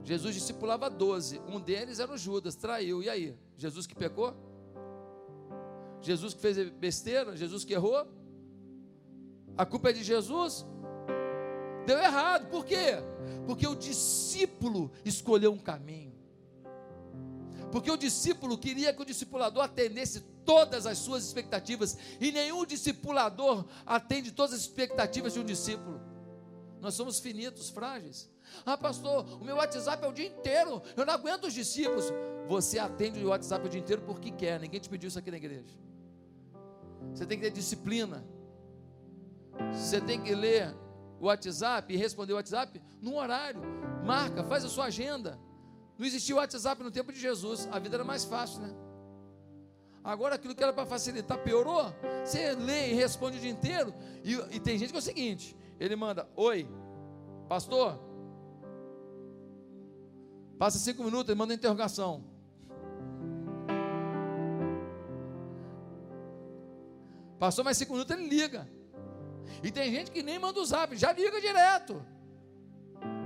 Jesus 0.04 0.34
discipulava 0.34 0.90
doze, 0.90 1.40
um 1.48 1.60
deles 1.60 2.00
era 2.00 2.12
o 2.12 2.18
Judas, 2.18 2.56
traiu. 2.56 3.04
E 3.04 3.10
aí? 3.10 3.38
Jesus 3.58 3.86
que 3.86 3.96
pecou? 3.96 4.34
Jesus 6.02 6.34
que 6.34 6.42
fez 6.42 6.70
besteira? 6.72 7.38
Jesus 7.38 7.64
que 7.64 7.74
errou? 7.74 8.08
A 9.58 9.66
culpa 9.66 9.90
é 9.90 9.94
de 9.94 10.04
Jesus? 10.04 10.66
Deu 11.86 11.98
errado, 11.98 12.50
por 12.50 12.66
quê? 12.66 12.96
Porque 13.46 13.68
o 13.68 13.76
discípulo 13.76 14.92
escolheu 15.06 15.52
um 15.52 15.60
caminho. 15.60 16.12
Porque 17.72 17.90
o 17.90 17.98
discípulo 17.98 18.58
queria 18.58 18.94
que 18.94 19.02
o 19.02 19.06
discipulador 19.06 19.64
atendesse 19.64 20.22
todas 20.44 20.86
as 20.86 20.98
suas 20.98 21.24
expectativas, 21.24 21.98
e 22.20 22.32
nenhum 22.32 22.66
discipulador 22.66 23.66
atende 23.86 24.32
todas 24.32 24.54
as 24.54 24.62
expectativas 24.62 25.34
de 25.34 25.40
um 25.40 25.46
discípulo. 25.46 26.11
Nós 26.82 26.96
somos 26.96 27.20
finitos, 27.20 27.70
frágeis. 27.70 28.30
Ah, 28.66 28.76
pastor, 28.76 29.26
o 29.40 29.46
meu 29.46 29.56
WhatsApp 29.56 30.04
é 30.04 30.08
o 30.08 30.12
dia 30.12 30.28
inteiro, 30.28 30.82
eu 30.98 31.06
não 31.06 31.14
aguento 31.14 31.46
os 31.46 31.54
discípulos. 31.54 32.06
Você 32.48 32.80
atende 32.80 33.24
o 33.24 33.30
WhatsApp 33.30 33.66
o 33.66 33.70
dia 33.70 33.80
inteiro 33.80 34.02
porque 34.02 34.32
quer, 34.32 34.60
ninguém 34.60 34.80
te 34.80 34.90
pediu 34.90 35.08
isso 35.08 35.20
aqui 35.20 35.30
na 35.30 35.38
igreja. 35.38 35.78
Você 37.14 37.26
tem 37.26 37.38
que 37.38 37.46
ter 37.46 37.52
disciplina. 37.52 38.26
Você 39.74 40.02
tem 40.02 40.22
que 40.22 40.34
ler 40.34 40.76
o 41.20 41.26
WhatsApp 41.26 41.94
e 41.94 41.98
responder 41.98 42.34
o 42.34 42.38
WhatsApp 42.38 42.82
num 43.00 43.16
horário. 43.16 43.62
Marca, 44.04 44.44
faz 44.44 44.66
a 44.66 44.70
sua 44.70 44.86
agenda. 44.86 45.40
Não 45.98 46.06
existia 46.06 46.36
o 46.36 46.40
WhatsApp 46.40 46.82
no 46.84 46.90
tempo 46.90 47.14
de 47.14 47.20
Jesus, 47.20 47.70
a 47.72 47.78
vida 47.78 47.96
era 47.96 48.04
mais 48.04 48.26
fácil, 48.26 48.62
né? 48.62 48.74
Agora 50.04 50.34
aquilo 50.34 50.56
que 50.56 50.64
era 50.64 50.74
para 50.74 50.86
facilitar 50.86 51.38
piorou. 51.44 51.94
Você 52.26 52.54
lê 52.54 52.90
e 52.90 52.94
responde 52.96 53.38
o 53.38 53.40
dia 53.40 53.52
inteiro. 53.52 53.94
E, 54.24 54.34
e 54.56 54.60
tem 54.60 54.78
gente 54.78 54.90
que 54.90 54.96
é 54.96 55.00
o 55.00 55.02
seguinte: 55.02 55.56
ele 55.84 55.96
manda, 55.96 56.30
oi, 56.36 56.68
pastor. 57.50 58.00
Passa 60.60 60.78
cinco 60.78 61.04
minutos, 61.04 61.30
ele 61.30 61.40
manda 61.40 61.56
interrogação. 61.56 62.24
Passou 67.40 67.64
mais 67.64 67.78
cinco 67.78 67.94
minutos, 67.94 68.16
ele 68.16 68.28
liga. 68.28 68.70
E 69.64 69.72
tem 69.72 69.92
gente 69.92 70.12
que 70.12 70.22
nem 70.22 70.38
manda 70.38 70.60
o 70.60 70.66
zap, 70.66 70.96
já 70.96 71.12
liga 71.12 71.42
direto. 71.42 72.06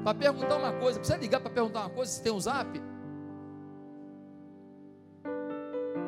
Para 0.02 0.18
perguntar 0.18 0.56
uma 0.56 0.72
coisa, 0.80 0.98
precisa 0.98 1.20
ligar 1.20 1.42
para 1.42 1.50
perguntar 1.50 1.82
uma 1.82 1.90
coisa 1.90 2.10
se 2.10 2.24
tem 2.24 2.32
um 2.32 2.40
zap? 2.40 2.82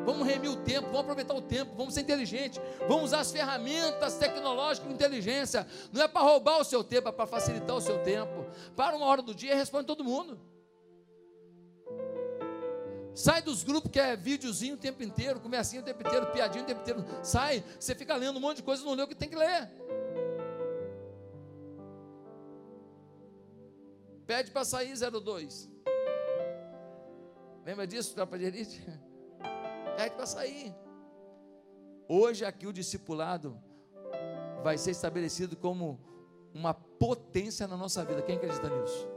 Vamos 0.08 0.26
remir 0.26 0.50
o 0.50 0.56
tempo, 0.56 0.86
vamos 0.86 1.00
aproveitar 1.00 1.34
o 1.34 1.42
tempo, 1.42 1.74
vamos 1.76 1.92
ser 1.92 2.00
inteligentes, 2.00 2.58
vamos 2.88 3.04
usar 3.04 3.20
as 3.20 3.30
ferramentas 3.30 4.14
tecnológicas 4.14 4.88
com 4.88 4.94
inteligência. 4.94 5.66
Não 5.92 6.00
é 6.00 6.08
para 6.08 6.22
roubar 6.22 6.58
o 6.58 6.64
seu 6.64 6.82
tempo, 6.82 7.10
é 7.10 7.12
para 7.12 7.26
facilitar 7.26 7.76
o 7.76 7.80
seu 7.80 8.02
tempo. 8.02 8.46
Para 8.74 8.96
uma 8.96 9.04
hora 9.04 9.20
do 9.20 9.34
dia 9.34 9.52
e 9.52 9.54
responde 9.54 9.86
todo 9.86 10.02
mundo. 10.02 10.40
Sai 13.14 13.42
dos 13.42 13.62
grupos 13.62 13.90
que 13.90 14.00
é 14.00 14.16
videozinho 14.16 14.76
o 14.76 14.78
tempo 14.78 15.02
inteiro, 15.02 15.40
comecinho 15.40 15.82
o 15.82 15.84
tempo 15.84 16.00
inteiro, 16.00 16.26
piadinho 16.28 16.64
o 16.64 16.66
tempo 16.66 16.80
inteiro. 16.80 17.04
Sai, 17.22 17.62
você 17.78 17.94
fica 17.94 18.16
lendo 18.16 18.38
um 18.38 18.40
monte 18.40 18.56
de 18.56 18.62
coisa, 18.62 18.82
não 18.86 18.94
lê 18.94 19.02
o 19.02 19.08
que 19.08 19.14
tem 19.14 19.28
que 19.28 19.36
ler. 19.36 19.70
Pede 24.26 24.50
para 24.52 24.64
sair 24.64 24.94
02. 24.96 25.68
Lembra 27.62 27.86
disso, 27.86 28.14
tropa 28.14 28.38
de 28.38 28.46
elite? 28.46 28.82
Pede 29.98 30.14
para 30.14 30.26
sair. 30.26 30.72
Hoje 32.08 32.44
aqui 32.44 32.68
o 32.68 32.72
discipulado 32.72 33.60
vai 34.62 34.78
ser 34.78 34.92
estabelecido 34.92 35.56
como 35.56 35.98
uma 36.54 36.72
potência 36.72 37.66
na 37.66 37.76
nossa 37.76 38.04
vida. 38.04 38.22
Quem 38.22 38.36
acredita 38.36 38.68
nisso? 38.68 39.08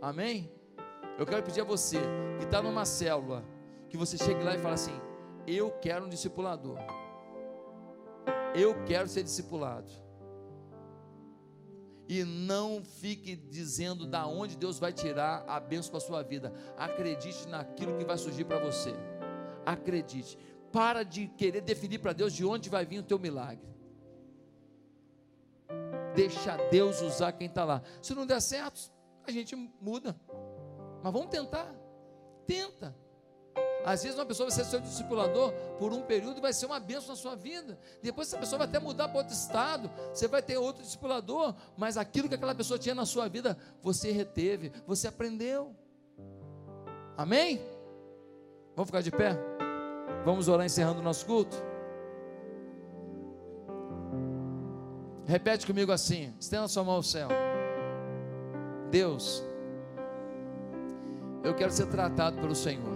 Amém? 0.00 0.50
Eu 1.18 1.26
quero 1.26 1.42
pedir 1.42 1.60
a 1.60 1.64
você 1.64 1.98
que 2.38 2.44
está 2.46 2.62
numa 2.62 2.86
célula, 2.86 3.44
que 3.90 3.98
você 3.98 4.16
chegue 4.16 4.42
lá 4.42 4.54
e 4.54 4.58
fale 4.58 4.72
assim: 4.72 4.98
Eu 5.46 5.70
quero 5.72 6.06
um 6.06 6.08
discipulador. 6.08 6.78
Eu 8.54 8.82
quero 8.86 9.06
ser 9.10 9.24
discipulado 9.24 9.92
e 12.08 12.24
não 12.24 12.82
fique 12.82 13.36
dizendo 13.36 14.06
da 14.06 14.26
onde 14.26 14.56
Deus 14.56 14.78
vai 14.78 14.92
tirar 14.92 15.44
a 15.46 15.60
bênção 15.60 15.90
para 15.90 15.98
a 15.98 16.06
sua 16.06 16.22
vida. 16.22 16.50
Acredite 16.78 17.46
naquilo 17.46 17.98
que 17.98 18.06
vai 18.06 18.16
surgir 18.16 18.44
para 18.44 18.58
você. 18.58 18.94
Acredite. 19.64 20.38
Para 20.72 21.02
de 21.04 21.28
querer 21.28 21.60
definir 21.60 21.98
para 22.00 22.12
Deus 22.12 22.32
de 22.32 22.44
onde 22.44 22.68
vai 22.68 22.84
vir 22.84 22.98
o 22.98 23.02
teu 23.02 23.18
milagre. 23.18 23.74
Deixa 26.14 26.56
Deus 26.70 27.00
usar 27.00 27.32
quem 27.32 27.46
está 27.46 27.64
lá. 27.64 27.82
Se 28.02 28.14
não 28.14 28.26
der 28.26 28.40
certo, 28.40 28.92
a 29.26 29.30
gente 29.30 29.54
muda. 29.80 30.16
Mas 31.02 31.12
vamos 31.12 31.28
tentar. 31.28 31.74
Tenta. 32.46 32.94
Às 33.84 34.02
vezes 34.02 34.18
uma 34.18 34.24
pessoa 34.24 34.48
vai 34.48 34.56
ser 34.56 34.64
seu 34.64 34.80
discipulador 34.80 35.52
por 35.78 35.92
um 35.92 36.02
período 36.02 36.38
e 36.38 36.40
vai 36.40 36.54
ser 36.54 36.64
uma 36.64 36.80
bênção 36.80 37.10
na 37.10 37.16
sua 37.16 37.36
vida. 37.36 37.78
Depois 38.02 38.28
essa 38.28 38.38
pessoa 38.38 38.58
vai 38.58 38.66
até 38.66 38.78
mudar 38.78 39.08
para 39.08 39.18
outro 39.18 39.34
estado, 39.34 39.90
você 40.12 40.26
vai 40.26 40.42
ter 40.42 40.56
outro 40.56 40.82
discipulador, 40.82 41.54
mas 41.76 41.98
aquilo 41.98 42.28
que 42.28 42.34
aquela 42.34 42.54
pessoa 42.54 42.78
tinha 42.78 42.94
na 42.94 43.04
sua 43.04 43.28
vida, 43.28 43.58
você 43.82 44.10
reteve, 44.10 44.72
você 44.86 45.08
aprendeu. 45.08 45.76
Amém? 47.16 47.60
Vamos 48.74 48.88
ficar 48.88 49.02
de 49.02 49.10
pé? 49.10 49.53
Vamos 50.24 50.48
orar 50.48 50.64
encerrando 50.64 51.00
o 51.00 51.02
nosso 51.02 51.26
culto? 51.26 51.56
Repete 55.26 55.66
comigo 55.66 55.92
assim, 55.92 56.32
estenda 56.40 56.66
sua 56.68 56.82
mão 56.82 56.94
ao 56.94 57.02
céu. 57.02 57.28
Deus, 58.90 59.44
eu 61.42 61.54
quero 61.54 61.72
ser 61.72 61.86
tratado 61.86 62.40
pelo 62.40 62.54
Senhor. 62.54 62.94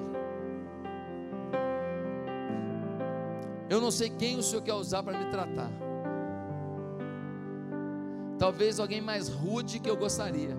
Eu 3.68 3.80
não 3.80 3.90
sei 3.90 4.08
quem 4.08 4.38
o 4.38 4.42
Senhor 4.42 4.62
quer 4.62 4.74
usar 4.74 5.02
para 5.02 5.18
me 5.18 5.30
tratar. 5.30 5.70
Talvez 8.38 8.80
alguém 8.80 9.02
mais 9.02 9.28
rude 9.28 9.80
que 9.80 9.90
eu 9.90 9.96
gostaria. 9.96 10.56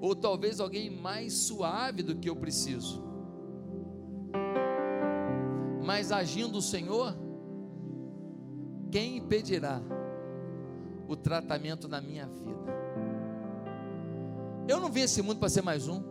Ou 0.00 0.16
talvez 0.16 0.58
alguém 0.58 0.90
mais 0.90 1.34
suave 1.34 2.02
do 2.02 2.16
que 2.16 2.28
eu 2.28 2.34
preciso. 2.34 3.05
Mas 5.86 6.10
agindo 6.10 6.58
o 6.58 6.62
Senhor, 6.62 7.16
quem 8.90 9.18
impedirá 9.18 9.80
o 11.06 11.14
tratamento 11.14 11.86
na 11.86 12.00
minha 12.00 12.26
vida? 12.26 12.74
Eu 14.66 14.80
não 14.80 14.90
vim 14.90 15.02
esse 15.02 15.22
mundo 15.22 15.38
para 15.38 15.48
ser 15.48 15.62
mais 15.62 15.86
um. 15.86 16.02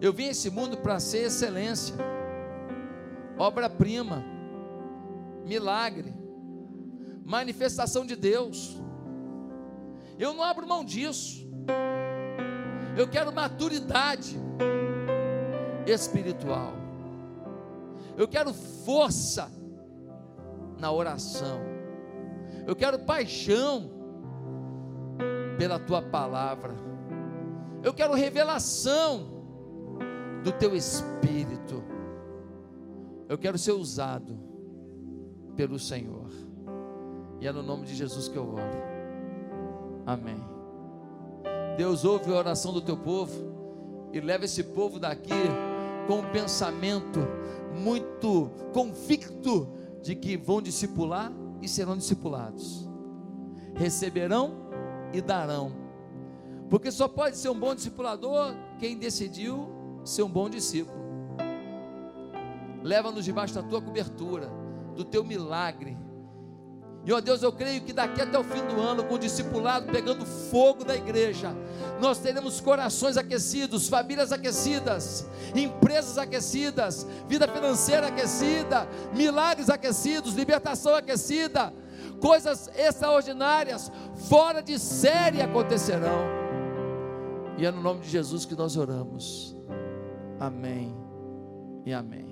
Eu 0.00 0.12
vim 0.12 0.26
esse 0.26 0.48
mundo 0.48 0.76
para 0.76 1.00
ser 1.00 1.24
excelência, 1.24 1.96
obra-prima, 3.36 4.24
milagre, 5.44 6.14
manifestação 7.24 8.06
de 8.06 8.14
Deus. 8.14 8.80
Eu 10.16 10.32
não 10.32 10.44
abro 10.44 10.68
mão 10.68 10.84
disso. 10.84 11.50
Eu 12.96 13.08
quero 13.08 13.32
maturidade 13.32 14.38
espiritual. 15.84 16.79
Eu 18.20 18.28
quero 18.28 18.52
força 18.52 19.50
na 20.78 20.92
oração. 20.92 21.58
Eu 22.66 22.76
quero 22.76 22.98
paixão 22.98 23.90
pela 25.56 25.78
tua 25.78 26.02
palavra. 26.02 26.74
Eu 27.82 27.94
quero 27.94 28.12
revelação 28.12 29.26
do 30.44 30.52
teu 30.52 30.76
espírito. 30.76 31.82
Eu 33.26 33.38
quero 33.38 33.56
ser 33.56 33.72
usado 33.72 34.38
pelo 35.56 35.78
Senhor. 35.78 36.28
E 37.40 37.46
é 37.46 37.52
no 37.52 37.62
nome 37.62 37.86
de 37.86 37.94
Jesus 37.94 38.28
que 38.28 38.36
eu 38.36 38.46
oro. 38.52 38.82
Amém. 40.04 40.44
Deus 41.78 42.04
ouve 42.04 42.30
a 42.30 42.36
oração 42.36 42.70
do 42.70 42.82
teu 42.82 42.98
povo 42.98 44.10
e 44.12 44.20
leva 44.20 44.44
esse 44.44 44.62
povo 44.62 44.98
daqui 45.00 45.32
com 46.06 46.20
um 46.20 46.30
pensamento 46.30 47.20
muito 47.74 48.50
convicto 48.72 49.68
de 50.02 50.14
que 50.14 50.36
vão 50.36 50.60
discipular 50.60 51.32
e 51.60 51.68
serão 51.68 51.96
discipulados. 51.96 52.88
Receberão 53.74 54.68
e 55.12 55.20
darão. 55.20 55.72
Porque 56.68 56.90
só 56.90 57.08
pode 57.08 57.36
ser 57.36 57.48
um 57.48 57.58
bom 57.58 57.74
discipulador 57.74 58.54
quem 58.78 58.96
decidiu 58.96 59.68
ser 60.04 60.22
um 60.22 60.30
bom 60.30 60.48
discípulo. 60.48 60.98
Leva-nos 62.82 63.24
debaixo 63.24 63.54
da 63.54 63.62
tua 63.62 63.82
cobertura, 63.82 64.50
do 64.94 65.04
teu 65.04 65.22
milagre 65.22 65.96
e 67.04 67.12
ó 67.12 67.20
Deus, 67.20 67.42
eu 67.42 67.50
creio 67.50 67.80
que 67.80 67.92
daqui 67.92 68.20
até 68.20 68.38
o 68.38 68.44
fim 68.44 68.62
do 68.66 68.80
ano, 68.80 69.04
com 69.04 69.14
o 69.14 69.18
discipulado 69.18 69.90
pegando 69.90 70.26
fogo 70.26 70.84
da 70.84 70.94
igreja, 70.94 71.54
nós 71.98 72.18
teremos 72.18 72.60
corações 72.60 73.16
aquecidos, 73.16 73.88
famílias 73.88 74.32
aquecidas, 74.32 75.26
empresas 75.54 76.18
aquecidas, 76.18 77.06
vida 77.26 77.48
financeira 77.48 78.08
aquecida, 78.08 78.86
milagres 79.14 79.70
aquecidos, 79.70 80.34
libertação 80.34 80.94
aquecida, 80.94 81.72
coisas 82.20 82.70
extraordinárias, 82.76 83.90
fora 84.28 84.62
de 84.62 84.78
série 84.78 85.40
acontecerão. 85.40 86.40
E 87.56 87.64
é 87.64 87.70
no 87.70 87.80
nome 87.80 88.00
de 88.00 88.10
Jesus 88.10 88.44
que 88.44 88.54
nós 88.54 88.76
oramos. 88.76 89.56
Amém 90.38 90.94
e 91.84 91.92
amém. 91.92 92.29